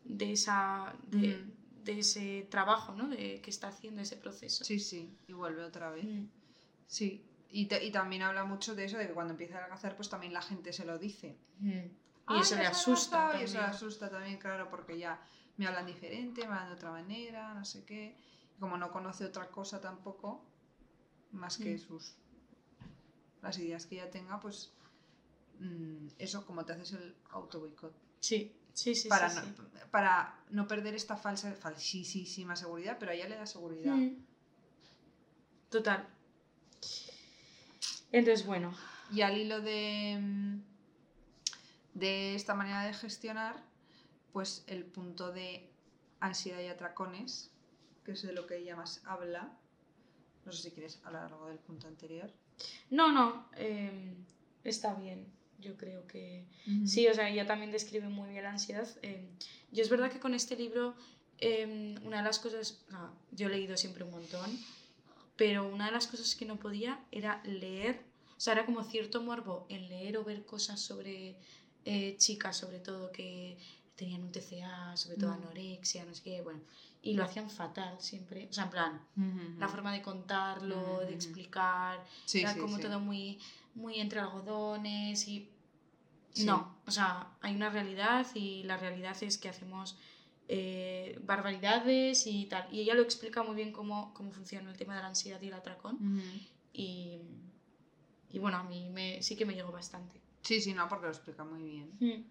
de, 0.06 0.32
esa, 0.32 0.96
de, 1.08 1.36
Ujú. 1.36 1.52
de 1.84 2.00
ese 2.00 2.48
trabajo 2.50 2.94
¿no? 2.94 3.10
de, 3.10 3.42
que 3.42 3.50
está 3.50 3.68
haciendo 3.68 4.02
ese 4.02 4.16
proceso. 4.16 4.64
Sí, 4.64 4.80
sí. 4.80 5.18
Y 5.28 5.34
vuelve 5.34 5.64
otra 5.64 5.92
vez. 5.92 6.06
Mm. 6.06 6.28
Sí. 6.88 7.26
Y, 7.50 7.68
ta- 7.68 7.82
y 7.82 7.92
también 7.92 8.22
habla 8.22 8.44
mucho 8.46 8.76
de 8.76 8.86
eso, 8.86 8.98
de 8.98 9.08
que 9.08 9.14
cuando 9.14 9.32
empieza 9.34 9.56
a 9.56 9.60
adelgazar, 9.60 9.96
pues 9.96 10.10
también 10.10 10.34
la 10.34 10.42
gente 10.42 10.72
se 10.74 10.86
lo 10.86 10.98
dice. 11.00 11.38
Mm. 11.60 11.70
Y 11.70 11.92
"Ay, 12.28 12.42
eso 12.42 12.56
le 12.56 12.66
asusta. 12.66 13.30
adelgazado", 13.30 13.42
Y 13.42 13.44
eso 13.46 13.58
le 13.60 13.64
asusta 13.76 14.10
también, 14.10 14.38
claro, 14.40 14.70
porque 14.70 14.98
ya 14.98 15.22
me 15.58 15.68
hablan 15.68 15.86
diferente, 15.86 16.42
me 16.42 16.48
hablan 16.54 16.70
de 16.70 16.76
otra 16.76 16.92
manera, 16.92 17.54
no 17.54 17.64
sé 17.66 17.84
qué. 17.86 18.18
Y 18.56 18.60
como 18.60 18.78
no 18.78 18.92
conoce 18.92 19.26
otra 19.26 19.50
cosa 19.50 19.80
tampoco, 19.80 20.46
más 21.32 21.58
que 21.58 21.76
Mm. 21.76 21.80
sus 21.80 22.16
las 23.42 23.58
ideas 23.60 23.86
que 23.86 23.96
ella 23.96 24.10
tenga, 24.10 24.40
pues 24.40 24.72
mm, 25.60 26.08
eso, 26.18 26.46
como 26.46 26.66
te 26.66 26.74
haces 26.74 26.94
el 26.94 27.16
auto 27.30 27.60
boicot. 27.60 27.96
Sí, 28.20 28.52
sí, 28.76 28.94
sí. 28.94 29.10
para, 29.10 29.30
sí, 29.32 29.40
no, 29.58 29.90
para 29.90 30.36
no 30.52 30.68
perder 30.68 30.94
esta 30.94 31.18
falsa, 31.18 31.52
falsísima 31.54 32.56
seguridad, 32.56 32.98
pero 33.00 33.12
a 33.12 33.16
ella 33.16 33.28
le 33.28 33.38
da 33.38 33.48
seguridad. 33.48 33.96
Mm. 33.96 34.16
Total. 35.70 36.08
Entonces, 38.12 38.46
bueno, 38.46 38.74
Y 39.12 39.22
al 39.22 39.38
hilo 39.38 39.62
de, 39.62 40.18
mm, 40.20 40.62
de 41.94 42.36
esta 42.36 42.56
manera 42.56 42.84
de 42.86 42.94
gestionar, 42.94 43.56
pues 44.34 44.64
el 44.68 44.84
punto 44.84 45.32
de 45.32 45.70
ansiedad 46.20 46.60
y 46.60 46.68
atracones, 46.68 47.52
que 48.04 48.14
es 48.14 48.22
de 48.24 48.34
lo 48.34 48.48
que 48.48 48.58
ella 48.58 48.76
más 48.76 49.02
habla. 49.06 49.58
No 50.46 50.52
sé 50.52 50.64
si 50.64 50.72
quieres 50.72 51.00
hablar 51.04 51.26
algo 51.26 51.48
del 51.48 51.60
punto 51.60 51.88
anterior. 51.88 52.32
no, 52.90 53.12
no, 53.12 53.48
eh, 53.58 54.16
está 54.64 54.94
bien. 54.96 55.26
Yo 55.60 55.76
creo 55.78 56.06
que 56.08 56.46
sí, 56.86 57.08
o 57.08 57.14
sea, 57.14 57.30
ella 57.30 57.46
también 57.46 57.72
describe 57.72 58.08
muy 58.10 58.30
bien 58.30 58.44
la 58.44 58.52
ansiedad. 58.52 58.88
Eh, 59.02 59.28
yo 59.72 59.82
es 59.84 59.90
verdad 59.90 60.12
que 60.12 60.20
con 60.20 60.34
este 60.34 60.56
libro, 60.56 60.96
eh, 61.40 61.96
una 62.04 62.18
de 62.18 62.24
las 62.24 62.40
cosas, 62.40 62.84
yo 63.32 63.48
he 63.48 63.50
leído 63.50 63.78
siempre 63.78 64.04
un 64.04 64.12
montón, 64.12 64.60
pero 65.36 65.68
una 65.68 65.86
de 65.88 65.92
las 65.92 66.08
cosas 66.08 66.36
que 66.36 66.46
no 66.46 66.58
podía 66.58 67.00
era 67.12 67.42
leer, 67.46 68.02
o 68.38 68.40
sea, 68.40 68.54
era 68.54 68.66
como 68.66 68.84
cierto 68.84 69.22
morbo 69.22 69.66
en 69.70 69.88
leer 69.90 70.18
o 70.18 70.24
ver 70.24 70.46
cosas 70.46 70.80
sobre 70.80 71.38
eh, 71.86 72.16
chicas, 72.18 72.58
sobre 72.58 72.80
todo, 72.80 73.12
que 73.12 73.58
tenían 73.96 74.24
un 74.24 74.32
TCA, 74.32 74.98
sobre 74.98 75.18
todo 75.18 75.30
Mm. 75.32 75.34
anorexia, 75.44 76.04
no 76.06 76.14
sé 76.16 76.24
qué, 76.24 76.42
bueno, 76.42 76.62
y 77.02 77.14
lo 77.14 77.24
hacían 77.24 77.50
fatal 77.50 78.02
siempre, 78.02 78.48
o 78.50 78.54
sea, 78.54 78.64
en 78.66 78.70
plan, 78.72 79.02
Ujú. 79.16 79.60
la 79.60 79.68
forma 79.70 79.92
de 79.94 80.02
contarlo, 80.02 81.00
de 81.02 81.14
explicar, 81.14 82.04
Sí, 82.26 82.40
era 82.40 82.54
sí, 82.54 82.60
como 82.60 82.78
sí. 82.78 82.82
todo 82.82 83.00
muy, 83.00 83.38
muy 83.76 84.00
entre 84.00 84.20
algodones 84.20 85.28
y... 85.28 85.52
Sí. 86.32 86.46
No, 86.46 86.76
o 86.86 86.92
sea, 86.92 87.30
hay 87.40 87.56
una 87.56 87.70
realidad 87.70 88.28
y 88.34 88.64
la 88.64 88.76
realidad 88.76 89.16
es 89.22 89.38
que 89.38 89.48
hacemos 89.48 89.98
eh, 90.50 91.18
barbaridades 91.24 92.28
y 92.28 92.46
tal. 92.46 92.68
Y 92.74 92.82
ella 92.82 92.94
lo 92.94 93.02
explica 93.02 93.42
muy 93.42 93.56
bien 93.56 93.72
cómo, 93.72 94.14
cómo 94.14 94.32
funciona 94.32 94.70
el 94.70 94.78
tema 94.78 94.96
de 94.96 95.02
la 95.02 95.08
ansiedad 95.08 95.42
y 95.42 95.48
el 95.48 95.54
atracón. 95.54 95.98
Y, 96.74 97.20
y 98.32 98.40
bueno, 98.40 98.58
a 98.58 98.64
mí 98.64 98.90
me, 98.90 99.24
sí 99.24 99.38
que 99.38 99.46
me 99.46 99.54
llegó 99.54 99.72
bastante. 99.72 100.20
Sí, 100.42 100.60
sí, 100.62 100.74
no, 100.74 100.88
porque 100.90 101.06
lo 101.06 101.12
explica 101.12 101.44
muy 101.44 101.64
bien. 101.64 101.92
Mm. 102.00 102.26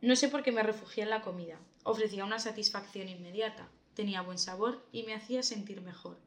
No 0.00 0.16
sé 0.16 0.28
por 0.28 0.42
qué 0.42 0.50
me 0.50 0.62
refugié 0.62 1.04
en 1.04 1.10
la 1.10 1.22
comida. 1.22 1.58
Ofrecía 1.84 2.24
una 2.24 2.38
satisfacción 2.38 3.08
inmediata, 3.08 3.68
tenía 3.94 4.22
buen 4.22 4.38
sabor 4.38 4.84
y 4.92 5.04
me 5.04 5.14
hacía 5.14 5.42
sentir 5.42 5.80
mejor. 5.82 6.18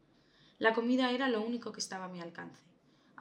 La 0.57 0.73
comida 0.73 1.11
era 1.11 1.27
lo 1.27 1.41
único 1.41 1.71
que 1.71 1.79
estaba 1.79 2.05
a 2.05 2.09
mi 2.09 2.21
alcance. 2.21 2.68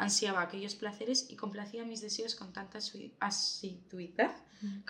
Ansiaba 0.01 0.43
aquellos 0.43 0.77
placeres 0.77 1.27
y 1.29 1.35
complacía 1.37 1.85
mis 1.85 2.01
deseos 2.01 2.37
con 2.37 2.53
tanta 2.53 2.79
asiduidad 3.19 4.37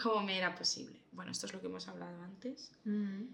como 0.00 0.22
me 0.22 0.36
era 0.36 0.54
posible. 0.54 1.00
Bueno, 1.12 1.32
esto 1.32 1.46
es 1.46 1.52
lo 1.54 1.60
que 1.60 1.66
hemos 1.66 1.88
hablado 1.88 2.22
antes. 2.22 2.70
Ujú. 2.84 3.26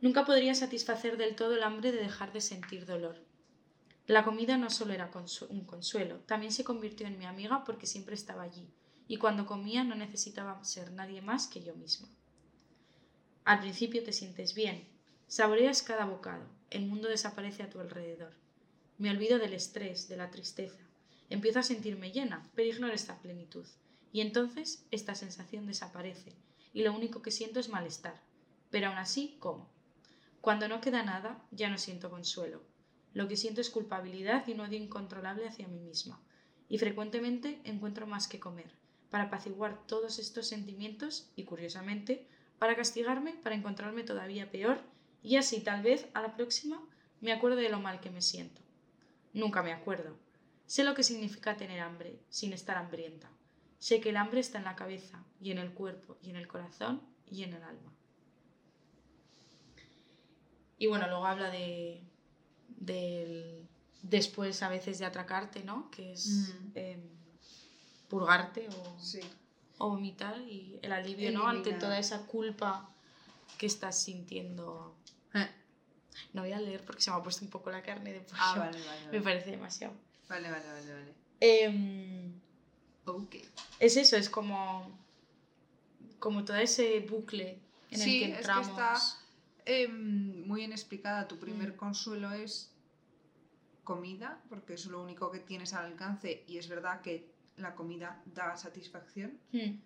Nunca 0.00 0.24
podría 0.24 0.54
satisfacer 0.54 1.16
del 1.16 1.34
todo 1.34 1.54
el 1.56 1.64
hambre 1.64 1.90
de 1.92 1.98
dejar 1.98 2.32
de 2.32 2.40
sentir 2.40 2.86
dolor. 2.86 3.16
La 4.06 4.24
comida 4.24 4.56
no 4.56 4.70
solo 4.70 4.92
era 4.92 5.12
consu- 5.12 5.48
un 5.48 5.64
consuelo, 5.64 6.20
también 6.26 6.52
se 6.52 6.64
convirtió 6.64 7.06
en 7.08 7.18
mi 7.18 7.24
amiga 7.26 7.64
porque 7.64 7.86
siempre 7.86 8.14
estaba 8.14 8.42
allí, 8.42 8.68
y 9.08 9.16
cuando 9.16 9.46
comía 9.46 9.82
no 9.84 9.94
necesitaba 9.96 10.62
ser 10.64 10.92
nadie 10.92 11.22
más 11.22 11.46
que 11.48 11.62
yo 11.62 11.74
misma. 11.74 12.08
Al 13.44 13.60
principio 13.60 14.02
te 14.04 14.12
sientes 14.12 14.54
bien, 14.54 14.88
saboreas 15.26 15.82
cada 15.82 16.04
bocado, 16.04 16.44
el 16.70 16.86
mundo 16.86 17.08
desaparece 17.08 17.62
a 17.64 17.70
tu 17.70 17.78
alrededor. 17.80 18.32
Me 18.98 19.10
olvido 19.10 19.38
del 19.38 19.54
estrés, 19.54 20.08
de 20.08 20.16
la 20.16 20.30
tristeza. 20.30 20.80
Empiezo 21.30 21.58
a 21.58 21.62
sentirme 21.62 22.12
llena, 22.12 22.50
pero 22.54 22.68
ignoro 22.68 22.92
esta 22.92 23.18
plenitud. 23.20 23.66
Y 24.12 24.20
entonces 24.20 24.84
esta 24.90 25.14
sensación 25.14 25.66
desaparece, 25.66 26.32
y 26.72 26.82
lo 26.82 26.92
único 26.92 27.22
que 27.22 27.30
siento 27.30 27.58
es 27.58 27.68
malestar. 27.68 28.20
Pero 28.70 28.88
aún 28.88 28.98
así, 28.98 29.36
como. 29.40 29.68
Cuando 30.40 30.68
no 30.68 30.80
queda 30.80 31.02
nada, 31.02 31.42
ya 31.50 31.70
no 31.70 31.78
siento 31.78 32.10
consuelo. 32.10 32.62
Lo 33.14 33.28
que 33.28 33.36
siento 33.36 33.60
es 33.60 33.70
culpabilidad 33.70 34.46
y 34.46 34.52
un 34.52 34.60
odio 34.60 34.78
incontrolable 34.78 35.46
hacia 35.46 35.68
mí 35.68 35.78
misma. 35.78 36.20
Y 36.68 36.78
frecuentemente 36.78 37.60
encuentro 37.64 38.06
más 38.06 38.28
que 38.28 38.40
comer, 38.40 38.70
para 39.10 39.24
apaciguar 39.24 39.86
todos 39.86 40.18
estos 40.18 40.46
sentimientos 40.46 41.30
y, 41.36 41.44
curiosamente, 41.44 42.26
para 42.58 42.76
castigarme, 42.76 43.34
para 43.34 43.54
encontrarme 43.54 44.04
todavía 44.04 44.50
peor, 44.50 44.80
y 45.22 45.36
así 45.36 45.60
tal 45.60 45.82
vez 45.82 46.06
a 46.14 46.22
la 46.22 46.34
próxima 46.34 46.82
me 47.20 47.32
acuerdo 47.32 47.58
de 47.58 47.68
lo 47.68 47.78
mal 47.78 48.00
que 48.00 48.10
me 48.10 48.22
siento. 48.22 48.61
Nunca 49.32 49.62
me 49.62 49.72
acuerdo. 49.72 50.16
Sé 50.66 50.84
lo 50.84 50.94
que 50.94 51.02
significa 51.02 51.56
tener 51.56 51.80
hambre, 51.80 52.18
sin 52.30 52.52
estar 52.52 52.76
hambrienta. 52.76 53.30
Sé 53.78 54.00
que 54.00 54.10
el 54.10 54.16
hambre 54.16 54.40
está 54.40 54.58
en 54.58 54.64
la 54.64 54.76
cabeza, 54.76 55.24
y 55.40 55.50
en 55.50 55.58
el 55.58 55.72
cuerpo, 55.72 56.16
y 56.22 56.30
en 56.30 56.36
el 56.36 56.46
corazón, 56.46 57.02
y 57.30 57.42
en 57.42 57.52
el 57.54 57.62
alma. 57.62 57.92
Y 60.78 60.86
bueno, 60.86 61.06
luego 61.08 61.26
habla 61.26 61.50
de 61.50 62.02
del 62.68 63.68
después 64.02 64.62
a 64.62 64.68
veces 64.68 64.98
de 64.98 65.04
atracarte, 65.04 65.62
¿no? 65.62 65.90
Que 65.90 66.12
es 66.12 66.26
Mm. 66.54 66.70
em, 66.74 67.00
purgarte 68.08 68.68
o, 68.68 68.98
Sí. 69.00 69.20
o 69.78 69.90
vomitar 69.90 70.40
y 70.40 70.78
el 70.82 70.92
alivio, 70.92 71.30
¿no? 71.32 71.46
Ante 71.46 71.72
toda 71.74 71.98
esa 71.98 72.26
culpa 72.26 72.90
que 73.58 73.66
estás 73.66 74.02
sintiendo. 74.02 74.96
No 76.32 76.42
voy 76.42 76.52
a 76.52 76.60
leer 76.60 76.84
porque 76.84 77.02
se 77.02 77.10
me 77.10 77.16
ha 77.16 77.22
puesto 77.22 77.44
un 77.44 77.50
poco 77.50 77.70
la 77.70 77.82
carne 77.82 78.12
de 78.12 78.20
pollo. 78.20 78.36
Ah, 78.40 78.54
vale, 78.58 78.78
vale. 78.84 79.08
Me 79.12 79.20
parece 79.20 79.50
demasiado. 79.52 79.94
vale, 80.28 80.50
vale, 80.50 80.66
vale. 80.66 80.92
vale. 80.92 81.14
Em, 81.40 82.40
Ok. 83.04 83.36
es 83.80 83.96
eso, 83.96 84.16
es 84.16 84.28
como, 84.30 84.98
como 86.18 86.44
todo 86.44 86.56
ese 86.56 87.00
bucle 87.00 87.60
en 87.90 87.98
Sí, 87.98 88.24
el 88.24 88.32
que 88.34 88.40
es 88.40 88.46
que 88.46 88.60
está- 88.60 88.98
Em, 89.64 90.44
muy 90.46 90.60
bien 90.60 90.72
explicada. 90.72 91.28
Tu 91.28 91.38
primer 91.38 91.74
Mm. 91.74 91.76
consuelo 91.76 92.32
es 92.32 92.74
comida, 93.84 94.40
porque 94.48 94.74
es 94.74 94.86
lo 94.86 95.02
único 95.02 95.30
que 95.30 95.38
tienes 95.40 95.72
al 95.74 95.86
alcance 95.86 96.44
y 96.48 96.58
es 96.58 96.68
verdad 96.68 97.00
que 97.00 97.32
la 97.56 97.74
comida 97.74 98.22
da 98.26 98.56
satisfacción. 98.56 99.38
Mm, 99.52 99.78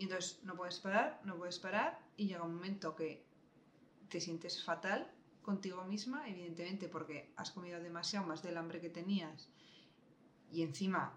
Y 0.00 0.04
entonces 0.04 0.38
no 0.44 0.54
puedes 0.54 0.78
parar, 0.78 1.20
no 1.24 1.34
puedes 1.36 1.58
parar 1.58 1.98
y 2.16 2.28
llega 2.28 2.44
un 2.44 2.54
momento 2.54 2.94
que 2.94 3.26
te 4.08 4.20
sientes 4.20 4.62
fatal 4.64 5.10
contigo 5.42 5.84
misma, 5.84 6.28
evidentemente 6.28 6.88
porque 6.88 7.32
has 7.36 7.50
comido 7.50 7.80
demasiado 7.80 8.26
más 8.26 8.42
del 8.42 8.56
hambre 8.56 8.80
que 8.80 8.90
tenías 8.90 9.48
y 10.52 10.62
encima 10.62 11.12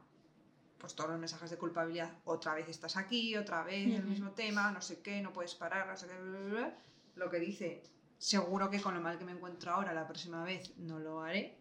pues 0.77 0.95
todos 0.95 1.11
los 1.11 1.19
mensajes 1.19 1.49
de 1.51 1.57
culpabilidad, 1.57 2.11
otra 2.25 2.55
vez 2.55 2.67
estás 2.67 2.97
aquí, 2.97 3.35
otra 3.37 3.63
vez 3.63 3.85
el 3.87 3.99
Ujú. 3.99 4.09
mismo 4.09 4.31
tema, 4.31 4.71
no 4.71 4.81
sé 4.81 4.99
qué, 5.01 5.21
no 5.21 5.31
puedes 5.31 5.53
parar, 5.53 5.85
no 5.87 5.95
sé 5.95 6.07
qué, 6.07 6.13
bla, 6.19 6.39
bla, 6.39 6.49
bla. 6.49 6.77
lo 7.17 7.29
que 7.29 7.39
dice, 7.39 7.83
seguro 8.17 8.69
que 8.71 8.81
con 8.81 8.95
lo 8.95 9.01
mal 9.01 9.19
que 9.19 9.25
me 9.25 9.31
encuentro 9.33 9.71
ahora 9.71 9.93
la 9.93 10.07
próxima 10.07 10.43
vez 10.43 10.75
no 10.77 10.97
lo 10.97 11.21
haré. 11.21 11.55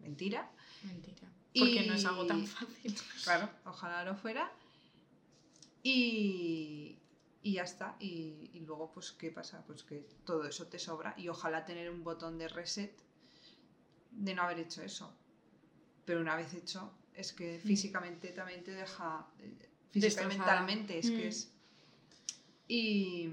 Mentira. 0.00 0.50
Mentira. 0.82 1.28
Porque 1.58 1.86
no 1.86 1.94
es 1.94 2.04
algo 2.04 2.26
tan 2.26 2.40
Y- 2.40 2.46
fácil. 2.46 2.94
Claro, 3.24 3.48
ojalá 3.64 4.04
lo 4.04 4.14
fuera. 4.16 4.52
Y, 5.82 6.98
y 7.46 7.52
ya 7.52 7.62
está. 7.62 7.96
Y, 8.00 8.50
y 8.54 8.60
luego, 8.66 8.90
pues, 8.92 9.12
¿qué 9.12 9.30
pasa? 9.30 9.62
Pues 9.66 9.84
que 9.84 10.04
todo 10.24 10.44
eso 10.46 10.66
te 10.66 10.78
sobra. 10.80 11.14
Y 11.16 11.28
ojalá 11.28 11.64
tener 11.64 11.88
un 11.90 12.02
botón 12.02 12.38
de 12.38 12.48
reset 12.48 12.92
de 14.10 14.34
no 14.34 14.42
haber 14.42 14.58
hecho 14.58 14.82
eso. 14.82 15.14
Pero 16.04 16.20
una 16.20 16.34
vez 16.34 16.52
hecho, 16.54 16.92
es 17.14 17.32
que 17.32 17.60
físicamente 17.60 18.28
también 18.30 18.64
te 18.64 18.72
deja. 18.72 19.26
Física 19.92 20.24
y 20.24 20.26
mentalmente, 20.26 20.98
es 20.98 21.10
que 21.10 21.24
Mm. 21.24 21.28
es. 21.28 21.52
Y. 22.68 23.30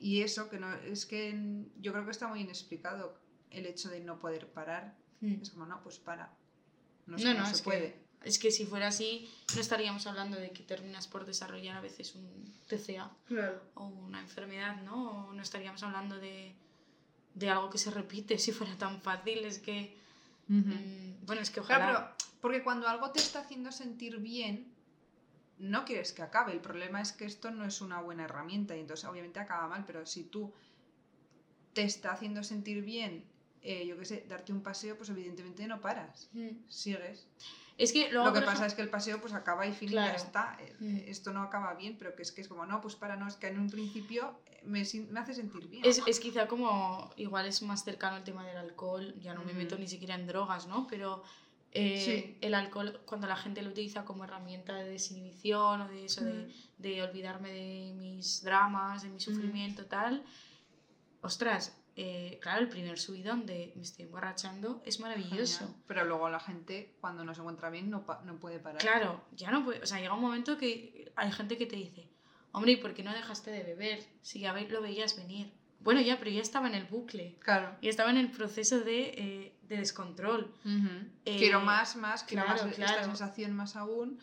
y 0.00 0.22
eso, 0.22 0.48
que 0.48 0.58
no, 0.58 0.72
es 0.74 1.04
que 1.04 1.38
yo 1.80 1.92
creo 1.92 2.04
que 2.06 2.12
está 2.12 2.28
muy 2.28 2.40
inexplicado 2.40 3.18
el 3.50 3.66
hecho 3.66 3.90
de 3.90 4.00
no 4.00 4.18
poder 4.18 4.50
parar. 4.52 4.96
Mm. 5.20 5.42
Es 5.42 5.50
como, 5.50 5.66
no, 5.66 5.82
pues 5.82 5.98
para. 5.98 6.34
No, 7.06 7.16
No, 7.18 7.34
no, 7.34 7.40
no 7.40 7.46
se 7.54 7.62
puede. 7.62 8.07
Es 8.24 8.38
que 8.38 8.50
si 8.50 8.66
fuera 8.66 8.88
así, 8.88 9.30
no 9.54 9.60
estaríamos 9.60 10.06
hablando 10.06 10.36
de 10.38 10.50
que 10.50 10.62
terminas 10.62 11.06
por 11.06 11.24
desarrollar 11.24 11.76
a 11.76 11.80
veces 11.80 12.14
un 12.14 12.52
TCA 12.66 13.10
Claro. 13.26 13.62
o 13.74 13.86
una 13.86 14.20
enfermedad, 14.20 14.82
¿no? 14.82 15.28
O 15.28 15.32
no 15.32 15.42
estaríamos 15.42 15.82
hablando 15.82 16.18
de, 16.18 16.54
de 17.34 17.50
algo 17.50 17.70
que 17.70 17.78
se 17.78 17.90
repite 17.90 18.38
si 18.38 18.52
fuera 18.52 18.76
tan 18.76 19.00
fácil. 19.00 19.44
Es 19.44 19.58
que, 19.60 19.96
mm, 20.48 21.24
bueno, 21.26 21.40
es 21.42 21.50
que 21.50 21.60
ojalá... 21.60 21.86
Claro, 21.86 22.08
pero 22.16 22.28
porque 22.40 22.62
cuando 22.62 22.88
algo 22.88 23.10
te 23.10 23.18
está 23.20 23.40
haciendo 23.40 23.72
sentir 23.72 24.18
bien, 24.18 24.72
no 25.58 25.84
quieres 25.84 26.12
que 26.12 26.22
acabe. 26.22 26.52
El 26.52 26.60
problema 26.60 27.00
es 27.00 27.12
que 27.12 27.24
esto 27.24 27.50
no 27.50 27.64
es 27.64 27.80
una 27.80 28.00
buena 28.00 28.24
herramienta 28.24 28.76
y 28.76 28.80
entonces 28.80 29.04
obviamente 29.08 29.40
acaba 29.40 29.68
mal, 29.68 29.84
pero 29.86 30.06
si 30.06 30.24
tú 30.24 30.52
te 31.72 31.82
está 31.82 32.12
haciendo 32.12 32.42
sentir 32.42 32.82
bien, 32.82 33.24
eh, 33.62 33.86
yo 33.86 33.98
qué 33.98 34.04
sé, 34.04 34.24
darte 34.28 34.52
un 34.52 34.62
paseo, 34.62 34.96
pues 34.96 35.08
evidentemente 35.10 35.66
no 35.66 35.80
paras. 35.80 36.28
Mm. 36.32 36.50
Sigues. 36.68 37.26
Es 37.78 37.92
que 37.92 38.10
luego, 38.10 38.26
Lo 38.26 38.32
que 38.34 38.40
pasa 38.42 38.66
es 38.66 38.74
que 38.74 38.82
el 38.82 38.90
paseo 38.90 39.20
pues 39.20 39.32
acaba 39.32 39.64
y 39.66 39.72
fin 39.72 39.88
Claro. 39.90 40.10
ya 40.10 40.16
está. 40.16 40.56
Eh, 40.60 40.76
Mm. 40.80 40.96
Esto 41.08 41.32
no 41.32 41.42
acaba 41.42 41.74
bien, 41.74 41.96
pero 41.96 42.14
que 42.16 42.22
es 42.22 42.32
que 42.32 42.40
es 42.42 42.48
como, 42.48 42.66
no, 42.66 42.80
pues 42.80 42.96
para, 42.96 43.16
no, 43.16 43.26
es 43.28 43.36
que 43.36 43.46
en 43.46 43.58
un 43.58 43.70
principio 43.70 44.40
eh, 44.46 44.60
me, 44.64 44.82
me 45.10 45.20
hace 45.20 45.32
sentir 45.32 45.68
bien. 45.68 45.84
Es, 45.86 46.02
es 46.06 46.18
quizá 46.20 46.48
como, 46.48 47.10
igual 47.16 47.46
es 47.46 47.62
más 47.62 47.84
cercano 47.84 48.16
el 48.16 48.24
tema 48.24 48.44
del 48.46 48.56
alcohol, 48.56 49.14
ya 49.20 49.32
no 49.32 49.42
me 49.44 49.52
meto 49.52 49.78
ni 49.78 49.86
siquiera 49.88 50.16
en 50.16 50.26
drogas, 50.26 50.66
¿no? 50.66 50.86
Pero 50.88 51.22
eh, 51.70 52.00
Sí. 52.04 52.38
el 52.40 52.54
alcohol, 52.54 53.00
cuando 53.04 53.26
la 53.28 53.36
gente 53.36 53.62
lo 53.62 53.70
utiliza 53.70 54.04
como 54.04 54.24
herramienta 54.24 54.74
de 54.74 54.88
desinhibición 54.88 55.82
o 55.82 55.88
de 55.88 56.04
eso, 56.06 56.24
de, 56.24 56.32
Mm. 56.32 56.52
de 56.82 57.02
olvidarme 57.02 57.50
de 57.52 57.92
mis 57.94 58.42
dramas, 58.42 59.02
de 59.02 59.08
mi 59.10 59.20
sufrimiento, 59.20 59.84
tal, 59.86 60.24
ostras, 61.20 61.76
eh, 62.00 62.38
claro, 62.40 62.60
el 62.60 62.68
primer 62.68 62.96
subidón 62.98 63.44
de 63.44 63.72
me 63.74 63.82
estoy 63.82 64.04
emborrachando 64.04 64.80
es 64.86 65.00
maravilloso. 65.00 65.58
Genial. 65.66 65.82
Pero 65.88 66.04
luego 66.04 66.28
la 66.30 66.38
gente, 66.38 66.94
cuando 67.00 67.24
no 67.24 67.34
se 67.34 67.40
encuentra 67.40 67.70
bien, 67.70 67.90
no, 67.90 68.06
pa- 68.06 68.22
no 68.24 68.36
puede 68.38 68.60
parar. 68.60 68.78
Claro, 68.80 69.24
ya 69.32 69.50
no 69.50 69.64
puede, 69.64 69.82
o 69.82 69.86
sea, 69.86 69.98
llega 69.98 70.14
un 70.14 70.20
momento 70.20 70.56
que 70.58 71.10
hay 71.16 71.32
gente 71.32 71.58
que 71.58 71.66
te 71.66 71.74
dice, 71.76 72.08
hombre, 72.52 72.72
¿y 72.72 72.76
por 72.76 72.94
qué 72.94 73.02
no 73.02 73.12
dejaste 73.12 73.50
de 73.50 73.64
beber? 73.64 74.04
Si 74.22 74.38
ya 74.40 74.52
lo 74.52 74.80
veías 74.80 75.16
venir. 75.16 75.52
Bueno, 75.80 76.00
ya, 76.00 76.18
pero 76.18 76.30
ya 76.30 76.40
estaba 76.40 76.66
en 76.68 76.74
el 76.74 76.84
bucle. 76.84 77.36
Claro. 77.40 77.76
Y 77.80 77.88
estaba 77.88 78.10
en 78.10 78.16
el 78.16 78.30
proceso 78.30 78.80
de, 78.80 79.00
eh, 79.16 79.54
de 79.62 79.76
descontrol. 79.78 80.52
Eh, 81.24 81.36
quiero 81.38 81.60
más, 81.60 81.96
más, 81.96 82.24
quiero 82.24 82.44
claro, 82.44 82.64
más 82.64 82.74
claro. 82.74 82.92
esta 82.92 83.04
sensación 83.04 83.54
más 83.54 83.76
aún. 83.76 84.18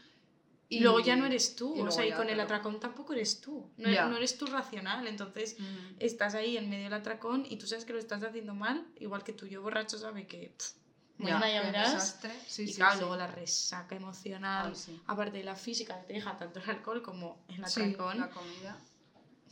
Y 0.68 0.80
luego 0.80 1.00
ya 1.00 1.16
no 1.16 1.26
eres 1.26 1.56
tú. 1.56 1.80
o 1.80 1.92
sea, 1.92 2.06
y 2.06 2.10
ya, 2.10 2.18
con 2.18 2.30
el 2.30 2.40
atracón 2.40 2.80
tampoco 2.80 3.14
eres 3.14 3.40
tú. 3.40 3.70
No, 3.78 3.90
Ya. 3.92 4.08
no 4.08 4.18
eres 4.18 4.38
tú 4.38 4.46
racional. 4.48 5.06
Entonces 5.08 5.54
Ujú. 5.60 5.96
estás 6.00 6.34
ahí 6.36 6.58
en 6.58 6.70
medio 6.70 6.86
del 6.86 6.94
atracón 6.94 7.46
y 7.48 7.58
tú 7.58 7.68
sabes 7.68 7.86
que 7.86 7.94
lo 7.94 8.00
estás 8.00 8.24
haciendo 8.24 8.56
mal. 8.56 8.86
Igual 9.00 9.24
que 9.24 9.34
tú, 9.34 9.46
yo 9.46 9.62
borracho, 9.62 9.98
sabe 10.00 10.26
que 10.26 10.54
pff, 10.58 10.72
Ya, 11.20 11.24
mañana 11.40 11.52
ya 11.52 11.62
verás. 11.62 12.20
Sí, 12.48 12.64
y 12.64 12.68
sí, 12.70 12.76
claro, 12.76 12.94
sí. 12.94 13.00
luego 13.02 13.16
la 13.16 13.28
resaca 13.28 13.96
emocional, 13.96 14.74
Ay, 14.76 15.02
aparte 15.08 15.38
de 15.38 15.44
la 15.44 15.56
física 15.56 16.02
que 16.02 16.08
te 16.08 16.14
deja 16.14 16.36
tanto 16.38 16.60
el 16.60 16.70
alcohol 16.70 17.02
como 17.04 17.46
el 17.48 17.64
atracón. 17.64 18.20
la 18.20 18.30
comida 18.30 18.78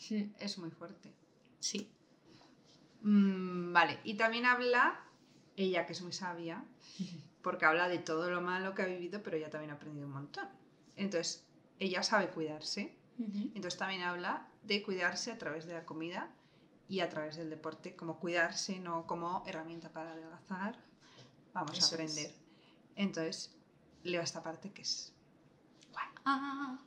Mm, 0.10 0.24
es 0.40 0.58
muy 0.58 0.72
fuerte. 0.72 1.14
Sí. 1.60 1.90
Mm, 3.02 3.72
vale, 3.74 4.00
y 4.04 4.16
también 4.16 4.46
habla, 4.46 5.00
ella 5.56 5.86
que 5.86 5.94
es 5.94 6.02
muy 6.02 6.12
sabia, 6.14 6.64
porque 7.42 7.66
habla 7.66 7.88
de 7.88 8.00
todo 8.00 8.30
lo 8.32 8.42
malo 8.42 8.74
que 8.74 8.82
ha 8.82 8.86
vivido, 8.86 9.22
pero 9.24 9.38
ella 9.38 9.50
también 9.50 9.72
ha 9.72 9.76
aprendido 9.76 10.08
un 10.08 10.14
montón. 10.14 10.48
Entonces, 10.96 11.46
ella 11.80 12.04
sabe 12.04 12.30
cuidarse, 12.30 12.96
entonces 13.18 13.78
también 13.78 14.02
habla 14.02 14.48
de 14.64 14.82
cuidarse 14.84 15.32
a 15.32 15.38
través 15.38 15.66
de 15.66 15.74
la 15.74 15.86
comida 15.86 16.32
y 16.88 17.00
a 17.00 17.10
través 17.10 17.36
del 17.38 17.50
deporte, 17.50 17.96
como 17.96 18.20
cuidarse, 18.20 18.80
no 18.80 19.06
como 19.08 19.44
herramienta 19.48 19.90
para 19.90 20.12
adelgazar. 20.12 20.78
Vamos 21.54 21.78
Eso 21.78 21.86
a 21.86 21.96
aprender. 21.96 22.32
es. 22.32 22.36
Entonces, 22.96 23.56
leo 24.04 24.22
esta 24.22 24.44
parte 24.44 24.72
que 24.72 24.82
es 24.82 25.14
Ah, 26.26 26.80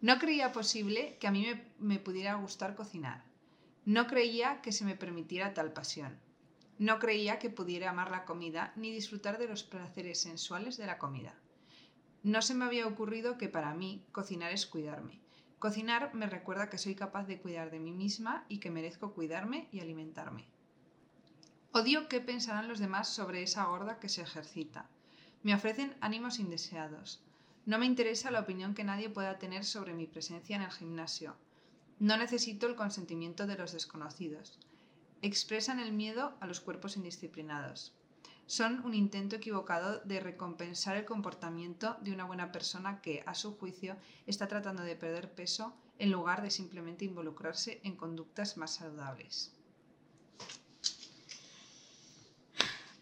No 0.00 0.18
creía 0.18 0.52
posible 0.52 1.16
que 1.18 1.26
a 1.26 1.30
mí 1.30 1.46
me, 1.46 1.64
me 1.78 1.98
pudiera 1.98 2.34
gustar 2.34 2.74
cocinar. 2.76 3.24
No 3.84 4.06
creía 4.06 4.60
que 4.62 4.72
se 4.72 4.84
me 4.84 4.94
permitiera 4.96 5.54
tal 5.54 5.72
pasión. 5.72 6.18
No 6.78 6.98
creía 6.98 7.38
que 7.38 7.50
pudiera 7.50 7.90
amar 7.90 8.10
la 8.10 8.24
comida 8.24 8.72
ni 8.76 8.90
disfrutar 8.90 9.38
de 9.38 9.48
los 9.48 9.62
placeres 9.64 10.20
sensuales 10.20 10.76
de 10.76 10.86
la 10.86 10.98
comida. 10.98 11.34
No 12.24 12.40
se 12.40 12.54
me 12.54 12.64
había 12.64 12.86
ocurrido 12.86 13.36
que 13.36 13.50
para 13.50 13.74
mí 13.74 14.02
cocinar 14.10 14.50
es 14.50 14.64
cuidarme. 14.64 15.20
Cocinar 15.58 16.14
me 16.14 16.26
recuerda 16.26 16.70
que 16.70 16.78
soy 16.78 16.94
capaz 16.94 17.26
de 17.26 17.38
cuidar 17.38 17.70
de 17.70 17.78
mí 17.78 17.92
misma 17.92 18.46
y 18.48 18.60
que 18.60 18.70
merezco 18.70 19.12
cuidarme 19.12 19.68
y 19.72 19.80
alimentarme. 19.80 20.46
Odio 21.72 22.08
qué 22.08 22.22
pensarán 22.22 22.66
los 22.66 22.78
demás 22.78 23.10
sobre 23.10 23.42
esa 23.42 23.66
gorda 23.66 23.98
que 23.98 24.08
se 24.08 24.22
ejercita. 24.22 24.88
Me 25.42 25.54
ofrecen 25.54 25.94
ánimos 26.00 26.38
indeseados. 26.38 27.22
No 27.66 27.78
me 27.78 27.84
interesa 27.84 28.30
la 28.30 28.40
opinión 28.40 28.72
que 28.72 28.84
nadie 28.84 29.10
pueda 29.10 29.38
tener 29.38 29.62
sobre 29.62 29.92
mi 29.92 30.06
presencia 30.06 30.56
en 30.56 30.62
el 30.62 30.70
gimnasio. 30.70 31.36
No 31.98 32.16
necesito 32.16 32.66
el 32.66 32.74
consentimiento 32.74 33.46
de 33.46 33.58
los 33.58 33.72
desconocidos. 33.72 34.58
Expresan 35.20 35.78
el 35.78 35.92
miedo 35.92 36.38
a 36.40 36.46
los 36.46 36.62
cuerpos 36.62 36.96
indisciplinados. 36.96 37.94
Son 38.46 38.84
un 38.84 38.94
intento 38.94 39.36
equivocado 39.36 40.00
de 40.00 40.20
recompensar 40.20 40.96
el 40.96 41.04
comportamiento 41.06 41.96
de 42.02 42.12
una 42.12 42.24
buena 42.24 42.52
persona 42.52 43.00
que, 43.00 43.22
a 43.26 43.34
su 43.34 43.56
juicio, 43.56 43.96
está 44.26 44.48
tratando 44.48 44.82
de 44.82 44.96
perder 44.96 45.32
peso 45.32 45.74
en 45.98 46.10
lugar 46.10 46.42
de 46.42 46.50
simplemente 46.50 47.04
involucrarse 47.04 47.80
en 47.84 47.96
conductas 47.96 48.56
más 48.56 48.74
saludables. 48.74 49.52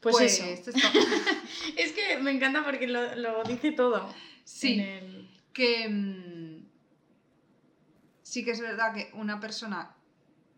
pues, 0.01 0.41
eso. 0.41 0.45
esto 0.45 0.71
Es 1.77 1.93
que 1.93 2.19
me 2.19 2.33
encanta 2.33 2.65
porque 2.65 2.89
lo, 2.89 3.15
lo 3.17 3.45
dice 3.45 3.73
todo. 3.73 4.13
Sí. 4.45 4.81
el- 4.81 5.29
que 5.53 5.87
mm, 5.89 6.67
sí 8.23 8.45
que 8.45 8.53
es 8.53 8.61
verdad 8.61 8.95
que 8.95 9.11
una 9.15 9.39
persona 9.39 9.95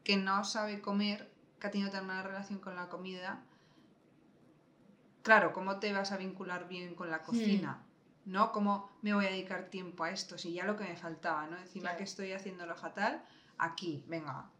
que 0.04 0.16
no 0.16 0.44
sabe 0.44 0.80
comer, 0.80 1.30
que 1.58 1.66
ha 1.66 1.70
tenido 1.70 1.90
tan 1.90 2.06
mala 2.06 2.22
relación 2.22 2.58
con 2.60 2.76
la 2.76 2.88
comida, 2.88 3.44
claro, 5.24 5.52
¿cómo 5.52 5.80
te 5.80 5.92
vas 5.92 6.12
a 6.12 6.16
vincular 6.16 6.68
bien 6.68 6.94
con 6.94 7.10
la 7.10 7.22
cocina? 7.22 7.82
¿No? 8.26 8.52
¿Cómo 8.52 8.90
me 9.02 9.12
voy 9.12 9.26
a 9.26 9.30
dedicar 9.30 9.64
tiempo 9.70 10.04
a 10.04 10.10
esto? 10.10 10.38
Si 10.38 10.52
ya 10.52 10.64
lo 10.64 10.76
que 10.76 10.84
me 10.84 10.96
faltaba, 10.96 11.46
¿no? 11.46 11.56
Encima 11.58 11.82
Claro. 11.82 11.98
que 11.98 12.04
estoy 12.04 12.32
haciéndolo 12.32 12.76
fatal, 12.76 13.22
aquí, 13.58 14.04
venga, 14.06 14.50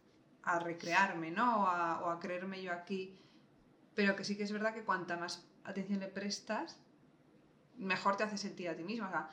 a 0.43 0.59
recrearme, 0.59 1.31
¿no? 1.31 1.63
O 1.63 1.67
a, 1.67 2.01
o 2.05 2.11
a 2.11 2.19
creerme 2.19 2.61
yo 2.63 2.73
aquí. 2.73 3.17
Pero 3.95 4.17
que 4.17 4.25
sí 4.25 4.37
que 4.37 4.43
es 4.43 4.53
verdad 4.53 4.75
que 4.75 4.83
cuanta 4.83 5.17
más 5.17 5.47
atención 5.65 6.01
le 6.01 6.09
prestas, 6.09 6.79
mejor 7.77 8.17
te 8.17 8.25
hace 8.25 8.39
sentir 8.39 8.69
a 8.69 8.77
ti 8.77 8.83
mismo. 8.85 9.07
O 9.07 9.11
sea, 9.11 9.29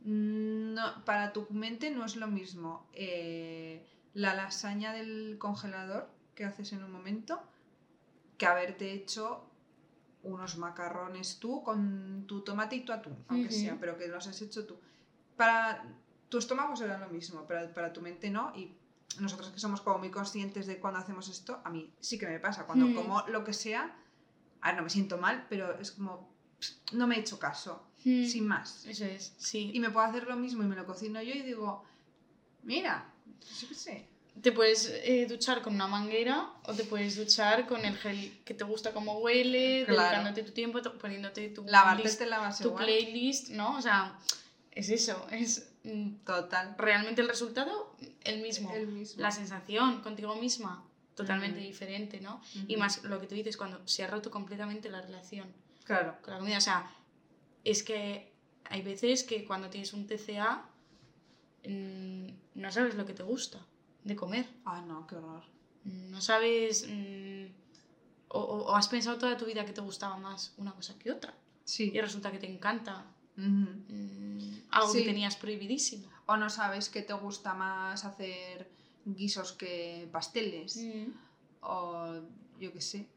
no, 0.00 1.04
para 1.04 1.32
tu 1.32 1.46
mente 1.50 1.90
no 1.90 2.04
es 2.04 2.16
lo 2.16 2.26
mismo 2.26 2.86
eh, 2.92 3.86
la 4.14 4.34
lasaña 4.34 4.92
del 4.92 5.36
congelador 5.38 6.10
que 6.34 6.44
haces 6.44 6.72
en 6.72 6.82
un 6.84 6.90
momento 6.90 7.42
que 8.38 8.46
haberte 8.46 8.92
hecho 8.92 9.49
unos 10.22 10.56
macarrones 10.58 11.38
tú 11.38 11.62
con 11.62 12.24
tu 12.26 12.42
tomate 12.42 12.76
y 12.76 12.84
tu 12.84 12.92
atún, 12.92 13.16
aunque 13.28 13.50
sea, 13.52 13.78
pero 13.80 13.96
que 13.96 14.08
los 14.08 14.26
has 14.26 14.40
hecho 14.42 14.66
tú. 14.66 14.78
Para 15.36 15.82
tu 16.28 16.38
estómago 16.38 16.76
será 16.76 16.98
lo 16.98 17.08
mismo, 17.08 17.44
pero 17.48 17.72
para 17.72 17.92
tu 17.92 18.00
mente 18.02 18.30
no. 18.30 18.52
Y 18.54 18.76
nosotros 19.18 19.48
que 19.50 19.58
somos 19.58 19.80
como 19.80 19.98
muy 19.98 20.10
conscientes 20.10 20.66
de 20.66 20.78
cuando 20.78 21.00
hacemos 21.00 21.28
esto, 21.28 21.60
a 21.64 21.70
mí 21.70 21.92
sí 22.00 22.18
que 22.18 22.26
me 22.26 22.38
pasa. 22.38 22.66
Cuando 22.66 22.86
Mm. 22.86 22.94
como 22.94 23.22
lo 23.28 23.42
que 23.44 23.52
sea, 23.52 23.96
a 24.60 24.68
ver, 24.68 24.76
no 24.76 24.82
me 24.82 24.90
siento 24.90 25.16
mal, 25.18 25.46
pero 25.48 25.78
es 25.80 25.92
como, 25.92 26.28
pss, 26.60 26.82
no 26.92 27.06
me 27.06 27.16
he 27.16 27.20
hecho 27.20 27.38
caso, 27.38 27.86
sin 27.96 28.46
más. 28.46 28.84
Eso 28.86 29.04
es, 29.06 29.34
sí. 29.38 29.70
Y 29.72 29.80
me 29.80 29.90
puedo 29.90 30.06
hacer 30.06 30.26
lo 30.26 30.36
mismo 30.36 30.62
y 30.62 30.66
me 30.66 30.76
lo 30.76 30.84
cocino 30.86 31.20
yo 31.22 31.32
y 31.34 31.42
digo, 31.42 31.84
mira, 32.62 33.10
yo 33.58 33.68
qué 33.68 33.74
sé. 33.74 34.08
Te 34.42 34.52
puedes 34.52 34.86
eh, 35.04 35.26
duchar 35.28 35.60
con 35.60 35.74
una 35.74 35.86
manguera 35.86 36.50
o 36.64 36.72
te 36.72 36.84
puedes 36.84 37.16
duchar 37.16 37.66
con 37.66 37.84
el 37.84 37.96
gel 37.96 38.38
que 38.44 38.54
te 38.54 38.64
gusta 38.64 38.92
como 38.92 39.18
huele, 39.18 39.84
Claro. 39.86 40.02
dedicándote 40.02 40.42
tu 40.44 40.52
tiempo, 40.52 40.80
poniéndote 40.98 41.48
tu, 41.50 41.62
list- 41.64 42.18
tu 42.62 42.68
igual. 42.68 42.84
playlist, 42.84 43.48
¿no? 43.50 43.76
O 43.76 43.82
sea, 43.82 44.18
es 44.70 44.88
eso, 44.88 45.26
es 45.30 45.68
mm, 45.84 46.10
Total. 46.24 46.74
realmente 46.78 47.20
el 47.20 47.28
resultado 47.28 47.94
el 48.24 48.40
mismo. 48.40 48.72
El 48.74 48.86
mismo. 48.86 49.20
La 49.20 49.30
sensación 49.30 50.00
contigo 50.00 50.34
misma, 50.36 50.84
totalmente 51.16 51.58
diferente, 51.60 52.20
¿no? 52.20 52.40
Y 52.66 52.74
Ujú. 52.74 52.78
más 52.78 53.02
lo 53.04 53.20
que 53.20 53.26
tú 53.26 53.34
dices 53.34 53.56
cuando 53.56 53.86
se 53.86 54.04
ha 54.04 54.06
roto 54.06 54.30
completamente 54.30 54.88
la 54.90 55.02
relación 55.02 55.52
Claro. 55.84 56.16
con 56.22 56.32
la 56.32 56.38
comida. 56.38 56.56
O 56.58 56.62
sea, 56.62 56.90
es 57.64 57.82
que 57.82 58.32
hay 58.64 58.80
veces 58.82 59.24
que 59.24 59.44
cuando 59.44 59.68
tienes 59.68 59.92
un 59.92 60.06
TCA 60.06 60.64
mm, 61.66 62.28
no 62.54 62.72
sabes 62.72 62.94
lo 62.94 63.04
que 63.04 63.12
te 63.12 63.22
gusta 63.22 63.58
de 64.04 64.16
comer. 64.16 64.46
Ah, 64.64 64.80
no, 64.82 65.06
qué 65.06 65.16
horror. 65.16 65.44
No 65.84 66.20
sabes... 66.20 66.86
mm, 66.88 67.46
o, 68.28 68.38
o- 68.40 68.76
has 68.76 68.88
pensado 68.88 69.18
toda 69.18 69.36
tu 69.36 69.44
vida 69.46 69.64
que 69.64 69.72
te 69.72 69.80
gustaba 69.80 70.16
más 70.16 70.54
una 70.58 70.72
cosa 70.72 70.98
que 70.98 71.10
otra. 71.10 71.34
Sí. 71.64 71.90
Y 71.94 72.00
resulta 72.00 72.30
que 72.30 72.38
te 72.38 72.46
encanta 72.52 73.04
mm, 73.36 74.52
algo 74.70 74.92
Sí. 74.92 74.98
que 75.00 75.04
tenías 75.06 75.36
prohibidísimo. 75.36 76.08
O 76.26 76.36
no 76.36 76.48
sabes 76.50 76.88
qué 76.88 77.02
te 77.02 77.12
gusta 77.12 77.54
más 77.54 78.04
hacer 78.04 78.70
guisos 79.04 79.52
que 79.52 80.08
pasteles. 80.12 80.76
Mm. 80.76 81.10
O 81.62 82.20
yo 82.60 82.72
qué 82.72 82.80
sé. 82.80 83.08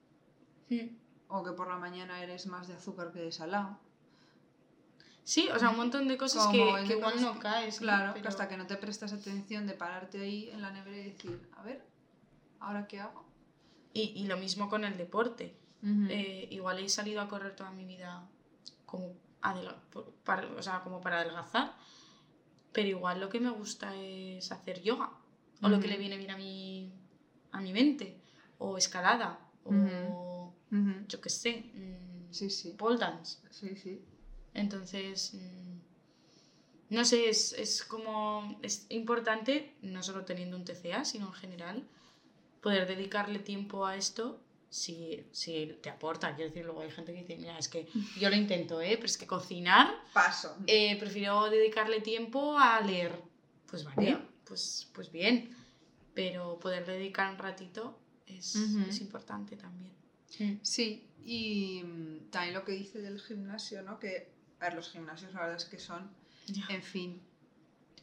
Mm. 0.69 0.95
O 1.27 1.43
que 1.43 1.51
por 1.51 1.67
la 1.67 1.77
mañana 1.77 2.21
eres 2.23 2.47
más 2.47 2.67
de 2.67 2.73
azúcar 2.75 3.11
que 3.11 3.19
de 3.19 3.31
salado. 3.31 3.77
Sí, 5.23 5.47
o 5.53 5.57
sea, 5.57 5.69
un 5.69 5.77
montón 5.77 6.07
de 6.07 6.17
cosas 6.17 6.47
que, 6.47 6.57
que 6.87 6.93
igual 6.97 7.21
no 7.21 7.39
caes. 7.39 7.75
¿no? 7.79 7.83
Claro, 7.87 8.13
que 8.13 8.19
Pero- 8.19 8.29
hasta 8.29 8.47
que 8.49 8.57
no 8.57 8.67
te 8.67 8.75
prestas 8.77 9.13
atención 9.13 9.65
de 9.67 9.73
pararte 9.73 10.19
ahí 10.21 10.49
en 10.51 10.61
la 10.61 10.71
nevera 10.71 10.97
y 10.97 11.03
decir, 11.11 11.49
a 11.53 11.63
ver, 11.63 11.81
¿ahora 12.59 12.87
qué 12.87 12.99
hago? 12.99 13.23
Y, 13.93 14.11
y 14.15 14.27
lo 14.27 14.37
mismo 14.37 14.69
con 14.69 14.83
el 14.83 14.97
deporte. 14.97 15.55
Ujú. 15.81 16.07
Eh, 16.09 16.47
igual 16.51 16.79
he 16.79 16.89
salido 16.89 17.21
a 17.21 17.27
correr 17.29 17.55
toda 17.55 17.71
mi 17.71 17.85
vida 17.85 18.27
como, 18.85 19.13
para, 20.23 20.45
o 20.47 20.61
sea, 20.61 20.81
como 20.81 20.99
para 21.01 21.19
adelgazar, 21.21 21.73
pero 22.71 22.87
igual 22.89 23.19
lo 23.21 23.29
que 23.29 23.39
me 23.39 23.49
gusta 23.49 23.95
es 23.95 24.51
hacer 24.51 24.81
yoga, 24.81 25.11
o 25.61 25.69
lo 25.69 25.79
que 25.79 25.87
le 25.87 25.97
viene 25.97 26.17
bien 26.17 26.31
a 26.31 26.37
mi, 26.37 26.91
a 27.51 27.59
mi 27.61 27.71
mente, 27.71 28.19
o 28.57 28.77
escalada, 28.77 29.39
o 29.63 29.69
Ujú. 29.71 30.53
Ujú. 30.71 31.05
yo 31.07 31.21
qué 31.21 31.29
sé, 31.29 31.71
mm, 31.73 32.31
Sí, 32.33 32.49
sí. 32.49 32.71
pole 32.77 32.97
dance. 32.97 33.39
Sí, 33.51 33.75
sí. 33.75 34.01
Entonces, 34.53 35.33
mm, 35.33 36.93
no 36.95 37.05
sé, 37.05 37.29
es, 37.29 37.53
es 37.53 37.83
como, 37.83 38.59
es 38.61 38.85
importante, 38.89 39.73
no 39.81 40.03
solo 40.03 40.25
teniendo 40.25 40.57
un 40.57 40.65
TCA, 40.65 41.05
sino 41.05 41.27
en 41.27 41.33
general, 41.33 41.87
poder 42.61 42.87
dedicarle 42.87 43.39
tiempo 43.39 43.85
a 43.85 43.95
esto 43.95 44.39
si, 44.69 45.25
si 45.31 45.77
te 45.81 45.89
aporta. 45.89 46.35
Quiero 46.35 46.49
decir, 46.49 46.65
luego 46.65 46.81
hay 46.81 46.91
gente 46.91 47.13
que 47.13 47.21
dice, 47.21 47.37
mira, 47.37 47.57
es 47.57 47.67
que 47.67 47.87
yo 48.19 48.29
lo 48.29 48.35
intento, 48.35 48.81
¿eh? 48.81 48.93
pero 48.95 49.05
es 49.05 49.17
que 49.17 49.27
cocinar, 49.27 49.93
Paso. 50.13 50.55
eh, 50.67 50.97
prefiero 50.99 51.49
dedicarle 51.49 52.01
tiempo 52.01 52.57
a 52.57 52.81
leer. 52.81 53.19
Pues 53.67 53.83
vale, 53.83 54.19
pues, 54.45 54.89
pues 54.93 55.11
bien, 55.11 55.55
pero 56.13 56.59
poder 56.59 56.85
dedicar 56.85 57.31
un 57.31 57.39
ratito 57.39 57.99
es, 58.27 58.55
es 58.55 59.01
importante 59.01 59.57
también. 59.57 59.93
Sí, 60.61 61.07
y 61.23 61.83
mm, 61.83 62.29
también 62.31 62.55
lo 62.55 62.65
que 62.65 62.71
dice 62.71 63.01
del 63.01 63.21
gimnasio, 63.21 63.81
¿no? 63.83 63.99
Que, 63.99 64.32
a 64.63 64.67
ver, 64.67 64.75
los 64.75 64.89
gimnasios 64.91 65.33
la 65.33 65.41
verdad 65.41 65.57
es 65.57 65.65
que 65.65 65.77
son, 65.77 66.09
en 66.69 66.83
fin. 66.83 67.21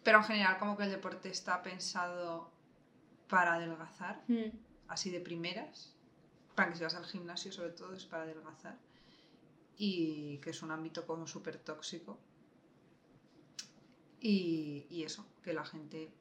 Pero 0.05 0.19
en 0.19 0.25
general 0.25 0.59
como 0.59 0.77
que 0.77 0.85
el 0.85 0.91
deporte 0.91 1.29
está 1.31 1.63
pensado 1.63 2.51
para 3.29 3.55
adelgazar, 3.55 4.23
Mm. 4.29 4.51
así 4.89 5.11
de 5.11 5.21
primeras. 5.21 5.95
Para 6.55 6.69
que 6.71 6.77
si 6.77 6.83
vas 6.85 6.95
al 6.95 7.07
gimnasio 7.07 7.51
sobre 7.53 7.71
todo 7.71 7.95
es 7.95 8.05
para 8.05 8.25
adelgazar. 8.25 8.77
Y 9.79 10.39
que 10.39 10.51
es 10.51 10.63
un 10.63 10.71
ámbito 10.71 11.07
como 11.07 11.27
súper 11.27 11.57
tóxico. 11.59 12.19
Y, 14.21 14.87
y 14.91 15.05
eso, 15.05 15.25
que 15.43 15.55
la 15.55 15.65
gente 15.65 16.13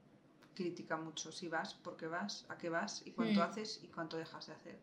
critica 0.55 0.95
mucho 0.97 1.31
si 1.33 1.49
vas, 1.49 1.73
por 1.73 1.97
qué 1.97 2.07
vas, 2.07 2.45
a 2.49 2.57
qué 2.57 2.69
vas 2.69 3.01
y 3.05 3.11
cuánto 3.11 3.39
Mm. 3.41 3.43
haces 3.43 3.81
y 3.83 3.87
cuánto 3.87 4.15
dejas 4.17 4.47
de 4.47 4.53
hacer. 4.53 4.79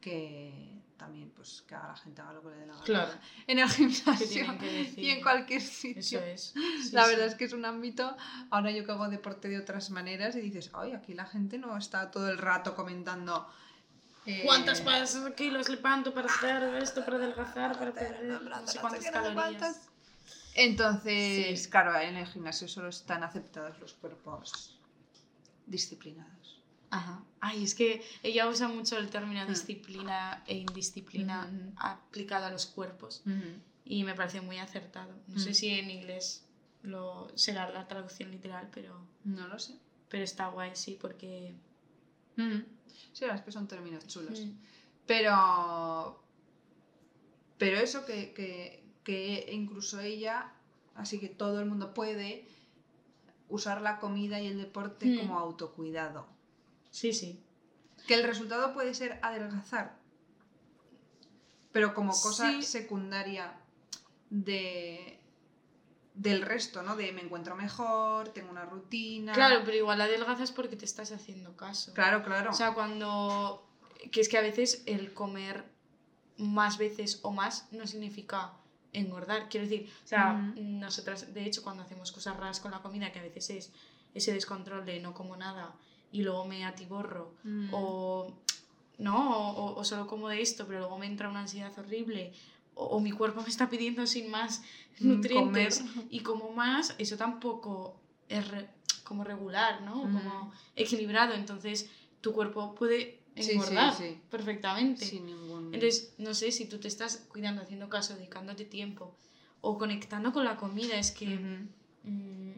Que 0.00 0.80
también 0.98 1.30
pues 1.30 1.62
que 1.66 1.74
la 1.74 1.96
gente 1.96 2.20
haga 2.20 2.34
lo 2.34 2.42
que 2.42 2.50
le 2.50 2.56
dé 2.56 2.66
la 2.66 2.72
gana 2.74 2.84
Claro, 2.84 3.12
en 3.46 3.58
el 3.60 3.68
gimnasio 3.70 4.44
y 4.96 5.10
en 5.10 5.22
cualquier 5.22 5.62
sitio 5.62 6.00
Eso 6.00 6.18
es. 6.20 6.54
Sí, 6.82 6.90
la 6.92 7.04
sí. 7.04 7.10
verdad 7.10 7.26
es 7.28 7.34
que 7.36 7.44
es 7.44 7.52
un 7.54 7.64
ámbito 7.64 8.14
ahora 8.50 8.70
yo 8.72 8.84
que 8.84 8.92
hago 8.92 9.08
deporte 9.08 9.48
de 9.48 9.58
otras 9.58 9.88
maneras 9.90 10.36
y 10.36 10.40
dices 10.40 10.70
ay 10.74 10.92
aquí 10.92 11.14
la 11.14 11.24
gente 11.24 11.56
no 11.56 11.76
está 11.78 12.10
todo 12.10 12.28
el 12.28 12.36
rato 12.36 12.74
comentando 12.74 13.48
eh, 14.26 14.42
¿Cuántas 14.44 14.82
kilos 15.36 15.70
levanto 15.70 16.12
para 16.12 16.26
hacer 16.26 16.62
esto, 16.82 17.02
para 17.02 17.16
adelgazar, 17.16 17.78
para 17.78 17.92
perder 17.94 18.42
no 18.42 18.66
sé 18.66 18.78
cuántas 18.78 19.04
calorías? 19.10 19.34
cuántas. 19.34 19.88
entonces 20.54 21.62
Sí. 21.62 21.70
claro 21.70 21.98
en 21.98 22.16
el 22.16 22.26
gimnasio 22.26 22.68
solo 22.68 22.88
están 22.88 23.22
aceptados 23.22 23.78
los 23.78 23.94
cuerpos 23.94 24.78
disciplinados 25.66 26.57
Ajá. 26.90 27.22
Ay, 27.40 27.62
es 27.64 27.74
que 27.74 28.02
ella 28.22 28.48
usa 28.48 28.68
mucho 28.68 28.96
el 28.98 29.10
término 29.10 29.44
Mm. 29.44 29.48
disciplina 29.48 30.42
e 30.46 30.56
indisciplina 30.56 31.48
aplicado 31.76 32.46
a 32.46 32.50
los 32.50 32.66
cuerpos 32.66 33.22
y 33.84 34.04
me 34.04 34.14
parece 34.14 34.40
muy 34.40 34.58
acertado. 34.58 35.14
No 35.28 35.38
sé 35.38 35.54
si 35.54 35.68
en 35.70 35.90
inglés 35.90 36.44
lo 36.82 37.28
será 37.36 37.70
la 37.70 37.86
traducción 37.88 38.30
literal, 38.30 38.68
pero, 38.72 39.00
no 39.24 39.48
lo 39.48 39.58
sé 39.58 39.74
pero 40.08 40.24
está 40.24 40.48
guay, 40.48 40.70
sí, 40.74 40.96
porque... 41.00 41.54
sí 43.12 43.24
es 43.24 43.40
que 43.42 43.52
son 43.52 43.68
términos 43.68 44.06
chulos. 44.06 44.46
Pero. 45.06 46.22
Pero 47.58 47.78
eso 47.78 48.06
que, 48.06 48.32
que, 48.32 48.84
que 49.04 49.48
incluso 49.52 50.00
ella, 50.00 50.52
así 50.94 51.18
que 51.18 51.28
todo 51.28 51.60
el 51.60 51.66
mundo 51.66 51.92
puede 51.92 52.46
usar 53.48 53.80
la 53.82 53.98
comida 53.98 54.40
y 54.40 54.46
el 54.46 54.58
deporte 54.58 55.18
como 55.18 55.38
autocuidado. 55.38 56.26
Sí, 56.98 57.12
sí. 57.12 57.40
Que 58.08 58.14
el 58.14 58.24
resultado 58.24 58.74
puede 58.74 58.92
ser 58.92 59.20
adelgazar. 59.22 59.96
Pero 61.70 61.94
como 61.94 62.10
cosa 62.10 62.50
Sí. 62.50 62.62
secundaria 62.62 63.54
de 64.30 65.14
del 66.14 66.42
resto, 66.42 66.82
¿no? 66.82 66.96
De 66.96 67.12
me 67.12 67.20
encuentro 67.22 67.54
mejor, 67.54 68.30
tengo 68.30 68.50
una 68.50 68.64
rutina. 68.64 69.32
Claro, 69.32 69.62
pero 69.64 69.76
igual 69.76 70.00
adelgazas 70.00 70.50
porque 70.50 70.74
te 70.74 70.84
estás 70.84 71.12
haciendo 71.12 71.56
caso. 71.56 71.94
claro, 71.94 72.24
claro. 72.24 72.50
O 72.50 72.52
sea, 72.52 72.74
cuando... 72.74 73.64
Que 74.10 74.20
es 74.20 74.28
que 74.28 74.36
a 74.36 74.40
veces 74.40 74.82
el 74.86 75.14
comer 75.14 75.64
más 76.36 76.76
veces 76.78 77.20
o 77.22 77.30
más 77.30 77.68
no 77.70 77.86
significa 77.86 78.54
engordar. 78.92 79.48
Quiero 79.48 79.68
decir, 79.68 79.88
o 80.04 80.08
sea, 80.08 80.32
nosotras, 80.56 81.32
de 81.32 81.44
hecho, 81.44 81.62
cuando 81.62 81.84
hacemos 81.84 82.10
cosas 82.10 82.36
raras 82.36 82.58
con 82.58 82.72
la 82.72 82.82
comida, 82.82 83.12
que 83.12 83.20
a 83.20 83.22
veces 83.22 83.50
es 83.50 83.72
ese 84.14 84.32
descontrol 84.32 84.84
de 84.84 84.98
no 84.98 85.14
como 85.14 85.36
nada 85.36 85.76
y 86.12 86.22
luego 86.22 86.44
me 86.46 86.64
atiborro, 86.64 87.34
Mm. 87.44 87.68
o 87.72 88.34
no, 88.98 89.50
o, 89.50 89.78
o 89.78 89.84
solo 89.84 90.06
como 90.06 90.28
de 90.28 90.40
esto, 90.42 90.66
pero 90.66 90.80
luego 90.80 90.98
me 90.98 91.06
entra 91.06 91.28
una 91.28 91.40
ansiedad 91.40 91.72
horrible, 91.78 92.32
o, 92.74 92.84
o 92.86 93.00
mi 93.00 93.12
cuerpo 93.12 93.42
me 93.42 93.48
está 93.48 93.68
pidiendo 93.70 94.06
sin 94.06 94.30
más 94.30 94.62
Mm, 95.00 95.08
nutrientes 95.08 95.78
comer. 95.80 96.06
y 96.10 96.20
como 96.20 96.50
más, 96.52 96.94
eso 96.98 97.16
tampoco 97.16 98.00
es 98.28 98.48
re- 98.48 98.68
como 99.04 99.22
regular, 99.22 99.82
¿no? 99.82 99.96
Mm. 99.96 100.12
Como 100.12 100.52
equilibrado, 100.74 101.34
entonces 101.34 101.88
tu 102.20 102.32
cuerpo 102.32 102.74
puede 102.74 103.20
Sí, 103.36 103.42
sí, 103.44 103.50
engordar 103.52 103.94
sí. 103.94 104.20
perfectamente. 104.30 105.04
Sin 105.06 105.26
ningún. 105.26 105.66
Entonces, 105.72 106.14
no 106.18 106.34
sé 106.34 106.50
si 106.50 106.66
tú 106.66 106.78
te 106.78 106.88
estás 106.88 107.18
cuidando, 107.30 107.62
haciendo 107.62 107.88
caso, 107.88 108.16
dedicándote 108.16 108.64
tiempo 108.64 109.14
o 109.60 109.78
conectando 109.78 110.32
con 110.32 110.44
la 110.44 110.56
comida, 110.56 110.98
es 110.98 111.12
que 111.12 111.26
mm, 112.04 112.52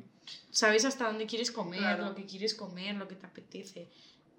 sabes 0.51 0.85
hasta 0.85 1.07
dónde 1.07 1.27
quieres 1.27 1.51
comer, 1.51 1.81
Claro. 1.81 2.07
lo 2.07 2.15
que 2.15 2.25
quieres 2.27 2.55
comer, 2.55 2.97
lo 2.97 3.07
que 3.09 3.15
te 3.17 3.27
apetece. 3.27 3.89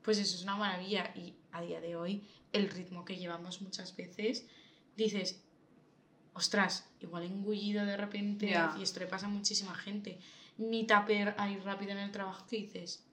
Pues 0.03 0.17
eso 0.17 0.35
es 0.35 0.43
una 0.43 0.55
maravilla 0.55 1.11
y 1.15 1.35
a 1.51 1.61
día 1.61 1.79
de 1.81 1.95
hoy 1.95 2.27
el 2.53 2.69
ritmo 2.69 3.05
que 3.05 3.17
llevamos 3.17 3.61
muchas 3.61 3.95
veces, 3.95 4.45
dices, 4.97 5.41
ostras, 6.33 6.89
igual 6.99 7.23
engullido 7.23 7.85
de 7.85 7.97
repente 7.97 8.53
y 8.77 8.81
esto 8.83 8.99
le 8.99 9.07
pasa 9.07 9.25
a 9.25 9.29
muchísima 9.29 9.75
gente. 9.75 10.19
Mi 10.57 10.85
tupper 10.85 11.35
ahí 11.37 11.57
rápido 11.57 11.91
en 11.91 11.97
el 11.99 12.11
trabajo 12.11 12.45
que 12.47 12.57
dices, 12.57 13.03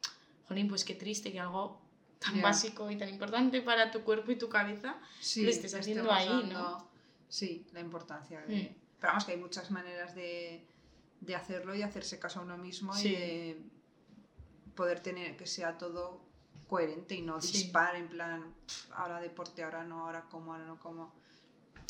jolín, 0.46 0.68
pues 0.68 0.84
qué 0.84 0.94
triste 0.94 1.32
que 1.32 1.40
algo 1.40 1.80
tan 2.18 2.40
básico 2.42 2.90
y 2.90 2.96
tan 2.96 3.08
importante 3.08 3.62
para 3.62 3.90
tu 3.90 4.00
cuerpo 4.02 4.32
y 4.32 4.36
tu 4.36 4.48
cabeza 4.48 4.98
sí, 5.20 5.42
lo 5.44 5.50
estés 5.50 5.74
haciendo 5.74 6.10
ahí, 6.12 6.48
¿no? 6.50 6.88
Sí, 7.28 7.66
la 7.72 7.80
importancia. 7.80 8.40
de- 8.42 8.56
Mm. 8.56 8.74
Pero 9.00 9.12
vamos, 9.12 9.24
que 9.26 9.32
hay 9.32 9.38
muchas 9.38 9.70
maneras 9.70 10.14
de, 10.16 10.66
de 11.20 11.34
hacerlo 11.36 11.74
y 11.74 11.82
hacerse 11.82 12.18
caso 12.18 12.40
a 12.40 12.42
uno 12.42 12.56
mismo 12.58 12.94
Sí. 12.94 13.08
y 13.08 13.12
de 13.16 13.62
poder 14.74 15.00
tener 15.00 15.36
que 15.36 15.46
sea 15.46 15.76
todo 15.78 16.20
coherente 16.68 17.14
y 17.14 17.22
no 17.22 17.40
Sí. 17.40 17.52
dispar 17.58 17.96
en 17.96 18.08
plan, 18.08 18.54
"Pf, 18.66 18.92
ahora 18.94 19.20
deporte, 19.20 19.62
ahora 19.64 19.84
no, 19.84 20.06
ahora 20.06 20.22
como, 20.30 20.52
ahora 20.52 20.66
no 20.66 20.78
como. 20.78 21.12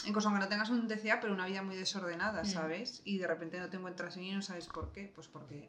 Incluso 0.07 0.29
aunque 0.29 0.43
no 0.45 0.49
tengas 0.49 0.71
un 0.71 0.87
DCA, 0.87 1.21
pero 1.21 1.33
una 1.35 1.47
vida 1.47 1.63
muy 1.63 1.75
desordenada, 1.77 2.43
Mm. 2.43 2.47
¿sabes? 2.47 3.03
Y 3.05 3.19
de 3.19 3.27
repente 3.27 3.59
no 3.59 3.69
te 3.69 3.77
encuentras 3.77 4.17
bien 4.17 4.33
y 4.33 4.37
no 4.37 4.43
sabes 4.43 4.67
por 4.67 4.93
qué. 4.93 5.11
Pues 5.15 5.27
porque 5.29 5.69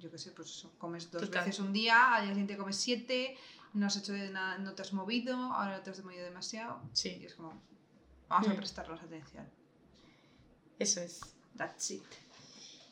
yo 0.00 0.10
qué 0.10 0.18
sé, 0.18 0.32
pues 0.32 0.48
eso, 0.50 0.72
comes 0.78 1.10
dos 1.10 1.22
Total. 1.22 1.44
veces 1.46 1.58
un 1.60 1.72
día, 1.72 2.14
al 2.14 2.24
día 2.24 2.32
siguiente 2.34 2.58
comes 2.58 2.76
siete, 2.76 3.36
no 3.72 3.86
has 3.86 3.96
hecho 3.96 4.12
de 4.12 4.28
nada, 4.30 4.58
no 4.58 4.74
te 4.74 4.82
has 4.82 4.92
movido, 4.92 5.34
ahora 5.34 5.82
te 5.82 5.90
has 5.90 6.04
movido 6.04 6.24
demasiado. 6.24 6.82
Y 6.92 6.96
Sí, 6.96 7.24
es 7.24 7.34
como, 7.34 7.62
vamos 8.28 8.48
a 8.48 8.52
Mm. 8.52 8.56
prestarnos 8.56 9.02
atención. 9.02 9.48
Eso 10.78 11.00
es. 11.00 11.20
That's 11.56 11.90
it. 11.92 12.02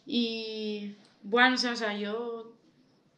Y 0.07 0.97
bueno, 1.23 1.55
o 1.55 1.59
sea, 1.59 1.73
o 1.73 1.77
sea, 1.77 1.97
yo 1.97 2.53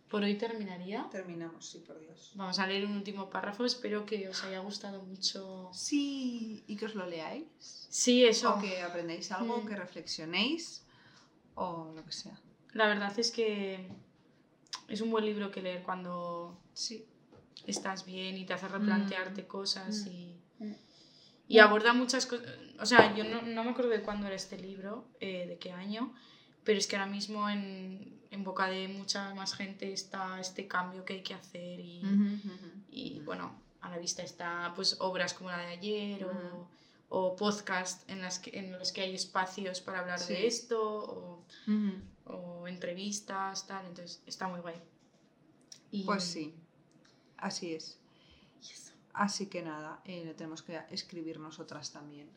por 0.09 0.23
hoy 0.23 0.37
terminaría. 0.37 1.09
Terminamos, 1.11 1.67
sí, 1.67 1.79
por 1.79 1.99
Dios. 1.99 2.33
Vamos 2.35 2.59
a 2.59 2.67
leer 2.67 2.85
un 2.87 2.93
último 2.97 3.31
párrafo, 3.31 3.65
espero 3.65 4.05
que 4.07 4.29
os 4.29 4.43
haya 4.45 4.61
gustado 4.61 5.03
mucho. 5.03 5.71
Sí, 5.73 6.63
y 6.67 6.77
que 6.77 6.87
os 6.87 6.95
lo 6.95 7.07
leáis. 7.07 7.45
Sí, 7.59 8.25
eso. 8.25 8.55
O 8.55 8.61
que 8.61 8.83
aprendáis 8.83 9.31
algo, 9.33 9.59
Mm. 9.59 9.67
que 9.67 9.77
reflexionéis, 9.77 10.83
o 11.55 11.93
lo 11.95 12.05
que 12.05 12.13
sea. 12.13 12.39
La 12.73 12.87
verdad 12.87 13.17
es 13.19 13.31
que 13.31 13.89
es 14.89 15.01
un 15.01 15.11
buen 15.11 15.25
libro 15.25 15.51
que 15.51 15.63
leer 15.63 15.83
cuando 15.83 16.59
Sí. 16.75 17.07
estás 17.67 18.05
bien 18.05 18.37
y 18.37 18.45
te 18.45 18.53
hace 18.55 18.69
replantearte 18.69 19.43
Mm. 19.43 19.47
cosas 19.47 20.05
Mm. 20.07 20.09
y. 20.13 20.37
y 21.49 21.59
aborda 21.59 21.93
muchas 21.93 22.27
cosas. 22.27 22.47
O 22.81 22.87
sea, 22.87 23.15
yo 23.15 23.25
no, 23.25 23.43
no 23.43 23.65
me 23.65 23.71
acuerdo 23.71 23.91
de 23.91 24.03
cuándo 24.03 24.27
era 24.27 24.37
este 24.37 24.59
libro, 24.59 25.07
eh, 25.21 25.47
de 25.47 25.59
qué 25.59 25.73
año, 25.73 26.15
pero 26.65 26.79
es 26.79 26.87
que 26.87 26.97
ahora 26.97 27.11
mismo 27.11 27.49
en, 27.49 28.21
en 28.31 28.45
boca 28.45 28.67
de 28.67 28.89
mucha 28.89 29.35
más 29.35 29.55
gente 29.55 29.93
está 29.93 30.41
este 30.41 30.67
cambio 30.67 31.05
que 31.05 31.15
hay 31.15 31.23
que 31.23 31.35
hacer 31.35 31.81
y, 31.81 32.03
y 32.91 33.21
bueno, 33.21 33.61
a 33.81 33.91
la 33.91 33.99
vista 33.99 34.23
está 34.23 34.73
pues 34.75 34.97
obras 35.01 35.35
como 35.35 35.51
la 35.51 35.59
de 35.59 35.67
ayer 35.67 36.25
o, 36.25 36.69
o 37.11 37.37
podcast 37.37 38.09
en, 38.11 38.23
las 38.23 38.39
que, 38.39 38.59
en 38.59 38.73
los 38.73 38.93
que 38.93 39.03
hay 39.03 39.15
espacios 39.15 39.81
para 39.81 40.01
hablar 40.01 40.21
de 40.21 40.47
esto 40.47 40.83
o, 40.83 41.45
o, 42.25 42.67
entrevistas, 42.67 43.67
tal, 43.67 43.87
entonces 43.87 44.23
está 44.27 44.49
muy 44.49 44.61
guay. 44.61 44.77
Y... 45.93 46.05
Pues 46.05 46.25
sí, 46.25 46.55
así 47.37 47.75
es. 47.75 47.99
Así 49.15 49.47
que 49.47 49.63
nada, 49.63 50.03
eh, 50.05 50.35
tenemos 50.37 50.63
que 50.63 50.81
escribir 50.91 51.39
nosotras 51.39 51.93
también 51.93 52.29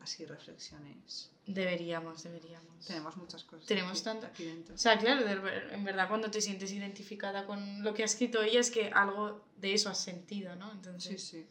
así 0.00 0.24
reflexiones. 0.24 1.30
Deberíamos, 1.46 2.22
deberíamos. 2.22 2.84
Tenemos 2.86 3.16
muchas 3.16 3.44
cosas. 3.44 3.66
Tenemos 3.66 4.02
tantas. 4.02 4.30
Aquí 4.30 4.44
dentro. 4.44 4.74
O 4.74 4.78
sea, 4.78 4.98
claro, 4.98 5.26
en 5.26 5.84
verdad 5.84 6.08
cuando 6.08 6.30
te 6.30 6.40
sientes 6.40 6.72
identificada 6.72 7.46
con 7.46 7.82
lo 7.82 7.94
que 7.94 8.02
ha 8.02 8.06
escrito 8.06 8.42
ella 8.42 8.60
es 8.60 8.70
que 8.70 8.90
algo 8.90 9.44
de 9.56 9.74
eso 9.74 9.88
has 9.88 9.98
sentido, 9.98 10.54
¿no? 10.56 10.70
Entonces, 10.72 11.22
sí, 11.22 11.42
sí. 11.42 11.46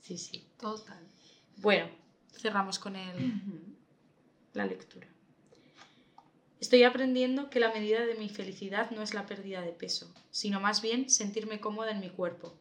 Sí, 0.00 0.18
sí. 0.18 0.46
Total. 0.58 1.06
Bueno, 1.58 1.88
cerramos 2.32 2.78
con 2.78 2.96
el, 2.96 3.32
la 4.54 4.66
lectura. 4.66 5.06
Estoy 6.60 6.84
aprendiendo 6.84 7.50
que 7.50 7.60
la 7.60 7.72
medida 7.72 8.06
de 8.06 8.14
mi 8.14 8.28
felicidad 8.28 8.90
no 8.92 9.02
es 9.02 9.14
la 9.14 9.26
pérdida 9.26 9.62
de 9.62 9.72
peso, 9.72 10.12
sino 10.30 10.60
más 10.60 10.80
bien 10.80 11.10
sentirme 11.10 11.60
cómoda 11.60 11.90
en 11.90 12.00
mi 12.00 12.10
cuerpo, 12.10 12.56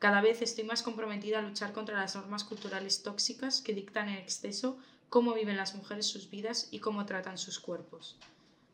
cada 0.00 0.22
vez 0.22 0.40
estoy 0.40 0.64
más 0.64 0.82
comprometida 0.82 1.38
a 1.38 1.42
luchar 1.42 1.74
contra 1.74 2.00
las 2.00 2.16
normas 2.16 2.42
culturales 2.42 3.02
tóxicas 3.02 3.60
que 3.60 3.74
dictan 3.74 4.08
en 4.08 4.16
exceso 4.16 4.78
cómo 5.10 5.34
viven 5.34 5.58
las 5.58 5.74
mujeres 5.74 6.06
sus 6.06 6.30
vidas 6.30 6.68
y 6.70 6.78
cómo 6.78 7.04
tratan 7.04 7.36
sus 7.36 7.60
cuerpos. 7.60 8.16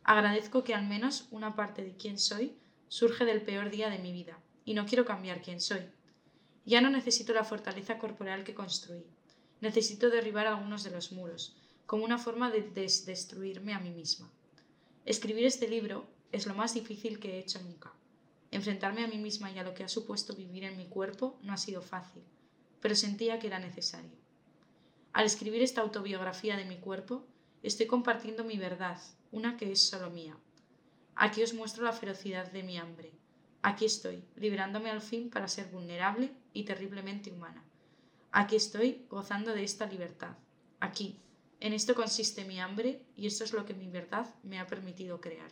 Agradezco 0.05 0.63
que 0.63 0.73
al 0.73 0.87
menos 0.87 1.27
una 1.31 1.53
parte 1.53 1.83
de 1.83 1.97
quién 1.97 2.17
soy 2.17 2.55
surge 2.87 3.25
del 3.25 3.41
peor 3.41 3.69
día 3.69 3.89
de 3.89 3.99
mi 3.99 4.13
vida, 4.13 4.39
y 4.63 4.73
no 4.73 4.85
quiero 4.85 5.03
cambiar 5.03 5.41
quién 5.41 5.59
soy. 5.59 5.81
Ya 6.65 6.79
no 6.79 6.89
necesito 6.89 7.33
la 7.33 7.43
fortaleza 7.43 7.97
corporal 7.97 8.45
que 8.45 8.55
construí. 8.55 9.05
Necesito 9.59 10.09
derribar 10.09 10.47
algunos 10.47 10.85
de 10.85 10.91
los 10.91 11.11
muros, 11.11 11.57
como 11.85 12.05
una 12.05 12.19
forma 12.19 12.51
de 12.51 12.61
desdestruirme 12.61 13.73
a 13.73 13.79
mí 13.79 13.89
misma. 13.89 14.31
Escribir 15.03 15.45
este 15.45 15.67
libro 15.67 16.07
es 16.31 16.47
lo 16.47 16.53
más 16.53 16.73
difícil 16.73 17.19
que 17.19 17.33
he 17.33 17.39
hecho 17.39 17.61
nunca. 17.61 17.91
Enfrentarme 18.51 19.03
a 19.03 19.07
mí 19.07 19.17
misma 19.17 19.51
y 19.51 19.59
a 19.59 19.63
lo 19.63 19.73
que 19.73 19.83
ha 19.83 19.89
supuesto 19.89 20.35
vivir 20.35 20.63
en 20.63 20.77
mi 20.77 20.85
cuerpo 20.85 21.37
no 21.41 21.53
ha 21.53 21.57
sido 21.57 21.81
fácil, 21.81 22.23
pero 22.81 22.95
sentía 22.95 23.39
que 23.39 23.47
era 23.47 23.59
necesario. 23.59 24.17
Al 25.13 25.25
escribir 25.25 25.61
esta 25.61 25.81
autobiografía 25.81 26.55
de 26.55 26.65
mi 26.65 26.77
cuerpo, 26.77 27.25
estoy 27.63 27.87
compartiendo 27.87 28.43
mi 28.43 28.57
verdad, 28.57 28.99
una 29.31 29.57
que 29.57 29.71
es 29.71 29.81
solo 29.81 30.09
mía. 30.09 30.37
Aquí 31.15 31.41
os 31.41 31.53
muestro 31.53 31.83
la 31.83 31.93
ferocidad 31.93 32.51
de 32.51 32.63
mi 32.63 32.77
hambre. 32.77 33.11
Aquí 33.63 33.85
estoy, 33.85 34.23
liberándome 34.35 34.91
al 34.91 35.01
fin 35.01 35.29
para 35.29 35.47
ser 35.47 35.67
vulnerable 35.67 36.31
y 36.53 36.63
terriblemente 36.63 37.31
humana. 37.31 37.63
Aquí 38.31 38.55
estoy 38.55 39.05
gozando 39.09 39.53
de 39.53 39.63
esta 39.63 39.87
libertad. 39.87 40.35
Aquí. 40.79 41.19
En 41.59 41.73
esto 41.73 41.95
consiste 41.95 42.45
mi 42.45 42.59
hambre 42.59 43.01
y 43.15 43.25
esto 43.25 43.43
es 43.43 43.51
lo 43.51 43.65
que 43.65 43.73
mi 43.73 43.87
verdad 43.87 44.27
me 44.43 44.59
ha 44.59 44.67
permitido 44.67 45.19
crear. 45.19 45.51